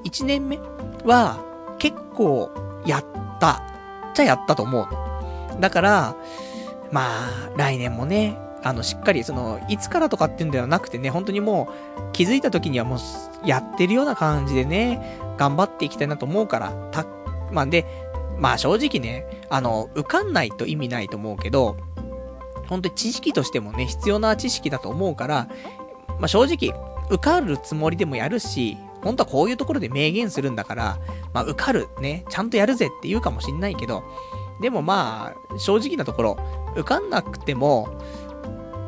[0.05, 0.59] 1年目
[1.05, 1.39] は、
[1.79, 2.51] 結構、
[2.87, 3.05] やっ
[3.39, 3.63] た
[4.15, 5.61] ちゃやったと思う。
[5.61, 6.17] だから、
[6.91, 12.99] まあ、来年もね、あの、しっかり、その、いつからとかっていうんではなくてね、本当にもう、気づいた時にはもう、
[13.47, 17.07] やってるような感じでね、頑張っていきたいなと思うから、た、
[17.51, 17.87] まあ、で、
[18.41, 21.77] まあ正直ね、あの、受かんないと意味ないと思うけど、
[22.69, 25.49] 本当に知識としてもね、必要な知識だと思うから、
[26.19, 26.75] まあ正直、
[27.11, 30.99] 受かるつもりでもやるし、本当はこういうところで明言するんだから、
[31.35, 34.03] まあ受かる、ね、ちゃんとやるぜって言うかもしんないけど、
[34.63, 36.37] でもまあ、正直なところ、
[36.77, 37.89] 受かんなくても、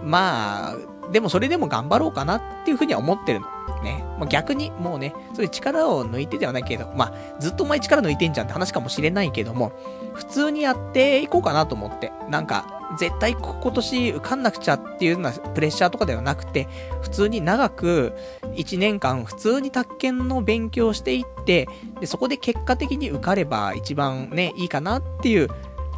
[0.02, 0.76] まあ、
[1.10, 3.46] でもそれでも頑張ろうかなっていうふうには思ってるの。
[3.82, 4.04] ね。
[4.18, 9.72] まあ、逆に、もうね、そういう力を抜いてではないけど、まあ、ずっとお前力抜いてんじゃんって話かもしれないけども、
[10.14, 12.12] 普通にやっていこうかなと思って。
[12.28, 16.68] なんか、絶対今年受かんなくちゃっていうようなプレッシャーとかではなくて、
[17.00, 18.14] 普通に長く
[18.54, 21.68] 1年間普通に宅建の勉強していって、
[22.00, 25.48] で、そこで結果的に受かれば一番ね、いいかなっていう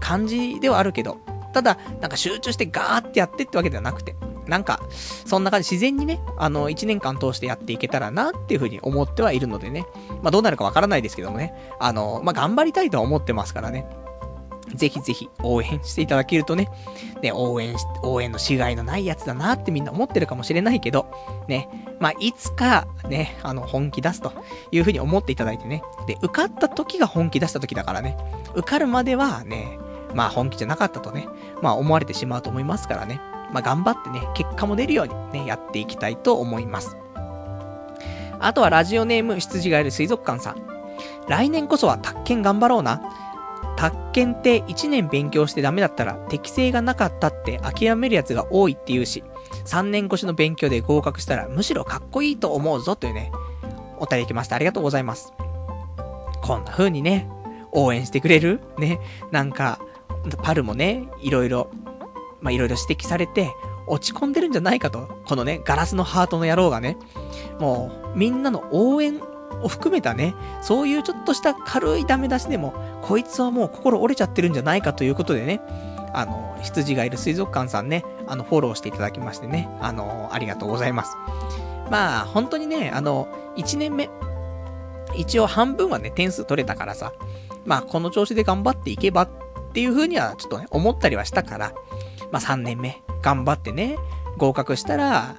[0.00, 1.18] 感じではあるけど、
[1.52, 4.14] ただ、なんか集中してガーってやってってわけではなくて、
[4.46, 4.80] なんか、
[5.26, 9.86] そんな感じ、自然にね、あの、1年間通してやっていけたらなっていうふうに思ってはいるのでね。
[10.22, 11.54] まあ、どうなるかわからないですけどもね。
[11.78, 13.86] あの、まあ、頑張りたいとは思ってますからね。
[14.74, 16.68] ぜひぜひ応援していただけるとね、
[17.22, 21.06] ね、応援し、応援のしがいのないやつだなってみんな思ってるかもしれないけど、
[21.48, 21.68] ね、
[22.00, 24.32] まあ、いつか、ね、あの、本気出すと
[24.72, 25.82] いうふうに思っていただいてね。
[26.06, 28.16] で、受かった時が本気出した時だからね。
[28.54, 29.78] 受かるまではね、
[30.14, 31.26] まあ本気じゃなかったとね、
[31.60, 33.20] まあ思われてしまうと思いますからね。
[33.55, 36.97] まあ頑張ってね、結果も出るようにね、やっていきたいと思います。
[38.40, 40.56] あとはラジオネーム、羊がいる水族館さん。
[41.28, 43.01] 来年こそは宅建頑張ろうな。
[43.76, 49.24] 宅建って1年勉強してダメだったら適性がなかったって諦めるやつが多いって言うし、
[49.64, 53.32] 3年越しの勉強で合格したらむしろかっこいいと思うぞというね、
[53.98, 54.56] お便りきました。
[54.56, 55.32] ありがとうございます。
[56.43, 57.28] こんな風にね、
[57.72, 58.60] 応援してくれる？
[58.78, 59.01] ね、
[59.32, 59.78] なんか、
[60.43, 61.70] パルもね、いろいろ、
[62.44, 63.56] まあ、いろいろ指摘されて、
[63.86, 65.08] 落ち込んでるんじゃないかと。
[65.26, 66.98] このね、ガラスのハートの野郎がね、
[67.58, 69.18] もう、みんなの応援
[69.62, 75.62] を含めたね、そういうちょっとした軽いダメ出しでも、こいつはもう心折れちゃってるんじゃないかということでね、
[76.12, 81.16] あの、羊がいる水族館さんね、あの、フォローしていただきましてね、あの、ありがとうございます。
[81.90, 83.26] まあ、本当にね、あの、
[83.56, 84.10] 1年目、
[85.16, 87.14] 一応半分はね、点数取れたからさ、
[87.64, 89.28] まあ、この調子で頑張っていけばっ
[89.72, 91.72] ていう風にはちょっとね、思ったりはしたから、
[92.35, 93.97] まあ3年目、頑張ってね、
[94.39, 95.36] 合格したら、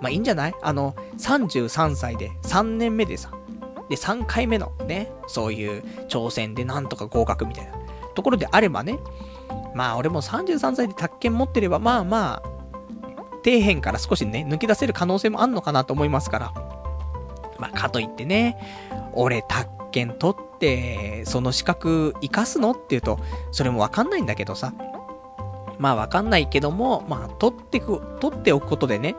[0.00, 0.54] まあいいんじゃない？
[0.62, 3.30] あの、33歳で3年目でさ、
[3.90, 7.72] で3回目のね、そういう挑戦でなんとか合格みたいな
[8.14, 8.98] ところであればね、
[9.74, 12.48] まあ俺も33歳で宅建持ってれば、まあまあ、
[13.44, 16.54] 底辺から少しね、抜き出せる可能性もあんのかなと思いますから。
[17.58, 18.56] まあかといってね、
[19.12, 22.70] 俺宅建取って、その資格活かすの？
[22.70, 23.18] っていうと、
[23.52, 24.72] それもわかんないんだけどさ。
[25.80, 29.16] まあわかんないけども、まあ取ってく、取っておくことでね、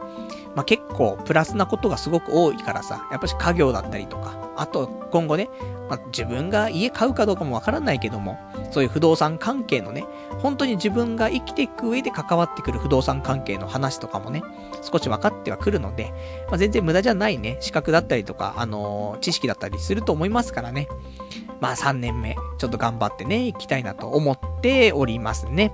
[0.55, 5.49] まあ結構プラスなことがすごく多いからさ、やっぱし家業だったりとか、あと今後ね、
[5.89, 8.39] まあ、自分が家買うかどうかもわからないけども、
[8.71, 10.05] そういう不動産関係のね、
[10.39, 14.43] 本当に自分が生きていく上で関わってくる不動産関係の話とかもね、
[14.81, 16.13] 少し分かってはくるので、
[16.47, 20.87] まあ、全然無駄じゃないね、資格だったりとか、あのー、知識だったりすると思いますからね。
[21.59, 25.73] まあ3年目、ちょっと頑張ってね、行きたいなと思っておりますね。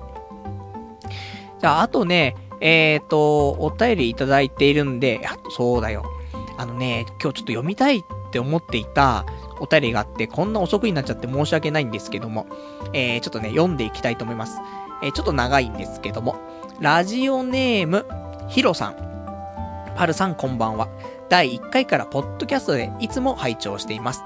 [1.60, 6.04] じゃあ、あとね、えっ、ー、と、お便りいただいているんで、あそうだよ。
[6.58, 9.26] あのね、今日ちょっと読みたいって思っていた
[9.60, 12.48] お便りがあって、こんな遅くになっちゃって申し訳ないんですけども、
[12.94, 14.60] えー、ちょっとね、読んでいきたいと思います。
[15.04, 16.36] えー、ちょっと長いんですけども、
[16.80, 18.06] ラジオネーム、
[18.48, 18.96] ヒロさん。
[19.96, 20.88] パルさんこんばんは。
[21.30, 24.24] 第1回からポッドキャストでいつも拝聴しています。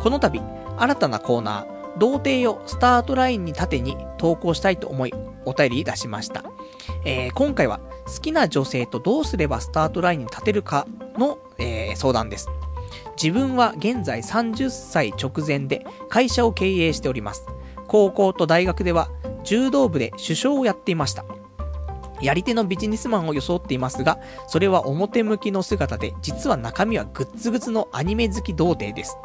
[0.00, 0.40] この度、
[0.78, 5.14] 新たなコーナー、童貞をスタートラインに縦に投稿したいと思い、
[5.44, 6.44] お便り出しました。
[7.04, 10.86] えー、今回は好きな女性とどうすればスタートラインに立てるか
[11.16, 12.48] の、えー、相談です。
[13.22, 17.46] 自分は現在30歳直前で会社を経営しております。
[17.86, 19.10] 高校と大学では
[19.44, 21.24] 柔道部で首相をやっていました。
[22.20, 24.18] やり手のビジネスマンを装っていますが、
[24.48, 29.16] それは表向きの姿で、実は中身はグッズグツのアニメ好き童貞です。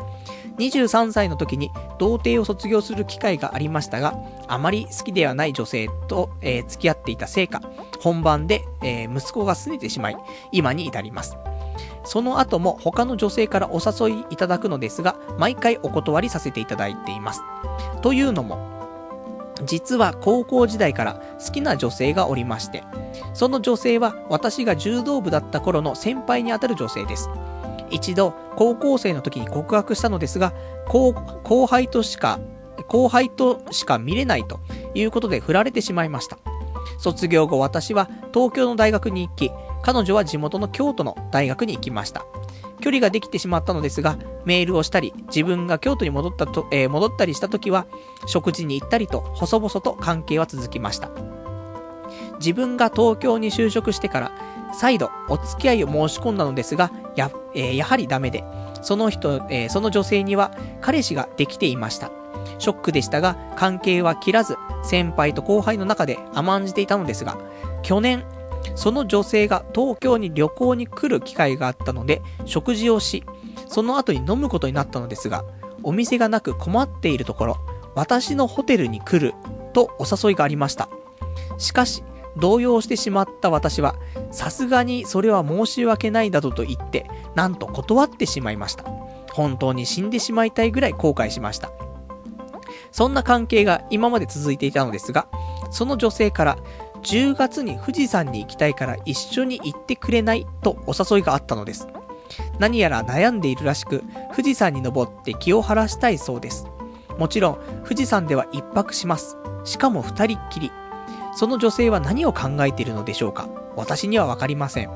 [0.58, 4.16] 23歳の時に童貞を卒業する機会がありましたが、
[4.48, 7.62] あまり好きではない女性と、えー、付き合っていたせいか、
[8.02, 10.18] 本番で、えー、息子が拗ねてしまい、
[10.52, 11.38] 今に至ります。
[12.06, 17.42] その後も他の女性からお誘いいただくのですが、毎回お断りさせていただいています。
[18.02, 18.74] というのも、
[19.66, 22.84] 実は高校時代から好きな女性がおりまして、
[23.34, 27.30] その女性は私が柔道部だった頃の先輩にあたる女性です。
[27.94, 30.54] 一度、高校生の時に告白したのですが、
[30.88, 31.14] 後
[31.68, 32.40] 輩としか、
[32.88, 34.60] 後輩としか見れないと
[34.94, 36.38] いうことで振られてしまいました。
[36.98, 39.52] 卒業後私は東京の大学に行き、
[39.84, 42.26] 彼女は地元の京都の大学に行きました。
[42.82, 47.86] 距離ができてしまったのですが、メールをしたり、自分が京都に戻ったと、えー、戻ったりした時は、
[48.26, 51.10] 食事に行ったりと、細々と関係は続きました。
[52.40, 54.32] 自分が東京に就職してから、
[54.74, 58.44] 再度お付き合いを申し込んだのですが、や、えー、やはりダメで、
[58.82, 60.52] その人、えー、その女性には
[60.82, 62.12] 彼氏ができていました。
[62.60, 67.38] ショックでしたが、関係は切らず、先輩と後輩の中で甘んじていたのですが、
[67.82, 68.24] 去年、
[68.76, 73.24] その女性が東京に旅行に来る機会があったので、食事をし、
[73.68, 75.44] その後に飲むことになったのですが、
[75.84, 77.58] お店がなく困っているところ、
[77.96, 79.34] 私のホテルに来る
[79.74, 80.90] とお誘いがありました。
[81.58, 82.04] しかし、
[82.38, 83.96] 動揺してしまった私は、
[84.32, 88.86] さすがにそれは申し訳ないなどと言って、なんと断ってしまいました。
[89.32, 91.72] 本当に死んでしまいたいぐらい後悔しました。
[92.92, 95.28] そんな関係が今まで続いていたのですが、
[95.72, 96.58] その女性から
[97.04, 101.88] 10月に富士山に行きたいから一緒に行ってくれないとお誘いがあったのです。
[102.60, 106.68] 何やら悩んでいるらしく、富士山に登って気を晴らしたいそうです。
[107.18, 109.38] もちろん、富士山では一泊します。
[109.66, 110.72] しかも二人っきり。
[111.36, 113.50] その女性は何を考えているのでしょうか？
[113.76, 114.90] 私にはわかりません。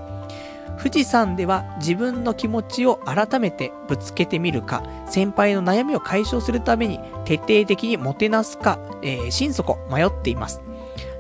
[0.78, 10.62] 富士山では自分の気持ちを改めてぶつけてみるか、先輩の悩みを解消するために徹底的にもてなすか、えー、心底迷っています。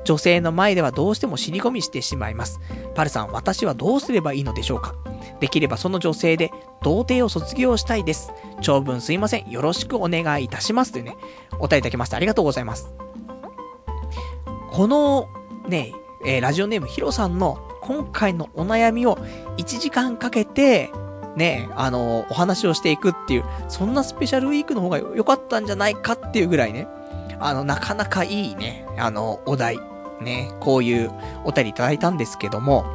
[0.03, 2.59] 女性の前ではどうしても尻込みしてしまいます。
[2.93, 4.93] パルさん、私はどうすればいいのでしょうか？
[5.39, 6.51] できればその女性で、
[6.83, 8.31] 童貞を卒業したいです。
[8.61, 9.49] 長文すいません。
[9.49, 10.91] よろしくお願いいたします。
[10.91, 11.15] というね、
[11.59, 12.93] お便りいただきましてありがとうございます。
[14.71, 15.29] この、
[15.67, 19.15] ね、えー、ラジオネームヒロさんの今回のお悩みを
[19.57, 20.91] 1時間かけて、
[21.35, 26.87] ね、あのー、お話をしていくっていう、そんなスペシャルウィークの方が良かったんじゃないかっていうぐらいね、
[27.39, 29.79] あの、なかなかいいね、あの、お題、
[30.21, 31.11] ね、こういう
[31.45, 32.85] お便りいただいたんですけども、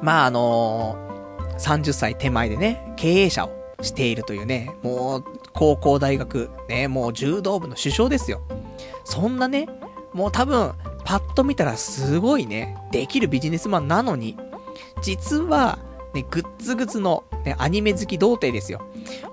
[0.00, 8.40] まああのー、30歳手前でね、経営者をしているというね、もう、高校大学、ね、もう柔道部の首相ですよ。
[9.04, 9.68] そんなね、
[10.14, 10.72] もう多分、
[11.04, 14.36] パッと見たらすごいね、できるビジネスマンなのに、
[15.02, 15.78] 実は、
[16.14, 18.82] ね、グッズグッズの、ね、アニメ好き童貞ですよ。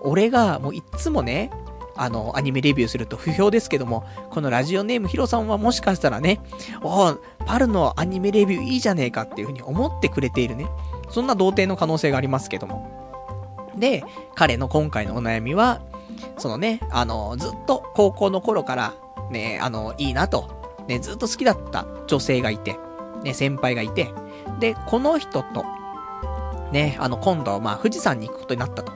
[0.01, 1.51] 俺がもういっつもね、
[1.95, 6.39] あの、アニメレビューすると不評ですけども、このラジオネームヒロさんはもしかしたらね、
[6.81, 10.67] おパルのアニメレビューいいじゃねえかっていう風に思ってくれているね、
[11.09, 12.89] そんな童貞の可能性がありますけども。
[13.77, 14.03] で、
[14.35, 15.81] 彼の今回のお悩みは、
[16.37, 18.93] そのね、あの、ずっと高校の頃から、
[19.29, 20.58] ね、あの、いいなと、
[20.89, 22.77] ね、ずっと好きだった女性がいて、
[23.23, 24.11] ね、先輩がいて、
[24.59, 25.63] で、この人と、
[26.71, 28.91] ね、あの、今度、まあ、富士山に行くことになったと。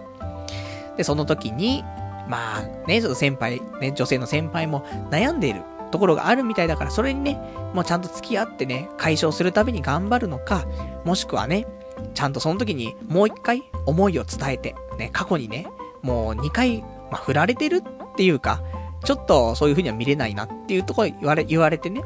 [0.97, 1.83] で、その時に、
[2.27, 5.61] まあね、ちょっと先輩、ね、女性の先輩も悩んでいる
[5.91, 7.39] ところがあるみたいだから、それにね、
[7.73, 10.65] もうちゃんと付き合ってね、解消するために頑張るのか、
[11.05, 11.67] もしくはね、
[12.15, 15.67] ちゃんとその時にもう一回思いを伝えて、ね、過去にね、
[16.01, 18.63] もう二回、まあ、振られてるっていうか、
[19.03, 22.03] ちょっとそういう風には見れないなっていうところ言われ、言われてね。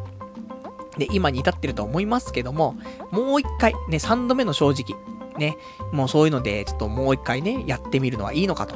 [0.98, 2.76] で、今に至ってると思いますけども、
[3.12, 5.00] もう一回、ね、三度目の正直、
[5.38, 5.58] ね、
[5.92, 8.76] もうそういうので、ちょっともう一回ね、やってみるのはいいのかと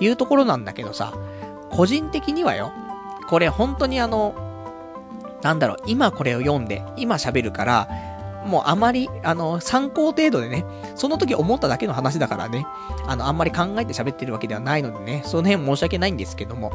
[0.00, 1.12] いうところなんだけどさ、
[1.70, 2.72] 個人的にはよ、
[3.28, 4.34] これ本当にあの、
[5.42, 7.88] なんだろう、今これを読んで、今喋るから、
[8.46, 10.64] もうあまり、あの、参考程度でね、
[10.96, 12.66] その時思っただけの話だからね、
[13.06, 16.72] あの、あんまり考えて喋ってるわけではないのでね、その辺申し訳ないんですけども、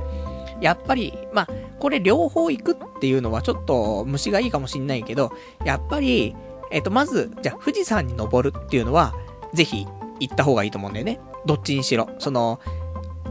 [0.61, 1.47] やっぱり、まあ、
[1.79, 5.31] これ両方行くっていうのはちょっと虫がいいかもしんないけど、
[5.63, 6.35] やっぱり、
[6.71, 9.13] えっ、と、まず、じゃあ富士山に登るっていうのは、
[9.53, 9.85] ぜひ
[10.19, 11.19] 行った方がいいと思うんだよね。
[11.45, 12.09] どっちにしろ。
[12.19, 12.59] その、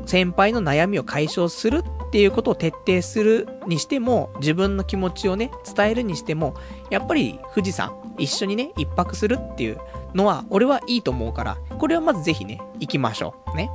[0.07, 6.55] 先輩の悩みを解消するっていうことを徹底するにしても、自分の気持ちをね、伝えるにしても、
[6.91, 9.79] やっぱり富士山、一緒にね、一泊するっていう
[10.15, 13.57] のは、俺はいいと思うから、これはまずぜひね、行きましょう。
[13.57, 13.71] ね。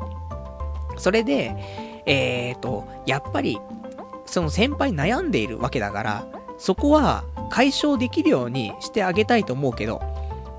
[0.98, 1.56] それで、
[2.10, 3.60] えーと、やっぱり、
[4.26, 6.28] その先輩悩んでいるわけだから、
[6.58, 10.02] そこは解消できるようにしてあげたいと思うけど、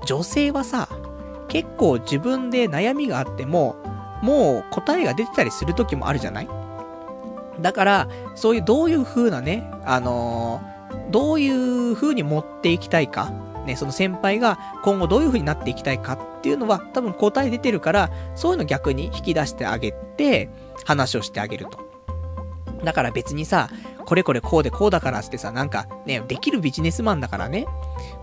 [0.05, 0.87] 女性はさ、
[1.47, 3.75] 結構自分で悩みがあっても、
[4.21, 6.47] もう答えが出てたりする時もあるじゃない？
[7.59, 13.31] だから、そういうどういう風なね、あのー、どういう風に持っていきたいか、
[13.65, 20.49] ね、その先輩が今後どういう風になっていきたいかっていうのは多分答え出てるから、そういうの逆に引き出してあげて、
[20.85, 21.91] 話をしてあげると。
[22.83, 23.69] だから別にさ、
[24.05, 27.67] これこれこうでこうだからってさ、なんかね、できるビジネスマンだからね、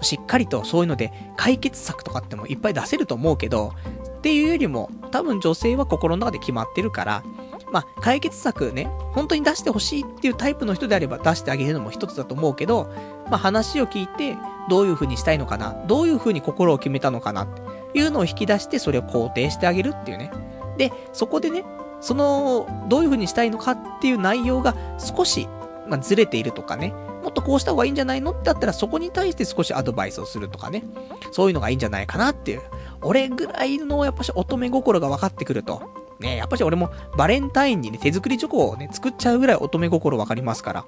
[0.01, 3.73] しっかりとそういうので解決策とかってもいっぱい出せると思うけど、
[4.19, 7.23] っていうよりも、多分女性は心の中で決まってるから、
[7.71, 12.91] まあ、解決策ね、本当に出してほしいっていうタイプの人であれば出してあげるのも一つだと思うけど、
[13.31, 14.37] まあ、話を聞いて、
[14.69, 17.49] どういう風にしたいのかな、どういう風に心を決めたのかなっ
[17.93, 20.31] ていうのを引き出して、それを肯定してあげるっていうね。
[20.77, 21.65] で、そこでね、
[22.01, 25.49] その、どういう風にしたいのかっていう内容が少し、
[25.89, 28.31] まあ、ずれているとかね、もっとこうした方がいいんじゃないの？
[28.31, 30.85] ってあったら、そこに対して少しアドバイスをするとかね。
[31.33, 32.63] そういうのがいいんじゃないかなっていう。
[33.03, 35.83] 俺ぐらいの、やっぱし乙女心が分かってくると。
[36.21, 40.85] ね、やっぱし俺もバレンタインにね、手作りチョコをね、作っちゃうぐらい乙女心分かりますから。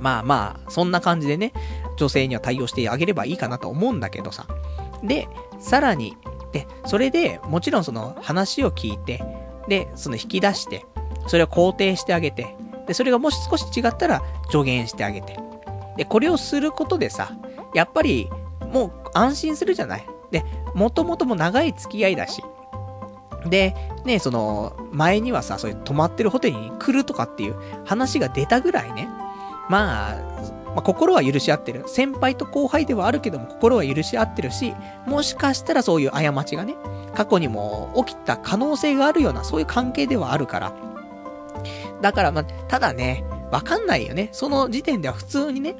[0.00, 1.52] まあまあ、そんな感じでね、
[1.96, 4.46] 女性には対応してあげればいいかなと思うんだけどさ。
[5.04, 5.28] で、
[5.60, 6.16] さらに、
[6.52, 9.22] で、それで、もちろんその話を聞いて、
[9.68, 10.84] で、その引き出して、
[11.26, 12.56] それを肯定してあげて、
[12.86, 15.38] で、それがもし少し違ったら助言してあげて。
[15.96, 17.32] で、これをすることでさ、
[17.74, 18.28] やっぱり、
[18.72, 20.44] もう安心するじゃないで、
[20.74, 22.42] もともとも長い付き合いだし。
[23.46, 23.74] で、
[24.04, 29.08] ね、その、前にはさ、そういう泊まってるホテルに来るとかっていう話が出たぐらいね。
[29.68, 30.31] まあ、
[30.74, 31.84] まあ、心は許し合ってる。
[31.86, 34.74] 先輩と後輩ではあるけども、心は許し合ってるし、
[35.06, 36.74] もしかしたらそういう過ちがね、
[37.14, 40.72] 過去にも起きた可能性があるような、そういう関係ではあるから。
[42.00, 44.30] だから、まあ、ただね、わかんないよね。
[44.32, 45.76] その時点では普通にね、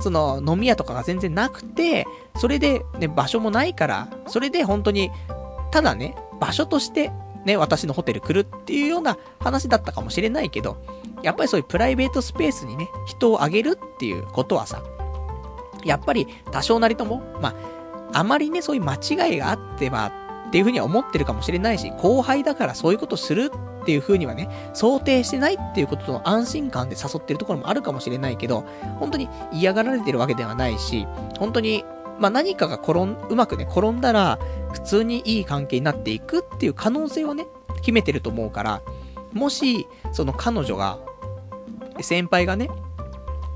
[0.00, 2.06] その飲み屋とかが全然なくて、
[2.36, 5.10] それでね、場所もないから、それで本当に、
[5.72, 7.10] ただね、場所として
[7.44, 10.76] ね、私のホテル来るっていうような話だったかもしれないけど、
[11.26, 14.80] やっぱりそういうプライベートスペースにね、人をあげるっていうことはさ、
[15.84, 17.48] やっぱり多少なりとも、ま
[18.12, 20.12] あ、あまりね、そういう間違いがあっては、
[20.46, 23.50] っていうふうには思ってるかもしれないし、後輩だからそういうことする
[23.82, 28.64] っていう風にはね、想定してないっていうことの安心感で誘ってるところもあるかもしれないけど、
[29.00, 31.08] 本当に嫌がられてるわけではないし、
[31.40, 31.84] 本当に、
[32.20, 34.38] まあ、何かが転ん、うまくね、転んだら、
[34.72, 37.48] 普通にいい関係になっていくっていう可能性をね、
[37.82, 38.82] 秘めてると思うから、
[39.32, 40.98] もし、その彼女が、
[42.02, 42.68] 先輩がね、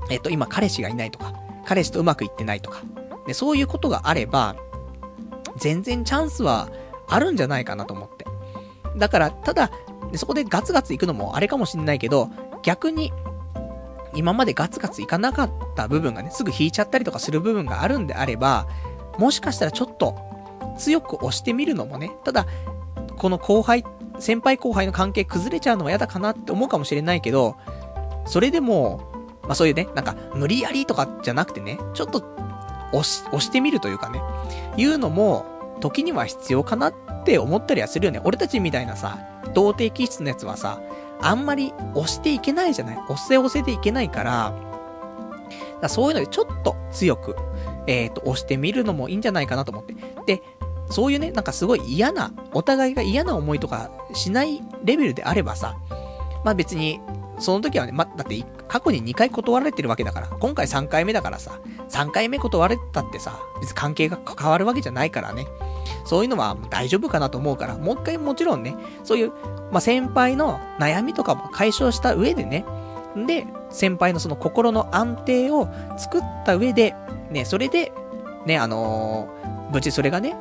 [0.09, 1.33] えっと、今彼氏がいないとか、
[1.65, 2.81] 彼氏とうまくいってないとか、
[3.27, 4.55] で、そういうことがあれば、
[5.57, 6.69] 全然チャンスは
[7.07, 8.25] あるんじゃないかなと思って。
[8.97, 9.71] だから、ただ、
[10.15, 12.29] そこでガツガツ行くのもあれかもしんないけど、
[12.63, 13.13] 逆に、
[14.13, 18.67] 今までガツガツ行かなかった部分がね、すぐ引いちゃったりとかする部分があるんであれば、
[19.17, 20.17] もしかしたらちょっと、
[20.77, 22.45] 強く押してみるのもね、ただ、
[23.17, 23.85] この後輩、
[24.19, 27.55] 先輩後輩の関係崩れちゃうのは嫌だかなって思うかもしれないけど、
[28.25, 29.01] それでも、
[29.43, 32.23] まあそういうね、なんか、無理やりとかじゃなくてね、ちょっと、
[32.91, 34.21] 押し、押してみるというかね、
[34.77, 35.45] いうのも、
[35.79, 36.93] 時には必要かなっ
[37.23, 38.21] て思ったりはするよね。
[38.23, 39.17] 俺たちみたいなさ、
[39.53, 40.81] 童貞気質のやつはさ、
[41.21, 42.97] あんまり押していけないじゃない？
[43.09, 44.53] 押せ押せでいけないから、
[45.81, 47.35] だそういうのでちょっと強く、
[47.87, 49.95] えっ、ー、と、押してみるのもいいんじゃないかなと思って。
[50.27, 50.43] で、
[50.89, 55.77] そういうね、なんかすごい嫌な、お互いが嫌な思いとかしないレベルであればさ、
[56.43, 56.99] まあ別に、
[57.41, 61.59] その時はね、ま、だって過去に2回断られてるわけだから、今回3回目だからさ、
[61.89, 65.47] 3回目断られたってさ、別に関係が変わるわけじゃないからね。
[66.05, 69.31] そういうのは大丈夫かなと思うから、もう一回もちろんね、そういう、
[69.71, 72.65] まあ、先輩の悩みとかも解消した上でね、
[73.15, 76.95] で、先輩のその心の安定を作った上で、
[77.29, 77.91] ね、それで、
[78.45, 80.35] ね、あのー、無事それがね、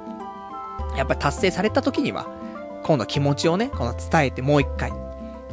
[0.97, 2.27] やっぱり達成された時には、
[2.83, 4.93] 今度は気持ちをね、この伝えてもう一回。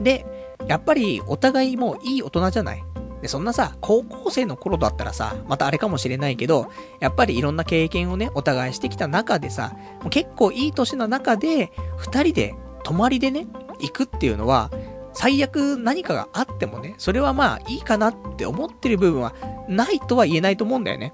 [0.02, 0.26] で、
[0.66, 2.84] やっぱりお互いもういい大人じゃない？
[3.22, 6.70] で、そんなさ、高校生の頃だったらさ、またあれかもしれないけど、
[7.00, 13.48] やっぱりいろんな経験をね、お互いしてきた中でさ、もう結構いい年の中で、二人で、泊まりでね、
[13.80, 14.70] 行くっていうのは、
[15.14, 19.34] 最悪何かがあってもね、それはまあいいかなって思ってる部分は
[19.68, 21.14] ないとは言えないと思うんだよね。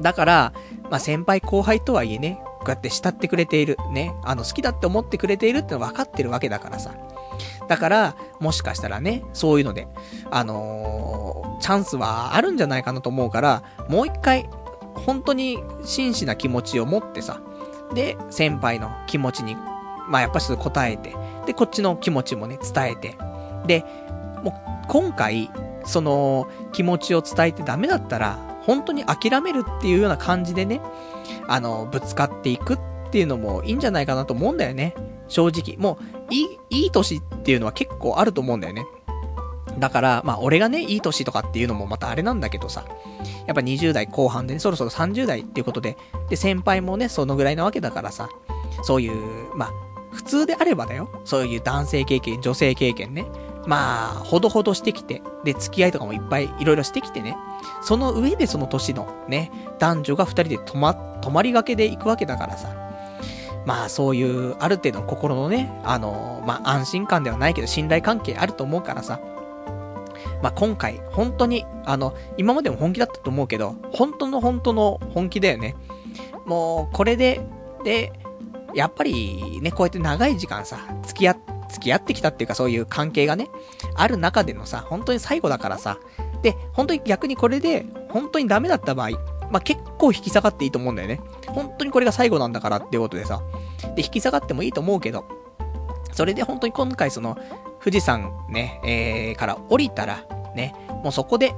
[0.00, 0.52] だから、
[0.90, 6.96] まあ先輩後輩とはいえね、こうやって慕ってくれている、ね、あの好きだって思ってくれているっての分かってるわけだからさ。
[7.68, 9.88] だから、もしかしたらね、そういうので、
[10.30, 14.48] あのー、チャンスはあるんじゃないかなと思うから、もう一回、
[14.94, 17.40] 本当に真摯な気持ちを持ってさ、
[17.94, 19.56] で、先輩の気持ちに、
[20.08, 21.14] まあやっぱし答えて、
[21.46, 23.16] で、こっちの気持ちもね、伝えて、
[23.66, 23.84] で、
[24.42, 25.50] もう、今回、
[25.84, 30.80] その、気持ちを伝えてダメだったら、本当に諦めるっていうような感じでね、
[31.46, 32.78] あの、ぶつかっていくっ
[33.10, 34.94] ていうのもいいんじゃないかなと思うんだよね。
[35.28, 35.76] 正直。
[35.78, 35.98] も
[36.30, 38.86] う、いい、いい年っていうのは結構あると思うんだよね。
[39.78, 42.84] だから、まあ、俺がね、いい年とかっていうのもまたあれなんだけどさ、
[43.46, 45.96] やっぱ20代後半でね、そろそろ30代っていうことで、
[46.28, 48.28] で、先輩もね、そのぐらいなわけだからさ、
[48.82, 49.72] そういう、まあ、
[50.12, 53.26] 普通であればだよ、そういう男性経験、女性経験ね、
[53.66, 57.36] まあ、ほどほどしてきて、で、付き合いとかもいっぱいいろいろしてきてね、
[57.82, 62.85] その上でその年のね、男女が二人で泊ま、泊まりがけで行くわけだからさ、
[63.66, 69.20] まあそういう、ある程度の心のね、あの、まあ安心感ではないけど信頼関係あると思うからさ、
[70.40, 75.74] まあ今回、本当に、あの、今までも本気だったと思うけど、本当の本当の本気だよね。
[76.46, 77.40] もう、これで、
[77.82, 78.12] で、
[78.72, 81.36] やっぱりね、こうやって長い時間さ、付き合、
[81.68, 83.48] 付き合ってきたっていうかそういう関係がね、
[83.96, 85.98] ある中でのさ、本当に最後だからさ、
[86.42, 89.10] で、本当に逆にこれで、本当にダメだった場合、
[89.50, 91.20] まあ、結構引き下がっていいと思うんだよね。
[91.56, 93.40] 本当にこれが最後なんだからっていうことでさ。
[93.96, 95.24] で、引き下がってもいいと思うけど、
[96.12, 97.36] それで本当に今回その、
[97.82, 100.24] 富士山ね、えー、から降りたら、
[100.54, 101.54] ね、もうそこで、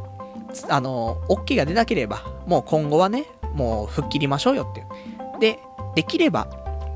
[0.68, 4.86] あの、OK が出なければ、もう今後はね、もう吹っ切りましょうよっていう。
[5.40, 5.58] で、
[5.94, 6.46] できれば、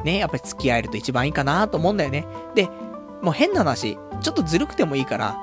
[0.05, 2.25] ね、やっぱり付き合えると一番いいかなと思うんだよね。
[2.55, 2.69] で、
[3.21, 5.37] もう変な話、ちょっとずるくてもいいから、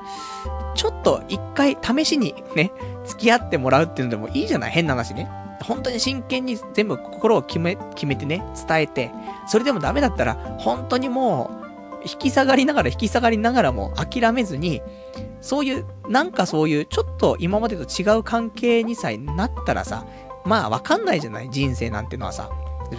[0.75, 2.71] ちょっと一回試しにね、
[3.05, 4.71] 付き合ってもらうっていうのでもいいじゃない？
[4.71, 5.29] 変な話ね。
[5.63, 9.11] 本当に真剣に全部心を決め、決めてね、伝えて、
[9.47, 11.69] それでもダメだったら、本当にもう、
[12.03, 14.81] 引き下がりながら引き下がりながらも諦めずに、
[15.41, 20.05] そういう、なんかそういう、ちょっと今までと違う関係にさえなったらさ、
[20.45, 22.49] まあわかんないじゃない人生なんてのはさ。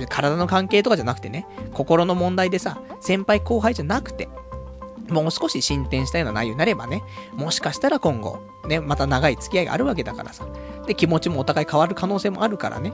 [0.09, 4.29] 体の関係とかじゃなくてね、心の問題でさ、先輩後輩じゃなくて、
[5.09, 7.03] もう少し進展したような内容になればね、
[7.35, 8.39] もしかしたら今後、
[8.69, 10.47] ね、また長い付き合いがあるわけだからさ。
[10.87, 12.93] で、気持ちもお互い変わる可能性もあるからね。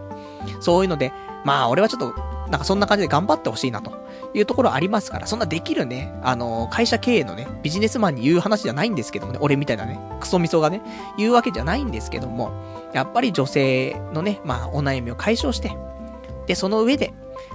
[0.60, 1.12] そういうので、
[1.44, 2.14] まあ、俺はちょっと、
[2.48, 3.92] なんかそんな感じで頑張ってほしいなと
[4.34, 10.80] いうところありますから、そんなできるね、あの、会社経営のね、ビジネスマンに言う話じゃないんですけどもね、俺みたいなね、クソみそがね、
[11.18, 12.52] 言うわけじゃないんですけども、
[12.92, 15.76] やっぱり女性のね、まあ、お悩みを解消して、
[16.46, 17.12] で、その上で、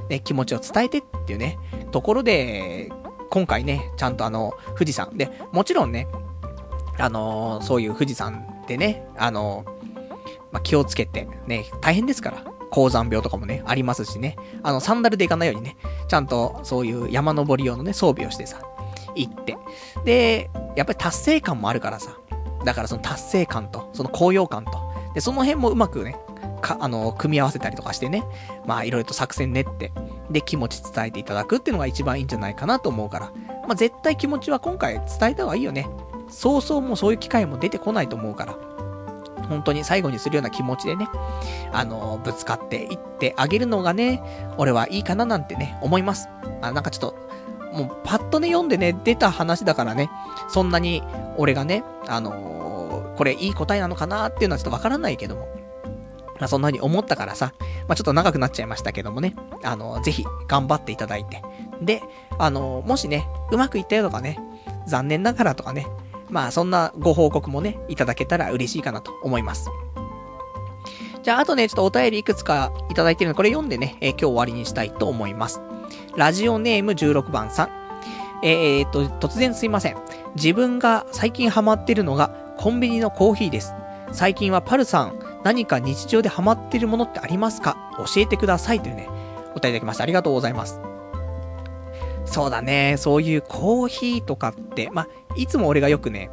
[0.09, 1.57] ね、気持ちを伝えてっていうね、
[1.91, 2.91] ところで、
[3.29, 5.17] 今回ね、ちゃんとあの、富士山。
[5.17, 6.07] で、もちろんね、
[6.97, 9.63] あの、そういう富士山でね、あの、
[10.51, 12.43] まあ、気をつけて、ね、大変ですから。
[12.71, 14.37] 高山病とかもね、ありますしね。
[14.63, 15.75] あの、サンダルで行かないようにね、
[16.07, 18.61] ちゃんとそういう山登り用のね、装備をしてさ、
[19.13, 19.57] 行って。
[20.05, 22.17] で、やっぱり達成感もあるからさ。
[22.63, 24.71] だからその達成感と、その高揚感と。
[25.13, 26.15] で、その辺もうまくね、
[26.61, 28.23] か、あの、組み合わせたりとかしてね、
[28.65, 29.91] まあ、いろいろと作戦練って、
[30.29, 33.31] で、気持ち伝えていただくっていうのが一番いいんじゃないかなと思うから、
[33.67, 35.89] まあ、絶対気持ちは今回伝えた方がいいよね。
[36.29, 38.57] そうそうもうそういう機会も出てこないと思うから、
[39.49, 41.07] 本当に最後にするような気持ちでね、
[41.71, 44.21] あの、ぶつかっていってあげるのがね、
[44.57, 46.29] 俺はいいかななんてね、思います。
[46.61, 47.15] あ、なんかちょっと、
[47.73, 50.09] もうパッとね、読んでね、出た話だからね、
[50.49, 51.03] そんなに
[51.37, 55.47] 俺がね、あのー、これいい答えなのかなっていうのはちょっとわからないけども、
[56.41, 57.53] まあ、そんな風に思ったからさ、
[57.87, 61.41] まあ、ちょっと長くなっちゃいましたけどもね、あの、ぜひ頑張っていただいて。
[61.81, 62.01] で、
[62.39, 64.39] あの、もしね、うまくいったよとかね、
[64.87, 65.85] 残念ながらとかね、
[66.31, 69.69] まあそんなご報告もね、いただけたら嬉しいかなと思います。
[71.21, 75.61] じゃあ、あとね、ちょっとお便りいくつかいただいてるので、これ読んでね、えー、今日終わりにしたいと思います。
[76.15, 77.69] ラジオネーム16番さん。
[78.43, 79.97] えー、っと、突然すいません。
[80.35, 83.73] 自分が最近ハマってるのがコンビニのコーヒーです。
[84.11, 87.77] 最近はパルさん、何か日常でハマってるものってありますか？
[87.97, 89.07] 教えてくださいというね、
[89.51, 90.03] お答えいただきました。
[90.03, 90.79] ありがとうございます。
[92.25, 96.29] そうだね、そういうコーヒーとかって、まあ、いつも俺がよくね、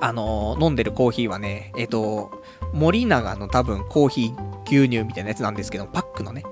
[0.00, 2.42] あのー、飲んでるコーヒーはね、えっ、ー、と、
[2.72, 6.42] 森永の多分コーヒー牛乳みたいなやつなんですけど、パックのね。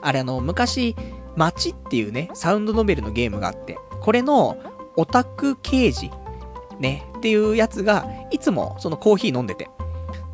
[0.00, 0.96] あれあの、昔、
[1.36, 4.58] 街っていうね、サウンドノベルのゲームがあって、これの
[4.96, 6.10] オタク刑事、
[6.80, 9.70] ね、っていうやつが、いつもそのコーヒー飲んでて。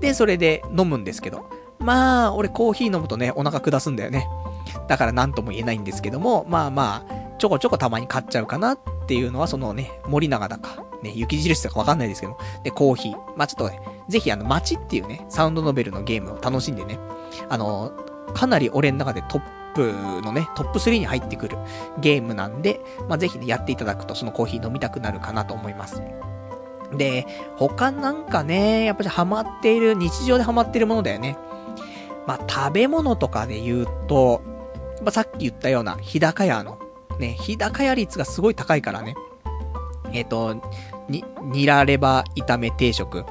[0.00, 1.46] で、それで飲むんですけど。
[1.78, 4.26] まあ、俺コーヒー飲むとね、お腹下すんだよね。
[4.88, 13.16] だから何とも言えないんですけども、まあまあ、ちょこちょこたまに買っちゃうかなっていうのは、そのね、森永だか、ね、雪印とかわかんないですけど、で、コーヒー。
[13.36, 16.98] まあちょっとね、ぜひあの、街っていうね、サウンドノベルのゲームを楽しんでね、
[17.48, 17.92] あの、
[18.34, 19.42] かなり俺の中でトッ
[19.74, 19.92] プ
[20.22, 21.56] のね、トップ3に入ってくる
[22.00, 26.02] ゲームなんで、まあぜひね、やっていただくとそのコーヒー飲みたくなるかなと思います。
[26.96, 31.36] で、他なんかね、やっぱりハマっている、日常でハマっているものだよね。
[32.26, 34.42] まあ食べ物とかで言うと、
[35.02, 36.78] まあ、さっき言ったような日高屋の
[37.18, 39.14] ね、日高屋率がすごい高いからね。
[40.12, 40.62] えっ、ー、と、
[41.08, 43.24] に、ニラレバ炒め定食。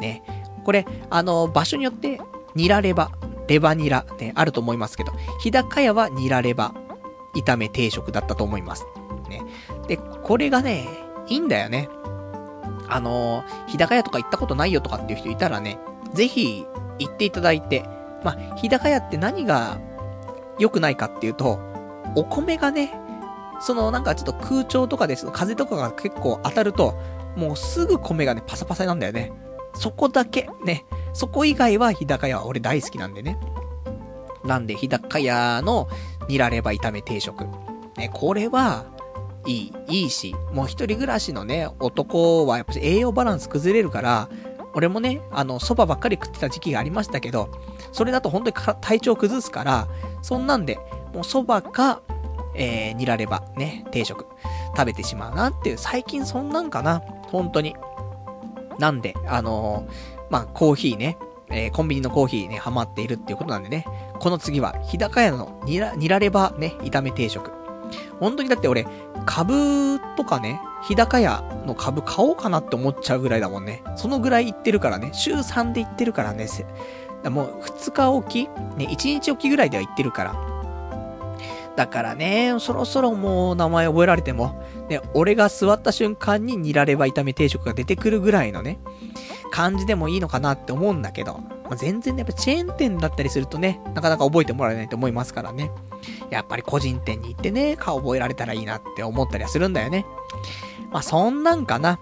[0.00, 0.22] ね。
[0.64, 2.20] これ、あの、場所によって、
[2.54, 3.10] ニラレバ、
[3.48, 6.74] レバニラ、ね、あると思いますけど、日高屋はニラレバ
[7.34, 8.86] 炒め定食だったと思います。
[9.28, 9.42] ね。
[9.88, 10.88] で、これがね、
[11.28, 11.88] いいんだよね。
[12.88, 15.78] あの、日高屋とか行ったことないよとかっていう人いたらね、
[16.12, 16.64] ぜひ
[16.98, 17.84] 行っていただいて、
[18.24, 19.78] まあ、日高屋って何が
[20.58, 21.60] 良くないかっていうと、
[22.14, 22.94] お米がね、
[23.60, 26.94] そのなんかちょっと空調とかです、風とかが結構当たると、
[27.36, 29.32] もうすぐ米がね、パサパサなんだよね。
[29.74, 30.84] そこだけ、ね。
[31.12, 33.38] そこ以外は日高屋は俺大好きなんでね。
[34.44, 35.88] なんで、日高屋の
[36.28, 37.44] ニラレバ炒め定食。
[37.96, 38.86] ね、これは、
[39.46, 44.28] いい、いいし、もう一人暮らしのね、男はやっぱ栄養バランス崩れるから、
[44.74, 47.48] 俺もね、あの、蕎麦ばっかり食ってた時期がありましたけど、
[47.92, 49.88] それだと本当に体調崩すから、
[50.20, 50.76] そんなんで、
[51.14, 52.02] もう蕎麦か、
[52.56, 54.26] えー、煮られば、ね、定食、
[54.76, 57.76] 食べてしまうなっていう、最近そんなんかな、本当に。
[58.78, 59.92] なんで、あのー、
[60.30, 61.16] まあ、コーヒーね、
[61.50, 63.86] えー、コンビニのコーヒーね、ハマっているっていうことなんでね、
[64.18, 67.50] この次は、日高屋の煮ら、煮らればね、炒め定食。
[68.18, 68.86] 本当にだって俺、
[69.24, 73.82] 株とかね、日高屋の株買おうかなって思っちゃうぐらいだもんね。
[73.96, 76.46] そのぐらい行ってるからね、週3で行ってるからね、
[77.30, 80.55] もう2日おきね、1日おきぐらいでは行ってるから。
[81.76, 88.78] だからね、そろそろもう名前覚えられても、ね、俺が座った瞬間にニラレバ炒め定食が出てくるぐらいのね、
[89.50, 95.70] 感じでもいいのかなって思うんだけど、まあ、全然ね、やっぱチェーン店だったりするとね、なかなか覚えてもらえないと思いますからね。
[96.30, 100.06] やっぱり個人店に行ってね、顔覚えられたらいいなって思ったりはするんだよね。
[100.90, 101.98] まあ、そんなんかな。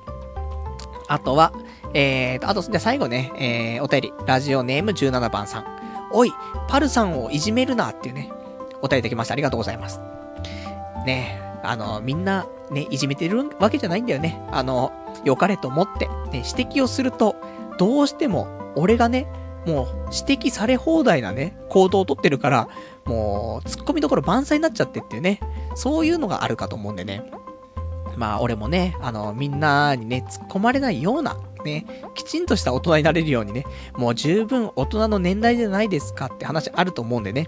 [1.08, 1.52] あとは、
[1.94, 5.64] えーと、あと、じゃ最後ね、えー、お便り、ラジオネーム17番さん。
[6.12, 6.32] おい、
[6.68, 8.30] パルさんをいじめるなっていうね、
[8.84, 9.32] お便りできました。
[9.32, 9.98] ありがとうございます。
[11.06, 14.38] ねあの、みんな、ね、いじめてるわけじゃないんだよね。
[14.52, 14.92] あの、
[15.24, 17.36] 良かれと思って、ね、指摘をすると、
[17.78, 18.46] どうしても、
[18.76, 19.26] 俺がね、
[19.66, 22.68] もう、指摘され放題なね、行動をとってるから、
[23.06, 25.40] もう、突っ込みどころ満載になっちゃってっていうね、
[25.74, 27.22] そういうのがあるかと思うんでね。
[28.16, 33.64] まあ、俺もね、あの、みんなにね、突っ込まれないような、ね、きちんとした大人になれるようにね、
[33.96, 37.46] もう十分大人の年代じゃないですかって話あると思うんでね、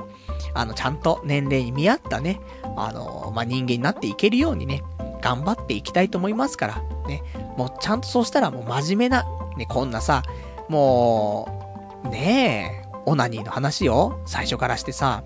[0.57, 2.41] あの、ちゃんと年齢に見合ったね、
[2.77, 4.83] あの、まあ、人間になっていけるようにね、
[5.21, 7.23] 頑張っていきたいと思いますから、ね、
[7.57, 9.25] もうちゃんとそうしたらもう真面目な、
[9.57, 10.23] ね、こんなさ、
[10.69, 15.25] もう、ねえ、オナニーの話を最初からしてさ、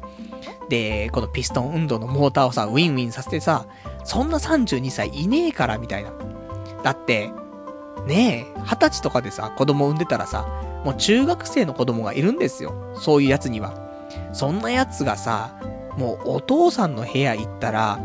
[0.69, 3.67] で、このピストン運動のモーターをさ、ウィンウィンさせてさ、
[4.05, 6.13] そんな32歳いねえから、みたいな。
[6.83, 7.31] だって、
[8.07, 10.47] ねえ、二十歳とかでさ、子供産んでたらさ、
[10.85, 12.95] もう中学生の子供がいるんですよ。
[12.97, 13.90] そういうやつには。
[14.33, 15.57] そんなやつがさ、
[15.97, 17.99] もうお父さんの部屋行ったら、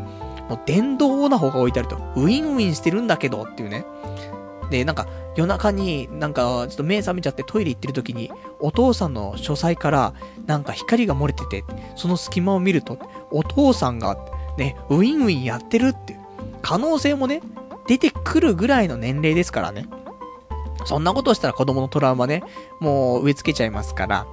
[0.49, 3.85] もう電動オナホが置いてあると、ウィンウィンしてるんだけどっていうね。
[4.69, 10.13] で、なんか、夜中になんか、ちょっと目覚めちゃってトイレ行ってる時に、お父さんの書斎から、
[10.45, 11.63] なんか光が漏れてて、
[11.95, 12.97] その隙間を見ると、
[13.31, 14.17] お父さんが、
[14.57, 16.17] ね、ウィンウィンやってるって、
[16.61, 17.41] 可能性もね、
[17.87, 19.87] 出てくるぐらいの年齢ですからね。
[20.85, 22.43] そんなことしたら子供のトラウマね、
[22.79, 24.25] もう植え付けちゃいますから、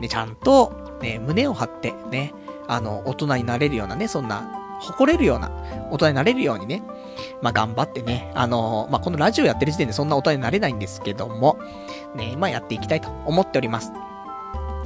[0.00, 2.32] ね、ちゃんと、ね、胸を張って、ね、
[2.66, 4.48] あの、大人になれるようなね、そんな、
[4.80, 5.50] 誇れるような、
[5.90, 6.82] 大人になれるようにね、
[7.40, 11.58] まあ、頑張ってね、あのまあ、このラジオやってる時点でそんな大人になれないんですけども、
[12.14, 13.92] ね、まあ、やっていきたいと思っております。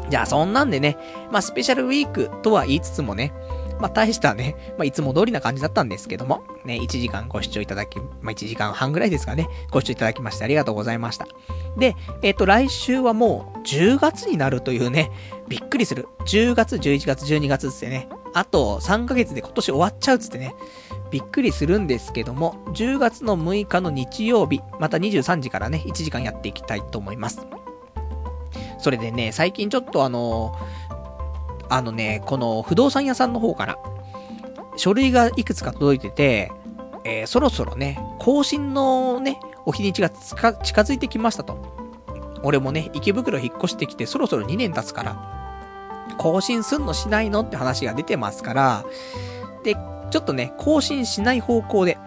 [0.09, 0.97] じゃあ、そんなんでね、
[1.31, 3.33] まあ、スペシャルウィークとは言いつつもね、
[3.81, 11.27] まあ、大したね、まあ、いつも通りな感じだったんですけども、ね、1時間ご視聴いただき、まあ、1時間半ぐらいですかね、ご視聴いただきましてありがとうございました。
[11.79, 15.11] で、えっ、ー、と、来週はもう10月になるというね、
[15.49, 16.09] びっくりする。
[16.27, 20.55] 10月、11月、12月ってね、あと3ヶ月で今年終わっちゃうっつってね、
[21.11, 27.47] びっくりするんですけども、10月の6日の日曜日、また23時からね、1時間やっていきたいと思います。
[28.79, 30.55] それでね、最近ちょっとあの
[31.71, 33.79] あのね、この不動産屋さんの方から、
[34.77, 36.53] 書類がいくつか届いてて、
[37.05, 41.81] えー、そろそろね、更新のね、お日にちが近づいてきましたと。
[42.43, 45.41] 俺もね、池袋引っ越してきてそろそろ2年経つから、
[46.19, 48.85] 更新すんのしないのって話が出てますから、
[49.63, 49.77] で、
[50.11, 51.99] ちょっとね、更新しない方向で、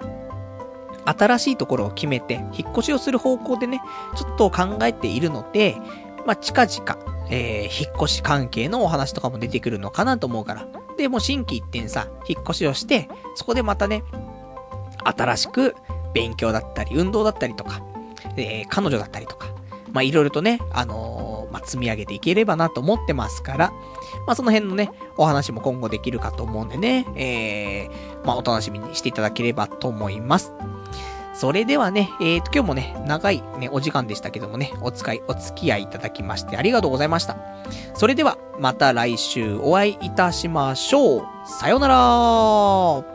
[1.05, 3.81] 新しいところを決めて、引っ越しをする方向でね、
[4.15, 5.77] ちょっと考えているので、
[6.25, 6.97] まあ、近々、
[7.29, 10.67] えー、引っ越し関係のお話とかも出てくるのかなと思うから。
[10.97, 14.03] で、もう新規一点さ、引っ越しをして、そこでまたね、
[15.03, 15.75] 新しく
[16.13, 17.81] 勉強だったり、運動だったりとか、
[18.37, 19.47] えー、彼女だったりとか、
[19.91, 23.71] まあ、いろいろとね、あのー、まあ、積み上げていければなと思ってますから、
[24.25, 30.51] まあ、その辺のね、お話も今後できるかと思うんでね、えー、まあ、お楽しみにしていただければと思います。
[31.33, 37.37] それではね、えーと、今日もね、長いね、お時間でしたけどもね、お使い、お付き合いいただきましてありがとうございました。
[37.95, 41.23] それでは、また来週お会いいたしましょう。
[41.45, 43.12] さようなら